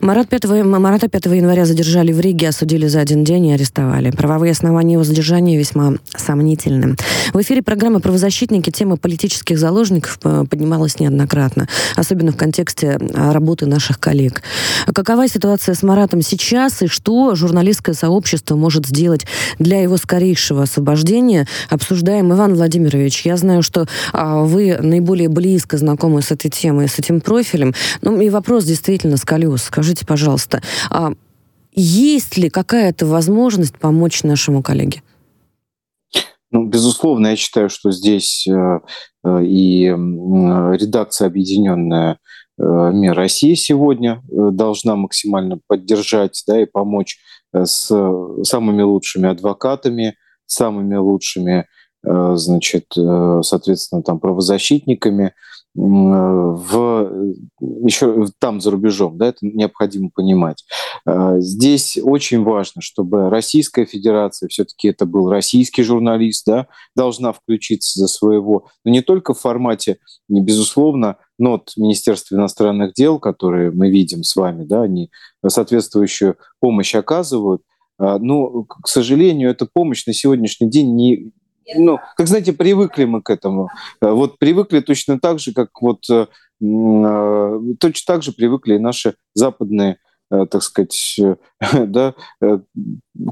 Марат 0.00 0.28
5, 0.28 0.64
Марата 0.64 1.08
5 1.08 1.26
января 1.26 1.64
задержали 1.64 2.12
в 2.12 2.18
Риге, 2.18 2.48
осудили 2.48 2.88
за 2.88 2.98
один 2.98 3.22
день 3.22 3.46
и 3.46 3.52
арестовали. 3.52 4.10
Правовые 4.10 4.50
основания 4.50 4.94
его 4.94 5.04
задержания 5.04 5.56
весьма 5.56 5.94
сомнительны. 6.16 6.96
В 7.32 7.40
эфире 7.40 7.62
программы 7.62 8.00
«Правозащитники» 8.00 8.70
тема 8.70 8.96
политических 8.96 9.60
заложников 9.60 10.18
э, 10.24 10.44
поднималась 10.50 10.98
неоднократно, 10.98 11.68
особенно 11.94 12.32
в 12.32 12.36
контексте 12.36 12.98
э, 12.98 13.32
работы 13.32 13.66
наших 13.66 14.00
коллег. 14.00 14.42
Какова 14.92 15.28
ситуация 15.28 15.76
с 15.76 15.84
Маратом 15.84 16.22
сейчас 16.22 16.82
и 16.82 16.88
что 16.88 17.36
журналистское 17.36 17.94
сообщество 17.94 18.56
может 18.56 18.86
сделать 18.86 19.24
для 19.60 19.82
его 19.82 19.98
скорейшего 19.98 20.64
освобождения, 20.64 21.46
обсуждаем 21.68 22.32
Иван 22.32 22.54
Владимирович 22.54 23.19
я 23.24 23.36
знаю, 23.36 23.62
что 23.62 23.86
а, 24.12 24.42
вы 24.42 24.76
наиболее 24.78 25.28
близко 25.28 25.76
знакомы 25.76 26.22
с 26.22 26.30
этой 26.30 26.50
темой, 26.50 26.88
с 26.88 26.98
этим 26.98 27.20
профилем. 27.20 27.74
Ну 28.02 28.20
и 28.20 28.30
вопрос 28.30 28.64
действительно 28.64 29.16
с 29.16 29.24
колес. 29.24 29.62
Скажите, 29.62 30.06
пожалуйста, 30.06 30.62
а 30.90 31.12
есть 31.72 32.36
ли 32.36 32.50
какая-то 32.50 33.06
возможность 33.06 33.76
помочь 33.78 34.22
нашему 34.22 34.62
коллеге? 34.62 35.02
Ну, 36.50 36.66
безусловно, 36.66 37.28
я 37.28 37.36
считаю, 37.36 37.70
что 37.70 37.92
здесь 37.92 38.46
э, 38.48 38.80
э, 39.24 39.44
и 39.44 39.86
э, 39.86 39.92
редакция 39.92 41.26
объединенная 41.26 42.18
«Мир 42.58 43.14
России» 43.14 43.54
сегодня 43.54 44.22
должна 44.28 44.94
максимально 44.94 45.60
поддержать 45.66 46.42
да, 46.46 46.60
и 46.60 46.66
помочь 46.66 47.16
с 47.54 47.86
самыми 48.42 48.82
лучшими 48.82 49.30
адвокатами, 49.30 50.16
самыми 50.44 50.96
лучшими 50.96 51.66
значит, 52.02 52.86
э, 52.96 53.40
соответственно, 53.42 54.02
там 54.02 54.20
правозащитниками 54.20 55.34
в, 55.72 57.34
еще 57.84 58.26
там 58.40 58.60
за 58.60 58.72
рубежом, 58.72 59.16
да, 59.18 59.28
это 59.28 59.38
необходимо 59.42 60.10
понимать. 60.12 60.64
Э, 61.06 61.36
здесь 61.38 61.96
очень 62.02 62.42
важно, 62.42 62.80
чтобы 62.82 63.30
Российская 63.30 63.84
Федерация, 63.84 64.48
все-таки 64.48 64.88
это 64.88 65.06
был 65.06 65.30
российский 65.30 65.82
журналист, 65.84 66.44
да, 66.46 66.66
должна 66.96 67.32
включиться 67.32 68.00
за 68.00 68.08
своего, 68.08 68.66
но 68.84 68.90
не 68.90 69.00
только 69.00 69.32
в 69.32 69.38
формате, 69.40 69.98
не 70.28 70.40
безусловно, 70.42 71.16
нот 71.38 71.72
Министерства 71.76 72.34
иностранных 72.34 72.94
дел, 72.94 73.20
которые 73.20 73.70
мы 73.70 73.90
видим 73.90 74.24
с 74.24 74.34
вами, 74.34 74.64
да, 74.64 74.82
они 74.82 75.10
соответствующую 75.46 76.36
помощь 76.58 76.94
оказывают, 76.94 77.62
но, 77.98 78.64
к 78.64 78.88
сожалению, 78.88 79.50
эта 79.50 79.68
помощь 79.70 80.06
на 80.06 80.14
сегодняшний 80.14 80.70
день 80.70 80.94
не, 80.94 81.32
ну, 81.76 81.98
как 82.16 82.26
знаете, 82.26 82.52
привыкли 82.52 83.04
мы 83.04 83.22
к 83.22 83.30
этому. 83.30 83.68
Э, 84.00 84.10
вот 84.10 84.38
привыкли 84.38 84.80
точно 84.80 85.18
так 85.18 85.38
же, 85.38 85.52
как 85.52 85.70
вот 85.80 86.08
э, 86.10 86.26
э, 86.62 87.60
точно 87.78 88.14
так 88.14 88.22
же 88.22 88.32
привыкли 88.32 88.74
и 88.74 88.78
наши 88.78 89.14
западные, 89.34 89.98
так 90.30 90.62
сказать, 90.62 91.18
да, 91.72 92.14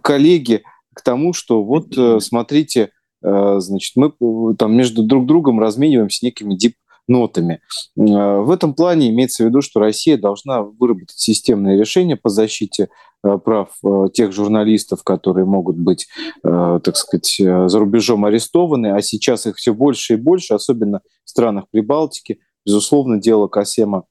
коллеги 0.03 0.63
к 0.95 1.03
тому, 1.03 1.33
что 1.33 1.63
вот 1.63 1.97
смотрите, 2.21 2.91
значит, 3.23 3.93
мы 3.95 4.13
там 4.57 4.77
между 4.77 5.05
друг 5.05 5.27
другом 5.27 5.61
размениваемся 5.61 6.25
некими 6.25 6.57
дип 6.57 6.75
нотами. 7.09 7.61
В 7.97 8.51
этом 8.51 8.75
плане 8.75 9.11
имеется 9.11 9.43
в 9.43 9.47
виду, 9.47 9.63
что 9.63 9.81
Россия 9.81 10.17
должна 10.17 10.63
выработать 10.63 11.19
системное 11.19 11.79
решение 11.79 12.17
по 12.17 12.29
защите 12.29 12.91
прав 13.23 13.71
тех 14.13 14.33
журналистов, 14.33 15.03
которые 15.03 15.45
могут 15.45 15.77
быть, 15.77 16.07
так 16.43 16.97
сказать, 16.97 17.37
за 17.39 17.79
рубежом 17.79 18.25
арестованы, 18.25 18.93
а 18.95 19.03
сейчас 19.03 19.47
их 19.47 19.57
все 19.57 19.75
больше 19.75 20.15
и 20.15 20.17
больше, 20.17 20.55
особенно 20.55 21.01
в 21.25 21.31
странах 21.31 21.65
Прибалтики. 21.71 22.39
Безусловно, 22.65 23.19
дело 23.19 23.49
Касема 23.49 24.05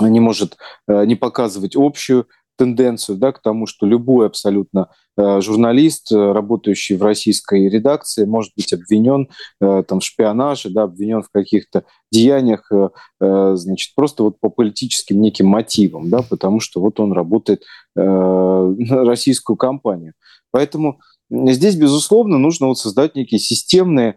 не 0.00 0.18
может 0.18 0.56
не 0.88 1.14
показывать 1.14 1.76
общую 1.76 2.26
тенденцию 2.56 3.18
да, 3.18 3.32
к 3.32 3.40
тому, 3.40 3.66
что 3.66 3.86
любой 3.86 4.26
абсолютно 4.26 4.88
э, 5.16 5.40
журналист, 5.40 6.12
э, 6.12 6.32
работающий 6.32 6.96
в 6.96 7.02
российской 7.02 7.68
редакции, 7.68 8.24
может 8.24 8.52
быть 8.56 8.72
обвинен 8.72 9.28
э, 9.60 9.82
там, 9.86 10.00
в 10.00 10.04
шпионаже, 10.04 10.70
да, 10.70 10.84
обвинен 10.84 11.22
в 11.22 11.30
каких-то 11.30 11.84
деяниях, 12.12 12.70
значит, 13.20 13.94
просто 13.96 14.22
вот 14.22 14.38
по 14.38 14.50
политическим 14.50 15.20
неким 15.20 15.46
мотивам, 15.46 16.10
да, 16.10 16.22
потому 16.22 16.60
что 16.60 16.80
вот 16.80 17.00
он 17.00 17.12
работает 17.12 17.64
российскую 17.96 19.56
компанию. 19.56 20.12
Поэтому 20.52 21.00
здесь, 21.28 21.74
безусловно, 21.74 22.38
нужно 22.38 22.68
вот 22.68 22.78
создать 22.78 23.16
некие 23.16 23.40
системные 23.40 24.16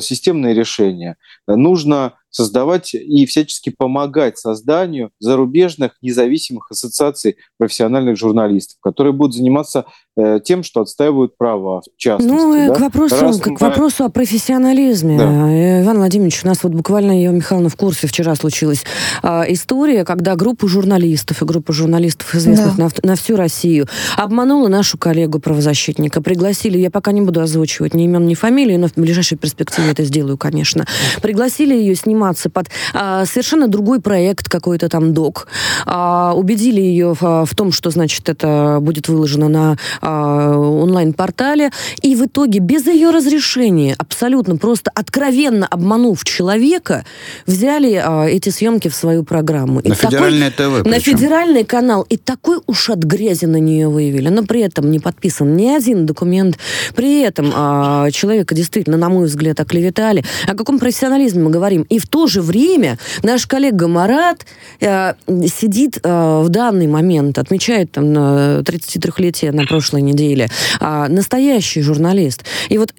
системные 0.00 0.54
решения. 0.54 1.16
Нужно 1.46 2.14
создавать 2.32 2.94
и 2.94 3.26
всячески 3.26 3.70
помогать 3.70 4.38
созданию 4.38 5.10
зарубежных 5.20 5.92
независимых 6.00 6.70
ассоциаций 6.70 7.36
профессиональных 7.58 8.16
журналистов, 8.16 8.78
которые 8.80 9.12
будут 9.12 9.36
заниматься 9.36 9.84
э, 10.16 10.40
тем, 10.42 10.62
что 10.62 10.80
отстаивают 10.80 11.36
права, 11.36 11.82
в 11.82 11.96
частности. 11.98 12.34
Ну, 12.34 12.54
да? 12.54 12.74
к, 12.74 12.80
вопросу, 12.80 13.20
Раз 13.20 13.40
к, 13.40 13.46
мы... 13.48 13.56
вопросу 13.60 14.04
о 14.04 14.08
профессионализме. 14.08 15.18
Да. 15.18 15.50
Э, 15.50 15.82
Иван 15.82 15.98
Владимирович, 15.98 16.40
у 16.42 16.46
нас 16.48 16.62
вот 16.62 16.72
буквально, 16.72 17.22
Ева 17.22 17.34
Михайловна 17.34 17.68
в 17.68 17.76
курсе, 17.76 18.06
вчера 18.06 18.34
случилась 18.34 18.84
э, 19.22 19.42
история, 19.48 20.04
когда 20.04 20.34
группа 20.34 20.66
журналистов, 20.66 21.42
и 21.42 21.44
группа 21.44 21.74
журналистов, 21.74 22.34
известных 22.34 22.76
да. 22.76 22.84
на, 23.02 23.10
на 23.10 23.16
всю 23.16 23.36
Россию, 23.36 23.88
обманула 24.16 24.68
нашу 24.68 24.96
коллегу-правозащитника. 24.96 26.22
Пригласили, 26.22 26.78
я 26.78 26.90
пока 26.90 27.12
не 27.12 27.20
буду 27.20 27.42
озвучивать 27.42 27.92
ни 27.92 28.04
имен, 28.04 28.26
ни 28.26 28.34
фамилии, 28.34 28.76
но 28.78 28.88
в 28.88 28.94
ближайшей 28.96 29.36
перспективе 29.36 29.90
это 29.90 30.02
сделаю, 30.04 30.38
конечно. 30.38 30.86
Пригласили 31.20 31.74
ее 31.74 31.94
снимать 31.94 32.21
сниматься 32.22 32.50
под 32.50 32.68
а, 32.94 33.24
совершенно 33.26 33.68
другой 33.68 34.00
проект 34.00 34.48
какой-то 34.48 34.88
там 34.88 35.12
док. 35.12 35.48
А, 35.86 36.32
убедили 36.34 36.80
ее 36.80 37.14
в, 37.18 37.44
в 37.44 37.54
том, 37.54 37.72
что, 37.72 37.90
значит, 37.90 38.28
это 38.28 38.78
будет 38.80 39.08
выложено 39.08 39.48
на 39.48 39.76
а, 40.00 40.56
онлайн-портале. 40.56 41.70
И 42.02 42.14
в 42.14 42.26
итоге 42.26 42.60
без 42.60 42.86
ее 42.86 43.10
разрешения, 43.10 43.94
абсолютно 43.98 44.56
просто 44.56 44.90
откровенно 44.94 45.66
обманув 45.66 46.24
человека, 46.24 47.04
взяли 47.46 48.00
а, 48.02 48.26
эти 48.26 48.50
съемки 48.50 48.88
в 48.88 48.94
свою 48.94 49.24
программу. 49.24 49.80
На 49.84 49.92
и 49.92 49.94
федеральное 49.94 50.50
такой, 50.50 50.82
ТВ. 50.82 50.88
На 50.88 51.00
федеральный 51.00 51.64
канал. 51.64 52.06
И 52.08 52.16
такой 52.16 52.58
уж 52.66 52.90
от 52.90 52.98
грязи 52.98 53.46
на 53.46 53.58
нее 53.58 53.88
выявили. 53.88 54.28
Но 54.28 54.44
при 54.44 54.60
этом 54.60 54.90
не 54.90 55.00
подписан 55.00 55.56
ни 55.56 55.68
один 55.68 56.06
документ. 56.06 56.58
При 56.94 57.22
этом 57.22 57.52
а, 57.54 58.10
человека 58.10 58.54
действительно, 58.54 58.96
на 58.96 59.08
мой 59.08 59.26
взгляд, 59.26 59.58
оклеветали. 59.58 60.24
О 60.46 60.54
каком 60.54 60.78
профессионализме 60.78 61.42
мы 61.42 61.50
говорим? 61.50 61.82
И 61.88 61.98
в 61.98 62.06
то 62.12 62.26
же 62.26 62.42
время 62.42 62.98
наш 63.22 63.46
коллега 63.46 63.88
Марат 63.88 64.46
э, 64.80 65.14
сидит 65.26 65.98
э, 66.02 66.42
в 66.44 66.48
данный 66.50 66.86
момент, 66.86 67.38
отмечает 67.38 67.92
там 67.92 68.04
33-летие 68.04 69.50
на 69.50 69.64
прошлой 69.64 70.02
неделе, 70.02 70.50
э, 70.80 71.06
настоящий 71.08 71.80
журналист. 71.80 72.44
И 72.68 72.76
вот 72.76 72.92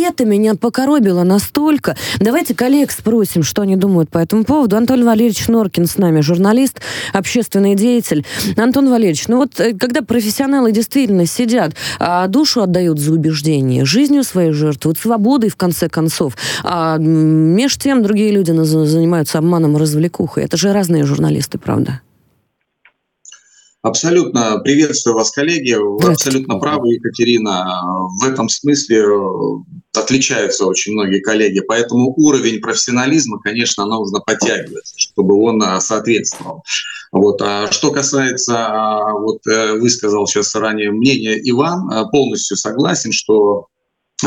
это 0.00 0.24
меня 0.24 0.54
покоробило 0.54 1.22
настолько. 1.22 1.96
Давайте 2.20 2.54
коллег 2.54 2.90
спросим, 2.90 3.42
что 3.42 3.62
они 3.62 3.76
думают 3.76 4.10
по 4.10 4.18
этому 4.18 4.44
поводу. 4.44 4.76
Антон 4.76 5.04
Валерьевич 5.04 5.48
Норкин 5.48 5.86
с 5.86 5.96
нами, 5.96 6.20
журналист, 6.20 6.80
общественный 7.12 7.74
деятель. 7.74 8.24
Антон 8.56 8.90
Валерьевич, 8.90 9.28
ну 9.28 9.38
вот 9.38 9.58
э, 9.60 9.74
когда 9.74 10.02
профессионалы 10.02 10.72
действительно 10.72 11.26
сидят, 11.26 11.74
а 11.98 12.26
душу 12.26 12.62
отдают 12.62 12.98
за 12.98 13.12
убеждение, 13.12 13.84
жизнью 13.84 14.24
своей 14.24 14.52
жертвуют, 14.52 14.98
свободой, 14.98 15.50
в 15.50 15.56
конце 15.56 15.88
концов, 15.88 16.36
а 16.62 16.96
между 16.98 17.80
тем 17.80 18.02
другие 18.02 18.30
люди 18.30 18.52
занимаются 18.64 19.38
обманом 19.38 19.76
и 19.76 19.80
развлекухой. 19.80 20.44
Это 20.44 20.56
же 20.56 20.72
разные 20.72 21.04
журналисты, 21.04 21.58
правда? 21.58 22.00
Абсолютно 23.84 24.60
приветствую 24.60 25.14
вас, 25.14 25.30
коллеги. 25.30 25.74
Вы 25.74 26.12
абсолютно 26.12 26.58
правы, 26.58 26.94
Екатерина. 26.94 27.82
В 28.18 28.24
этом 28.24 28.48
смысле 28.48 29.00
э, 29.00 29.98
отличаются 30.00 30.64
очень 30.64 30.94
многие 30.94 31.20
коллеги. 31.20 31.60
Поэтому 31.60 32.14
уровень 32.16 32.62
профессионализма, 32.62 33.38
конечно, 33.40 33.84
нужно 33.84 34.20
подтягивать, 34.20 34.90
чтобы 34.96 35.36
он 35.36 35.62
э, 35.62 35.80
соответствовал. 35.80 36.64
Вот. 37.12 37.42
А 37.42 37.70
что 37.70 37.90
касается, 37.90 38.54
а, 38.56 39.12
вот 39.12 39.46
э, 39.46 39.74
высказал 39.74 40.26
сейчас 40.26 40.54
ранее 40.54 40.90
мнение 40.90 41.38
Иван, 41.50 42.08
полностью 42.10 42.56
согласен, 42.56 43.12
что 43.12 43.66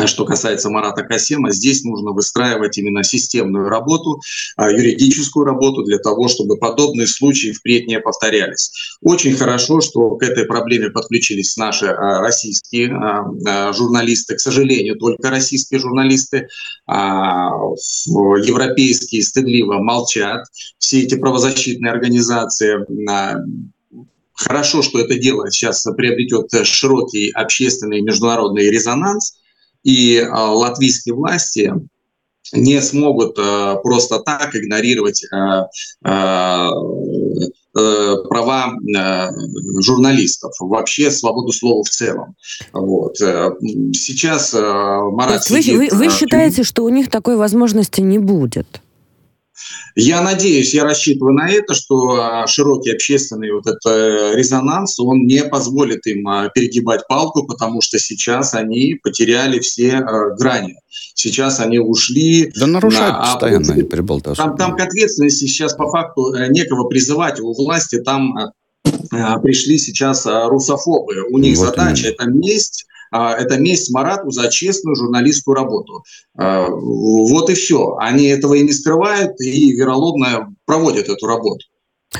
что 0.05 0.25
касается 0.25 0.69
Марата 0.69 1.01
Касема, 1.03 1.51
здесь 1.51 1.83
нужно 1.83 2.11
выстраивать 2.11 2.77
именно 2.77 3.03
системную 3.03 3.69
работу, 3.69 4.19
а, 4.55 4.69
юридическую 4.69 5.45
работу 5.45 5.83
для 5.83 5.97
того, 5.97 6.27
чтобы 6.27 6.57
подобные 6.57 7.07
случаи 7.07 7.53
впредь 7.53 7.88
не 7.88 7.99
повторялись. 7.99 8.71
Очень 9.01 9.35
хорошо, 9.35 9.81
что 9.81 10.11
к 10.11 10.21
этой 10.23 10.45
проблеме 10.45 10.89
подключились 10.89 11.57
наши 11.57 11.88
а, 11.88 12.21
российские 12.21 12.93
а, 12.93 13.73
журналисты. 13.73 14.35
К 14.35 14.39
сожалению, 14.39 14.97
только 14.97 15.29
российские 15.29 15.79
журналисты. 15.79 16.47
Европейские 16.88 19.23
стыдливо 19.23 19.79
молчат. 19.79 20.45
Все 20.77 21.01
эти 21.01 21.15
правозащитные 21.15 21.91
организации 21.91 22.77
Хорошо, 24.33 24.83
что 24.83 24.99
это 24.99 25.17
дело 25.17 25.51
сейчас 25.51 25.83
приобретет 25.97 26.51
широкий 26.65 27.31
общественный 27.31 27.99
и 27.99 28.03
международный 28.03 28.69
резонанс 28.69 29.33
и 29.88 30.19
а, 30.19 30.51
латвийские 30.51 31.15
власти 31.15 31.73
не 32.51 32.81
смогут 32.81 33.39
а, 33.39 33.75
просто 33.77 34.19
так 34.19 34.53
игнорировать 34.53 35.25
а, 35.31 35.67
э, 36.03 36.69
права 38.27 38.73
журналистов, 39.79 40.51
вообще 40.59 41.11
свободу 41.11 41.51
слова 41.51 41.83
в 41.83 41.89
целом. 41.89 42.35
Вот. 42.73 43.21
Э, 43.21 43.51
сейчас 43.93 44.53
Марат 44.53 45.47
вы, 45.49 45.61
сидит... 45.61 45.91
вы, 45.91 45.97
вы 45.97 46.09
считаете, 46.09 46.63
что 46.63 46.83
у 46.83 46.89
них 46.89 47.11
такой 47.11 47.38
возможности 47.38 48.01
не 48.01 48.17
будет? 48.17 48.81
Я 49.95 50.22
надеюсь, 50.22 50.74
я 50.74 50.84
рассчитываю 50.84 51.34
на 51.34 51.49
это, 51.49 51.74
что 51.74 52.22
а, 52.22 52.47
широкий 52.47 52.91
общественный 52.91 53.51
вот 53.51 53.66
этот 53.66 53.86
э, 53.88 54.36
резонанс, 54.36 54.99
он 54.99 55.26
не 55.26 55.43
позволит 55.43 56.05
им 56.08 56.28
а, 56.28 56.49
перегибать 56.49 57.08
палку, 57.08 57.45
потому 57.45 57.82
что 57.82 57.97
сейчас 57.97 58.53
они 58.53 58.95
потеряли 59.01 59.60
все 59.60 59.88
э, 59.88 60.36
грани. 60.38 60.76
Сейчас 61.16 61.60
они 61.60 61.80
ушли... 61.80 62.51
Да 62.55 62.68
нарушают 62.68 63.16
на, 63.16 63.34
постоянно, 63.34 63.74
они 63.74 63.84
приболтаются. 63.84 64.43
Там, 64.43 64.55
там 64.55 64.76
к 64.76 64.82
ответственности 64.82 65.45
сейчас 65.45 65.74
по 65.74 65.89
факту 65.89 66.34
э, 66.34 66.47
некого 66.49 66.88
призывать 66.88 67.39
у 67.39 67.53
власти, 67.53 67.99
там 67.99 68.36
пришли 69.41 69.78
сейчас 69.78 70.26
русофобы. 70.26 71.24
У 71.30 71.38
них 71.38 71.58
вот 71.58 71.68
задача 71.68 72.08
именно. 72.08 72.14
это 72.14 72.30
месть, 72.30 72.86
а, 72.86 72.96
это 73.12 73.58
месть 73.58 73.91
Марату 73.91 74.32
за 74.32 74.49
честную 74.49 74.95
журналистскую 74.95 75.55
работу. 75.55 76.03
А, 76.38 76.68
вот 76.70 77.49
и 77.49 77.53
все. 77.53 77.95
Они 77.99 78.26
этого 78.26 78.55
и 78.55 78.64
не 78.64 78.74
скрывают, 78.74 79.39
и 79.39 79.72
вероломно 79.72 80.53
проводят 80.66 81.10
эту 81.10 81.26
работу. 81.26 81.66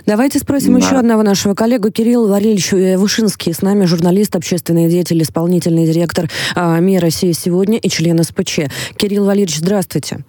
Давайте 0.06 0.40
спросим 0.40 0.74
да. 0.74 0.86
еще 0.86 0.96
одного 0.96 1.24
нашего 1.24 1.54
коллегу 1.54 1.92
Кирилл 1.92 2.28
Валерьевич 2.28 2.72
Вышинский. 2.72 3.54
С 3.54 3.62
нами 3.62 3.86
журналист, 3.86 4.36
общественный 4.36 4.90
деятель, 4.90 5.22
исполнительный 5.22 5.86
директор 5.86 6.30
а, 6.56 6.80
МИР 6.80 7.02
России 7.02 7.32
сегодня 7.32 7.78
и 7.78 7.90
член 7.90 8.22
СПЧ. 8.22 8.60
Кирилл 8.98 9.26
Валерьевич, 9.26 9.58
здравствуйте. 9.58 10.24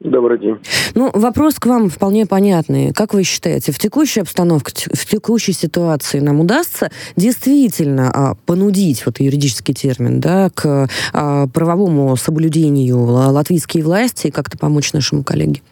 Добрый 0.00 0.38
день. 0.38 0.58
Ну, 0.94 1.10
вопрос 1.14 1.58
к 1.58 1.64
вам 1.64 1.88
вполне 1.88 2.26
понятный. 2.26 2.92
Как 2.92 3.14
вы 3.14 3.22
считаете, 3.22 3.72
в 3.72 3.78
текущей 3.78 4.20
обстановке, 4.20 4.90
в 4.92 5.06
текущей 5.06 5.52
ситуации 5.52 6.20
нам 6.20 6.40
удастся 6.40 6.90
действительно 7.16 8.10
а, 8.12 8.34
понудить, 8.46 9.06
вот 9.06 9.20
юридический 9.20 9.72
термин, 9.72 10.20
да, 10.20 10.50
к 10.54 10.88
а, 11.14 11.46
правовому 11.46 12.14
соблюдению 12.16 12.98
латвийские 12.98 13.84
власти 13.84 14.26
и 14.26 14.30
как-то 14.30 14.58
помочь 14.58 14.92
нашему 14.92 15.24
коллеге? 15.24 15.62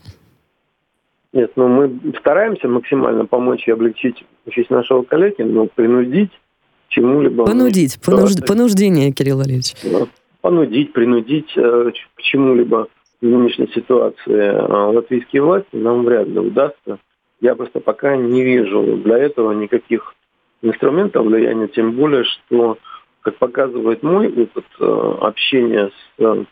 Нет, 1.35 1.53
ну 1.57 1.69
мы 1.69 2.01
стараемся 2.19 2.67
максимально 2.67 3.27
помочь 3.27 3.69
и 3.69 3.73
облегчить 3.73 4.25
участь 4.47 4.71
нашего 4.71 5.03
коллеги, 5.03 5.43
но 5.43 5.67
принудить 5.67 6.31
чему-либо... 6.89 7.45
Понудить, 7.45 8.01
понуж... 8.01 8.33
понуждение, 8.47 9.13
Кирилл 9.13 9.37
Валерьевич. 9.37 9.75
Понудить, 10.41 10.93
принудить 10.93 11.51
э, 11.57 11.91
к 12.15 12.23
чему-либо 12.23 12.89
нынешней 13.25 13.69
ситуации 13.69 14.55
а, 14.55 14.89
латвийские 14.91 15.43
власти 15.43 15.69
нам 15.73 16.05
вряд 16.05 16.29
ли 16.29 16.39
удастся. 16.39 16.99
Я 17.41 17.55
просто 17.55 17.81
пока 17.81 18.17
не 18.17 18.43
вижу 18.43 18.99
для 19.05 19.19
этого 19.19 19.53
никаких 19.53 20.15
инструментов 20.63 21.27
влияния, 21.27 21.69
тем 21.69 21.93
более, 21.93 22.25
что, 22.25 22.79
как 23.23 23.37
показывает 23.37 24.03
мой 24.03 24.29
опыт 24.29 24.65
а, 24.81 25.19
общения 25.21 25.91
с 26.19 26.47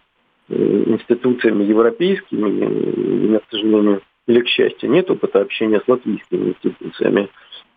институциями 0.49 1.65
европейскими, 1.65 2.43
у 2.43 3.29
меня, 3.29 3.39
к 3.39 3.51
сожалению, 3.51 4.03
или 4.27 4.41
к 4.41 4.49
счастью, 4.49 4.91
нет 4.91 5.11
опыта 5.11 5.41
общения 5.41 5.81
с 5.81 5.89
латвийскими 5.89 6.51
институциями, 6.51 7.29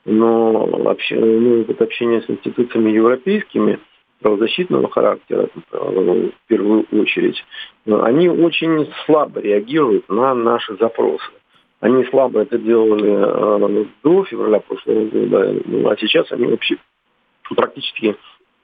но 0.06 0.70
обще, 0.90 1.16
ну, 1.16 1.62
опыт 1.62 1.82
общения 1.82 2.22
с 2.22 2.30
институциями 2.30 2.92
европейскими 2.92 3.80
правозащитного 4.26 4.90
характера, 4.90 5.50
в 5.72 6.32
первую 6.48 6.88
очередь, 6.92 7.46
они 7.86 8.28
очень 8.28 8.92
слабо 9.06 9.40
реагируют 9.40 10.10
на 10.10 10.34
наши 10.34 10.76
запросы. 10.78 11.30
Они 11.80 12.04
слабо 12.06 12.42
это 12.42 12.58
делали 12.58 13.82
э, 13.82 13.86
до 14.04 14.24
февраля 14.24 14.62
прошлого 14.62 15.06
года, 15.06 15.62
ну, 15.66 15.88
а 15.88 15.96
сейчас 15.98 16.32
они 16.32 16.48
вообще 16.48 16.78
практически 17.56 18.16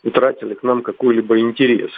утратили 0.04 0.56
к 0.56 0.64
нам 0.64 0.82
какой-либо 0.82 1.40
интерес, 1.40 1.92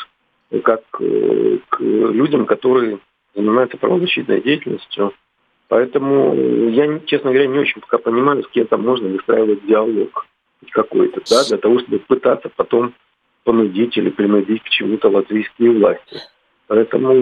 как 0.62 0.82
э, 1.00 1.60
к 1.70 1.80
людям, 1.80 2.46
которые 2.46 3.00
занимаются 3.34 3.78
правозащитной 3.78 4.42
деятельностью. 4.42 5.14
Поэтому 5.70 6.36
я, 6.70 7.00
честно 7.06 7.32
говоря, 7.32 7.48
не 7.48 7.60
очень 7.60 7.80
пока 7.80 7.98
понимаю, 7.98 8.44
с 8.44 8.48
кем 8.50 8.68
там 8.68 8.84
можно 8.84 9.08
выстраивать 9.08 9.66
диалог 9.66 10.26
какой-то, 10.72 11.22
да, 11.30 11.46
для 11.48 11.58
того, 11.58 11.80
чтобы 11.80 12.00
пытаться 12.00 12.52
потом 12.54 12.94
понудить 13.44 13.98
или 13.98 14.10
принудить 14.10 14.64
к 14.64 14.70
чему-то 14.70 15.10
латвийские 15.10 15.72
власти. 15.72 16.18
Поэтому 16.68 17.14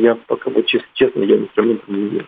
я 0.00 0.14
пока, 0.14 0.50
вот 0.50 0.66
честно, 0.66 1.22
я 1.22 1.36
инструментом 1.36 1.94
не 1.94 2.08
верю. 2.08 2.26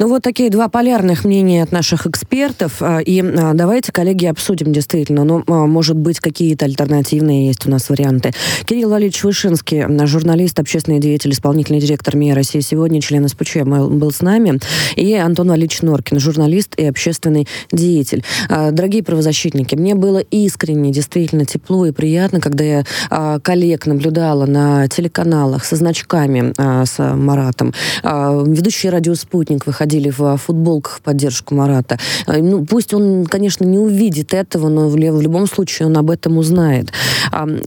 Ну 0.00 0.08
вот 0.08 0.22
такие 0.22 0.48
два 0.48 0.70
полярных 0.70 1.26
мнения 1.26 1.62
от 1.62 1.72
наших 1.72 2.06
экспертов. 2.06 2.76
А, 2.80 3.00
и 3.00 3.20
а, 3.20 3.52
давайте, 3.52 3.92
коллеги, 3.92 4.24
обсудим 4.24 4.72
действительно. 4.72 5.24
Ну, 5.24 5.44
а, 5.46 5.66
может 5.66 5.98
быть, 5.98 6.20
какие-то 6.20 6.64
альтернативные 6.64 7.48
есть 7.48 7.66
у 7.66 7.70
нас 7.70 7.90
варианты. 7.90 8.32
Кирилл 8.64 8.88
Валерьевич 8.88 9.22
Вышинский, 9.22 9.84
журналист, 10.06 10.58
общественный 10.58 11.00
деятель, 11.00 11.32
исполнительный 11.32 11.80
директор 11.80 12.16
МИА 12.16 12.34
России 12.34 12.60
сегодня, 12.60 13.02
член 13.02 13.28
СПЧ, 13.28 13.56
был 13.56 14.10
с 14.10 14.22
нами. 14.22 14.58
И 14.96 15.12
Антон 15.12 15.48
Валерьевич 15.48 15.82
Норкин, 15.82 16.18
журналист 16.18 16.76
и 16.78 16.86
общественный 16.86 17.46
деятель. 17.70 18.24
Дорогие 18.48 19.02
правозащитники, 19.02 19.74
мне 19.74 19.94
было 19.94 20.20
искренне, 20.20 20.92
действительно 20.92 21.44
тепло 21.44 21.84
и 21.84 21.92
приятно, 21.92 22.40
когда 22.40 22.64
я 22.64 23.38
коллег 23.42 23.84
наблюдала 23.84 24.46
на 24.46 24.88
телеканалах 24.88 25.66
со 25.66 25.76
значками 25.76 26.54
с 26.86 26.98
Маратом. 26.98 27.74
Ведущий 28.02 28.88
радио 28.88 29.14
«Спутник» 29.14 29.66
выходил 29.66 29.89
ходили 29.90 30.10
в 30.10 30.36
футболках 30.36 30.98
в 30.98 31.00
поддержку 31.00 31.54
Марата. 31.54 31.98
Э, 32.26 32.40
ну, 32.40 32.64
пусть 32.64 32.94
он, 32.94 33.26
конечно, 33.26 33.64
не 33.64 33.78
увидит 33.78 34.34
этого, 34.34 34.68
но 34.68 34.88
в, 34.88 34.96
любом 34.96 35.48
случае 35.48 35.86
он 35.86 35.96
об 35.96 36.10
этом 36.10 36.38
узнает. 36.38 36.92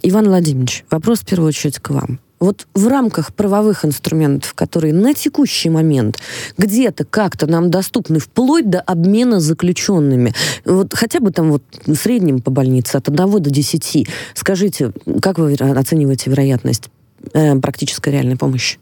Иван 0.03 0.27
Владимирович, 0.27 0.85
вопрос 0.89 1.19
в 1.19 1.25
первую 1.25 1.49
очередь 1.49 1.79
к 1.79 1.89
вам. 1.89 2.19
Вот 2.39 2.67
в 2.73 2.87
рамках 2.87 3.33
правовых 3.33 3.85
инструментов, 3.85 4.53
которые 4.53 4.93
на 4.93 5.13
текущий 5.13 5.69
момент 5.69 6.19
где-то 6.57 7.05
как-то 7.05 7.47
нам 7.47 7.69
доступны, 7.69 8.19
вплоть 8.19 8.69
до 8.69 8.79
обмена 8.79 9.39
заключенными, 9.39 10.33
вот 10.65 10.93
хотя 10.93 11.19
бы 11.19 11.31
там 11.31 11.51
вот 11.51 11.63
в 11.85 11.95
среднем 11.95 12.41
по 12.41 12.51
больнице 12.51 12.97
от 12.97 13.09
1 13.09 13.41
до 13.41 13.49
10, 13.49 14.07
скажите, 14.33 14.91
как 15.21 15.39
вы 15.39 15.53
оцениваете 15.53 16.29
вероятность 16.29 16.89
э, 17.33 17.55
практической 17.59 18.09
реальной 18.09 18.37
помощи? 18.37 18.77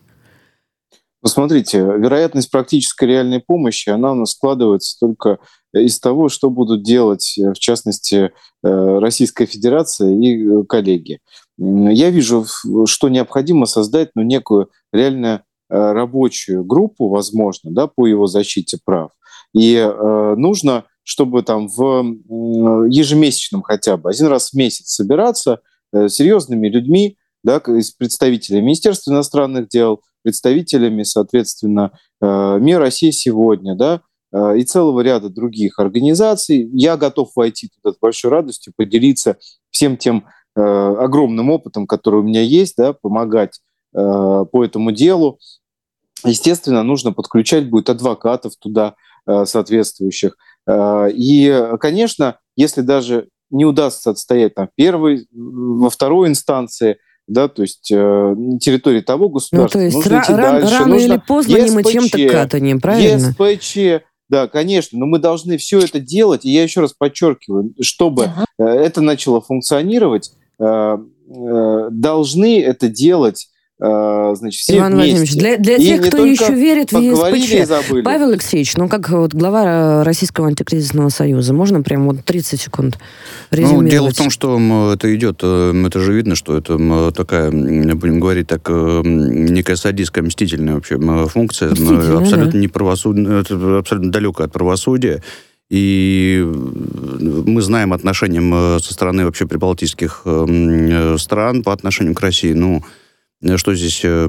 Посмотрите, 1.21 1.79
вероятность 1.79 2.49
практической 2.49 3.05
реальной 3.05 3.39
помощи, 3.39 3.89
она 3.89 4.11
у 4.13 4.15
нас 4.15 4.31
складывается 4.31 4.97
только 4.99 5.37
из 5.71 5.99
того, 5.99 6.29
что 6.29 6.49
будут 6.49 6.83
делать, 6.83 7.35
в 7.37 7.59
частности, 7.59 8.31
э, 8.63 8.97
Российская 8.99 9.45
Федерация 9.45 10.09
и 10.09 10.43
э, 10.43 10.63
коллеги. 10.67 11.19
Я 11.59 12.09
вижу, 12.09 12.45
что 12.85 13.09
необходимо 13.09 13.67
создать 13.67 14.09
ну, 14.15 14.23
некую 14.23 14.71
реально 14.91 15.43
э, 15.69 15.75
рабочую 15.75 16.63
группу, 16.63 17.07
возможно, 17.07 17.69
да, 17.71 17.85
по 17.85 18.07
его 18.07 18.25
защите 18.25 18.79
прав. 18.83 19.11
И 19.53 19.75
э, 19.75 20.35
нужно, 20.35 20.85
чтобы 21.03 21.43
там 21.43 21.67
в 21.67 22.03
ежемесячном 22.89 23.61
хотя 23.61 23.97
бы 23.97 24.09
один 24.09 24.25
раз 24.25 24.49
в 24.49 24.53
месяц 24.55 24.87
собираться 24.93 25.59
э, 25.93 26.09
серьезными 26.09 26.67
людьми, 26.67 27.17
да, 27.43 27.57
из 27.57 27.91
представителей 27.91 28.61
Министерства 28.61 29.11
иностранных 29.11 29.67
дел, 29.67 30.01
представителями, 30.23 31.03
соответственно, 31.03 31.91
э, 32.21 32.25
МИР 32.59 32.79
России 32.79 33.11
сегодня, 33.11 33.75
да, 33.75 34.01
э, 34.33 34.57
и 34.57 34.63
целого 34.63 35.01
ряда 35.01 35.29
других 35.29 35.79
организаций. 35.79 36.69
Я 36.73 36.97
готов 36.97 37.31
войти 37.35 37.69
туда 37.69 37.93
с 37.95 37.99
большой 37.99 38.31
радостью, 38.31 38.73
поделиться 38.75 39.37
всем 39.69 39.97
тем 39.97 40.25
э, 40.55 40.61
огромным 40.61 41.49
опытом, 41.49 41.87
который 41.87 42.21
у 42.21 42.23
меня 42.23 42.41
есть, 42.41 42.75
да, 42.77 42.93
помогать 42.93 43.59
по 43.93 44.63
этому 44.63 44.93
делу. 44.93 45.37
Естественно, 46.23 46.81
нужно 46.81 47.11
подключать 47.11 47.69
будет 47.69 47.89
адвокатов 47.89 48.53
туда 48.57 48.95
соответствующих. 49.25 50.37
И, 50.69 51.69
конечно, 51.77 52.39
если 52.55 52.83
даже 52.83 53.27
не 53.49 53.65
удастся 53.65 54.11
отстоять 54.11 54.55
там 54.55 54.69
первой, 54.77 55.27
во 55.33 55.89
второй 55.89 56.29
инстанции– 56.29 56.99
да, 57.31 57.47
то 57.47 57.61
есть 57.61 57.89
э, 57.91 58.35
территории 58.59 59.01
того 59.01 59.29
государства. 59.29 59.79
Ну, 59.79 59.81
то 59.81 59.85
есть 59.85 59.95
нужно 59.95 60.15
ра- 60.15 60.23
идти 60.23 60.33
рано, 60.33 60.59
дальше. 60.59 60.73
рано 60.75 60.93
нужно 60.93 61.13
или 61.13 61.21
поздно 61.25 61.57
ЕСПЧ, 61.57 61.73
мы 61.73 61.83
чем-то 61.83 62.27
катанем, 62.29 62.81
правильно? 62.81 63.35
ЕСПЧ, 63.39 64.03
да, 64.29 64.47
конечно, 64.47 64.99
но 64.99 65.05
мы 65.05 65.19
должны 65.19 65.57
все 65.57 65.79
это 65.79 65.99
делать, 65.99 66.45
и 66.45 66.51
я 66.51 66.63
еще 66.63 66.81
раз 66.81 66.93
подчеркиваю, 66.93 67.73
чтобы 67.81 68.25
ага. 68.25 68.45
Э, 68.59 68.65
это 68.65 69.01
начало 69.01 69.41
функционировать, 69.41 70.31
э, 70.59 70.63
э, 70.65 71.87
должны 71.91 72.61
это 72.61 72.89
делать 72.89 73.47
значит, 73.81 74.61
все 74.61 74.77
Иван 74.77 74.93
вместе. 74.93 75.15
Владимирович, 75.15 75.33
для, 75.33 75.57
для 75.57 75.77
тех, 75.77 76.07
кто 76.07 76.23
еще 76.23 76.53
верит 76.53 76.91
в 76.91 76.99
ЕСПЧ, 76.99 78.03
Павел 78.03 78.29
Алексеевич, 78.29 78.75
ну 78.77 78.87
как 78.87 79.09
вот 79.09 79.33
глава 79.33 80.03
Российского 80.03 80.47
антикризисного 80.47 81.09
союза, 81.09 81.53
можно 81.53 81.81
прямо 81.81 82.11
вот 82.11 82.23
30 82.23 82.61
секунд 82.61 82.99
резюмировать? 83.49 83.85
Ну, 83.85 83.89
дело 83.89 84.09
в 84.11 84.15
том, 84.15 84.29
что 84.29 84.93
это 84.93 85.15
идет, 85.15 85.39
э, 85.41 85.83
это 85.87 85.99
же 85.99 86.13
видно, 86.13 86.35
что 86.35 86.55
это 86.55 87.11
такая, 87.11 87.49
будем 87.49 88.19
говорить 88.19 88.47
так, 88.47 88.61
э, 88.69 89.01
некая 89.03 89.75
садистская 89.75 90.23
мстительная 90.23 90.75
вообще 90.75 90.99
функция, 91.27 91.71
Мстительная, 91.71 92.19
абсолютно 92.19 92.51
да. 92.51 92.57
не 92.59 92.67
правосудная, 92.67 93.39
абсолютно 93.39 94.11
далекая 94.11 94.45
от 94.45 94.53
правосудия. 94.53 95.23
И 95.71 96.45
мы 96.45 97.61
знаем 97.61 97.93
отношениям 97.93 98.79
со 98.79 98.93
стороны 98.93 99.25
вообще 99.25 99.47
прибалтийских 99.47 100.25
стран 101.17 101.63
по 101.63 101.71
отношению 101.71 102.13
к 102.13 102.19
России. 102.19 102.51
Ну, 102.51 102.83
Э, 102.83 103.00
что 103.55 103.73
здесь 103.73 104.01
э, 104.03 104.25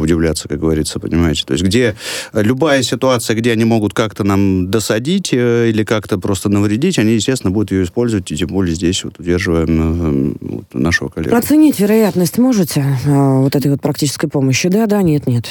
удивляться, 0.00 0.48
как 0.48 0.60
говорится, 0.60 1.00
понимаете? 1.00 1.44
То 1.44 1.52
есть 1.52 1.64
где 1.64 1.96
любая 2.32 2.82
ситуация, 2.82 3.34
где 3.36 3.52
они 3.52 3.64
могут 3.64 3.94
как-то 3.94 4.24
нам 4.24 4.70
досадить 4.70 5.30
э, 5.32 5.68
или 5.70 5.84
как-то 5.84 6.18
просто 6.18 6.48
навредить, 6.48 6.98
они, 6.98 7.14
естественно, 7.14 7.50
будут 7.50 7.72
ее 7.72 7.84
использовать, 7.84 8.30
и 8.30 8.36
тем 8.36 8.48
более 8.48 8.74
здесь 8.74 9.02
вот 9.04 9.18
удерживаем 9.18 10.36
нашего 10.72 11.08
коллегу. 11.08 11.34
Оценить 11.34 11.80
вероятность 11.80 12.38
можете 12.38 12.84
вот 13.04 13.56
этой 13.56 13.70
вот 13.70 13.80
практической 13.80 14.28
помощи? 14.28 14.68
Да, 14.68 14.86
да, 14.86 15.02
нет, 15.02 15.26
нет. 15.26 15.46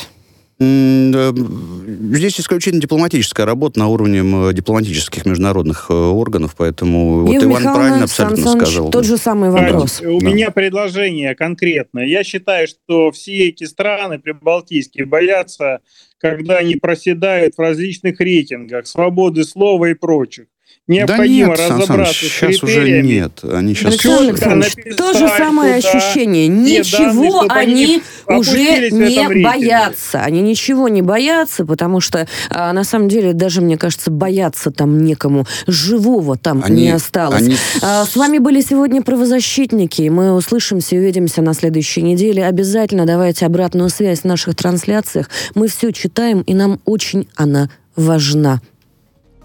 Здесь 0.62 2.40
исключительно 2.40 2.80
дипломатическая 2.82 3.48
работа 3.48 3.80
на 3.80 3.88
уровне 3.88 4.54
дипломатических 4.54 5.26
международных 5.26 5.88
э, 5.90 5.94
органов, 5.94 6.54
поэтому 6.56 7.22
Евгений 7.22 7.38
вот 7.38 7.44
Иван 7.46 7.62
Михайловна, 7.62 7.74
правильно 7.74 8.04
абсолютно 8.04 8.44
Сан 8.44 8.60
сказал. 8.60 8.92
Тот 8.92 9.06
же 9.06 9.18
самый 9.18 9.50
вопрос. 9.50 10.02
У 10.02 10.20
да. 10.20 10.28
меня 10.28 10.52
предложение 10.52 11.34
конкретное. 11.34 12.06
Я 12.06 12.24
считаю, 12.24 12.68
что 12.68 13.12
все 13.12 13.48
эти 13.48 13.64
страны 13.64 14.20
прибалтийские 14.20 15.08
боятся, 15.08 15.80
когда 16.20 16.58
они 16.58 16.76
проседают 16.76 17.56
в 17.56 17.60
различных 17.60 18.20
рейтингах 18.20 18.86
свободы 18.86 19.44
слова 19.44 19.86
и 19.88 19.96
прочих. 19.96 20.46
Необходимо 20.92 21.56
да 21.56 21.62
нет, 21.62 21.72
разобраться 21.72 22.14
Сан, 22.14 22.30
с 22.30 22.32
сейчас 22.32 22.64
уже 22.64 23.02
нет. 23.02 23.40
Они 23.44 23.76
сейчас 23.76 23.96
то 23.98 25.14
же 25.14 25.28
самое 25.30 25.80
туда, 25.80 25.90
ощущение. 25.90 26.48
Ничего 26.48 27.46
данные, 27.48 27.64
они 27.64 28.04
уже 28.28 28.90
не 28.90 29.44
боятся. 29.44 30.22
Они 30.22 30.42
ничего 30.42 30.90
не 30.90 31.02
боятся, 31.02 31.66
потому 31.66 32.02
что 32.02 32.28
а, 32.50 32.74
на 32.74 32.84
самом 32.84 33.08
деле 33.08 33.34
даже, 33.34 33.62
мне 33.62 33.78
кажется, 33.78 34.12
бояться 34.12 34.72
там 34.72 35.02
некому. 35.04 35.46
Живого 35.68 36.38
там 36.38 36.62
они, 36.66 36.84
не 36.84 36.90
осталось. 36.90 37.42
Они... 37.44 37.56
А, 37.82 38.06
с 38.06 38.16
вами 38.16 38.40
были 38.40 38.60
сегодня 38.60 39.02
правозащитники. 39.02 40.10
Мы 40.10 40.34
услышимся 40.34 40.96
и 40.96 41.00
увидимся 41.00 41.42
на 41.42 41.54
следующей 41.54 42.02
неделе. 42.02 42.46
Обязательно 42.46 43.06
давайте 43.06 43.46
обратную 43.46 43.90
связь 43.90 44.22
в 44.22 44.26
наших 44.26 44.56
трансляциях. 44.56 45.30
Мы 45.56 45.68
все 45.68 45.92
читаем, 45.94 46.42
и 46.42 46.54
нам 46.54 46.82
очень 46.86 47.30
она 47.36 47.70
важна. 47.96 48.62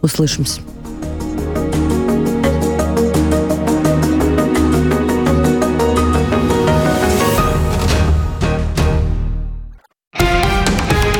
Услышимся. 0.02 0.60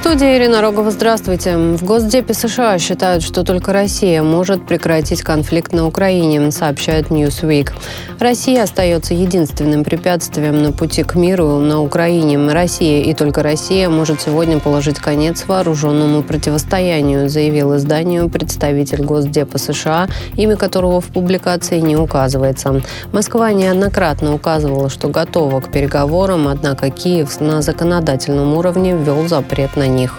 Студии 0.00 0.36
Ирина 0.36 0.60
Рогова, 0.60 0.92
здравствуйте. 0.92 1.56
В 1.56 1.82
Госдепе 1.82 2.32
США 2.32 2.78
считают, 2.78 3.24
что 3.24 3.42
только 3.42 3.72
Россия 3.72 4.22
может 4.22 4.64
прекратить 4.64 5.22
конфликт 5.22 5.72
на 5.72 5.86
Украине, 5.86 6.52
сообщает 6.52 7.08
Newsweek. 7.08 7.72
Россия 8.20 8.62
остается 8.62 9.14
единственным 9.14 9.82
препятствием 9.82 10.62
на 10.62 10.70
пути 10.72 11.02
к 11.02 11.16
миру 11.16 11.58
на 11.58 11.82
Украине. 11.82 12.38
Россия 12.52 13.02
и 13.02 13.12
только 13.12 13.42
Россия 13.42 13.88
может 13.88 14.20
сегодня 14.20 14.60
положить 14.60 14.98
конец 14.98 15.46
вооруженному 15.46 16.22
противостоянию, 16.22 17.28
заявил 17.28 17.76
изданию 17.76 18.28
представитель 18.28 19.02
Госдепа 19.02 19.58
США, 19.58 20.06
имя 20.36 20.56
которого 20.56 21.00
в 21.00 21.06
публикации 21.06 21.80
не 21.80 21.96
указывается. 21.96 22.82
Москва 23.12 23.50
неоднократно 23.52 24.34
указывала, 24.34 24.90
что 24.90 25.08
готова 25.08 25.60
к 25.60 25.72
переговорам, 25.72 26.46
однако 26.46 26.88
Киев 26.90 27.40
на 27.40 27.62
законодательном 27.62 28.54
уровне 28.54 28.96
ввел 28.96 29.26
запрет 29.26 29.76
на 29.76 29.87
них. 29.88 30.18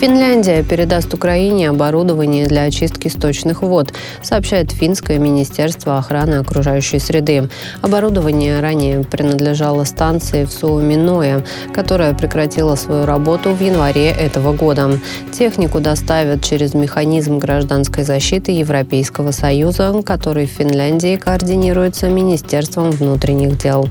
Финляндия 0.00 0.62
передаст 0.62 1.12
Украине 1.12 1.68
оборудование 1.68 2.46
для 2.46 2.62
очистки 2.62 3.08
сточных 3.08 3.60
вод, 3.60 3.92
сообщает 4.22 4.72
Финское 4.72 5.18
министерство 5.18 5.98
охраны 5.98 6.36
окружающей 6.36 6.98
среды. 6.98 7.50
Оборудование 7.82 8.60
ранее 8.60 9.04
принадлежало 9.04 9.84
станции 9.84 10.46
в 10.46 10.52
Суоминое, 10.52 11.44
которая 11.74 12.14
прекратила 12.14 12.76
свою 12.76 13.04
работу 13.04 13.50
в 13.50 13.60
январе 13.60 14.08
этого 14.08 14.54
года. 14.54 14.98
Технику 15.32 15.80
доставят 15.80 16.42
через 16.42 16.72
механизм 16.72 17.38
гражданской 17.38 18.02
защиты 18.02 18.52
Европейского 18.52 19.32
Союза, 19.32 20.02
который 20.02 20.46
в 20.46 20.50
Финляндии 20.50 21.16
координируется 21.16 22.08
Министерством 22.08 22.90
внутренних 22.90 23.58
дел. 23.58 23.86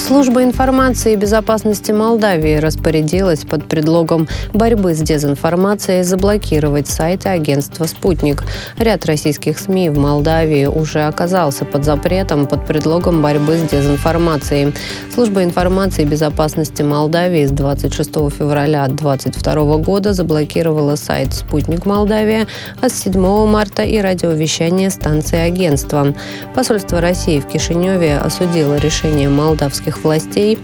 Служба 0.00 0.42
информации 0.42 1.12
и 1.12 1.16
безопасности 1.16 1.92
Молдавии 1.92 2.56
распорядилась 2.56 3.44
под 3.44 3.68
предлогом 3.68 4.28
борьбы 4.52 4.94
с 4.94 4.98
дезинформацией 4.98 6.02
заблокировать 6.02 6.88
сайты 6.88 7.28
агентства 7.28 7.84
«Спутник». 7.84 8.42
Ряд 8.78 9.04
российских 9.06 9.58
СМИ 9.58 9.90
в 9.90 9.98
Молдавии 9.98 10.64
уже 10.64 11.02
оказался 11.02 11.64
под 11.64 11.84
запретом 11.84 12.46
под 12.46 12.66
предлогом 12.66 13.22
борьбы 13.22 13.58
с 13.58 13.70
дезинформацией. 13.70 14.74
Служба 15.14 15.44
информации 15.44 16.02
и 16.02 16.06
безопасности 16.06 16.82
Молдавии 16.82 17.46
с 17.46 17.50
26 17.50 18.10
февраля 18.36 18.88
2022 18.88 19.76
года 19.76 20.12
заблокировала 20.12 20.96
сайт 20.96 21.34
«Спутник 21.34 21.84
Молдавия», 21.86 22.48
а 22.80 22.88
с 22.88 22.94
7 22.94 23.46
марта 23.46 23.82
и 23.82 24.00
радиовещание 24.00 24.90
станции 24.90 25.38
агентства. 25.38 26.14
Посольство 26.54 27.00
России 27.00 27.38
в 27.38 27.46
Кишиневе 27.46 28.16
осудило 28.16 28.76
решение 28.76 29.28
молдавских 29.28 29.89
властей 29.98 30.58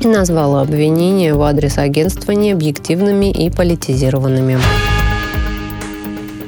и 0.00 0.06
назвала 0.06 0.62
обвинения 0.62 1.34
в 1.34 1.42
адрес 1.42 1.78
агентства 1.78 2.32
необъективными 2.32 3.30
и 3.30 3.50
политизированными. 3.50 4.58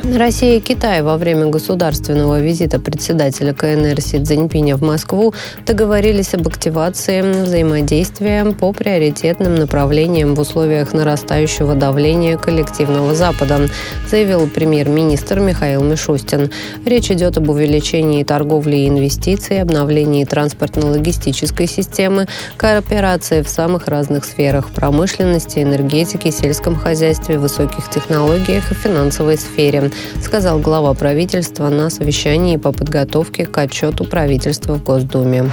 Россия 0.04 0.56
и 0.56 0.60
Китай 0.60 1.00
во 1.00 1.16
время 1.16 1.46
государственного 1.46 2.40
визита 2.40 2.80
председателя 2.80 3.54
КНР 3.54 4.00
Си 4.00 4.18
Цзиньпиня 4.18 4.76
в 4.76 4.82
Москву 4.82 5.32
договорились 5.64 6.34
об 6.34 6.48
активации 6.48 7.22
взаимодействия 7.22 8.44
по 8.44 8.72
приоритетным 8.72 9.54
направлениям 9.54 10.34
в 10.34 10.40
условиях 10.40 10.92
нарастающего 10.92 11.76
давления 11.76 12.36
коллективного 12.36 13.14
Запада, 13.14 13.68
заявил 14.10 14.48
премьер-министр 14.48 15.38
Михаил 15.38 15.84
Мишустин. 15.84 16.50
Речь 16.84 17.12
идет 17.12 17.38
об 17.38 17.48
увеличении 17.48 18.24
торговли 18.24 18.78
и 18.78 18.88
инвестиций, 18.88 19.62
обновлении 19.62 20.24
транспортно-логистической 20.24 21.68
системы, 21.68 22.26
кооперации 22.56 23.42
в 23.42 23.48
самых 23.48 23.86
разных 23.86 24.24
сферах– 24.24 24.70
промышленности, 24.74 25.60
энергетики, 25.60 26.30
сельском 26.32 26.74
хозяйстве, 26.74 27.38
высоких 27.38 27.88
технологиях 27.88 28.72
и 28.72 28.74
финансовой 28.74 29.38
сфере 29.38 29.91
сказал 30.22 30.58
глава 30.58 30.94
правительства 30.94 31.68
на 31.68 31.90
совещании 31.90 32.56
по 32.56 32.72
подготовке 32.72 33.46
к 33.46 33.56
отчету 33.58 34.04
правительства 34.04 34.74
в 34.74 34.82
Госдуме. 34.82 35.50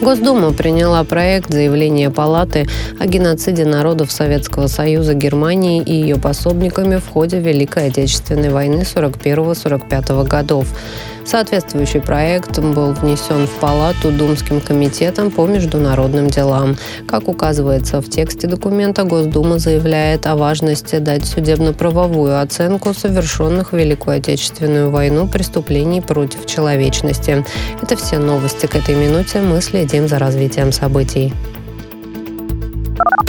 Госдума 0.00 0.52
приняла 0.52 1.02
проект 1.04 1.52
заявления 1.52 2.10
Палаты 2.10 2.68
о 3.00 3.06
геноциде 3.06 3.64
народов 3.64 4.12
Советского 4.12 4.66
Союза 4.66 5.14
Германии 5.14 5.82
и 5.82 5.94
ее 5.94 6.16
пособниками 6.16 6.96
в 6.96 7.08
ходе 7.08 7.40
Великой 7.40 7.88
Отечественной 7.88 8.50
войны 8.50 8.82
41-45 8.82 10.24
годов. 10.28 10.68
Соответствующий 11.26 12.00
проект 12.00 12.56
был 12.60 12.92
внесен 12.92 13.48
в 13.48 13.58
Палату 13.58 14.12
Думским 14.12 14.60
комитетом 14.60 15.32
по 15.32 15.44
международным 15.46 16.28
делам. 16.28 16.76
Как 17.08 17.26
указывается 17.26 18.00
в 18.00 18.08
тексте 18.08 18.46
документа, 18.46 19.02
Госдума 19.02 19.58
заявляет 19.58 20.26
о 20.28 20.36
важности 20.36 20.98
дать 20.98 21.24
судебно-правовую 21.24 22.40
оценку 22.40 22.94
совершенных 22.94 23.72
в 23.72 23.76
Великую 23.76 24.18
Отечественную 24.18 24.90
войну 24.90 25.26
преступлений 25.26 26.00
против 26.00 26.46
человечности. 26.46 27.44
Это 27.82 27.96
все 27.96 28.18
новости 28.18 28.66
к 28.66 28.76
этой 28.76 28.94
минуте. 28.94 29.40
Мы 29.40 29.60
следим 29.60 30.06
за 30.06 30.20
развитием 30.20 30.70
событий. 30.70 31.32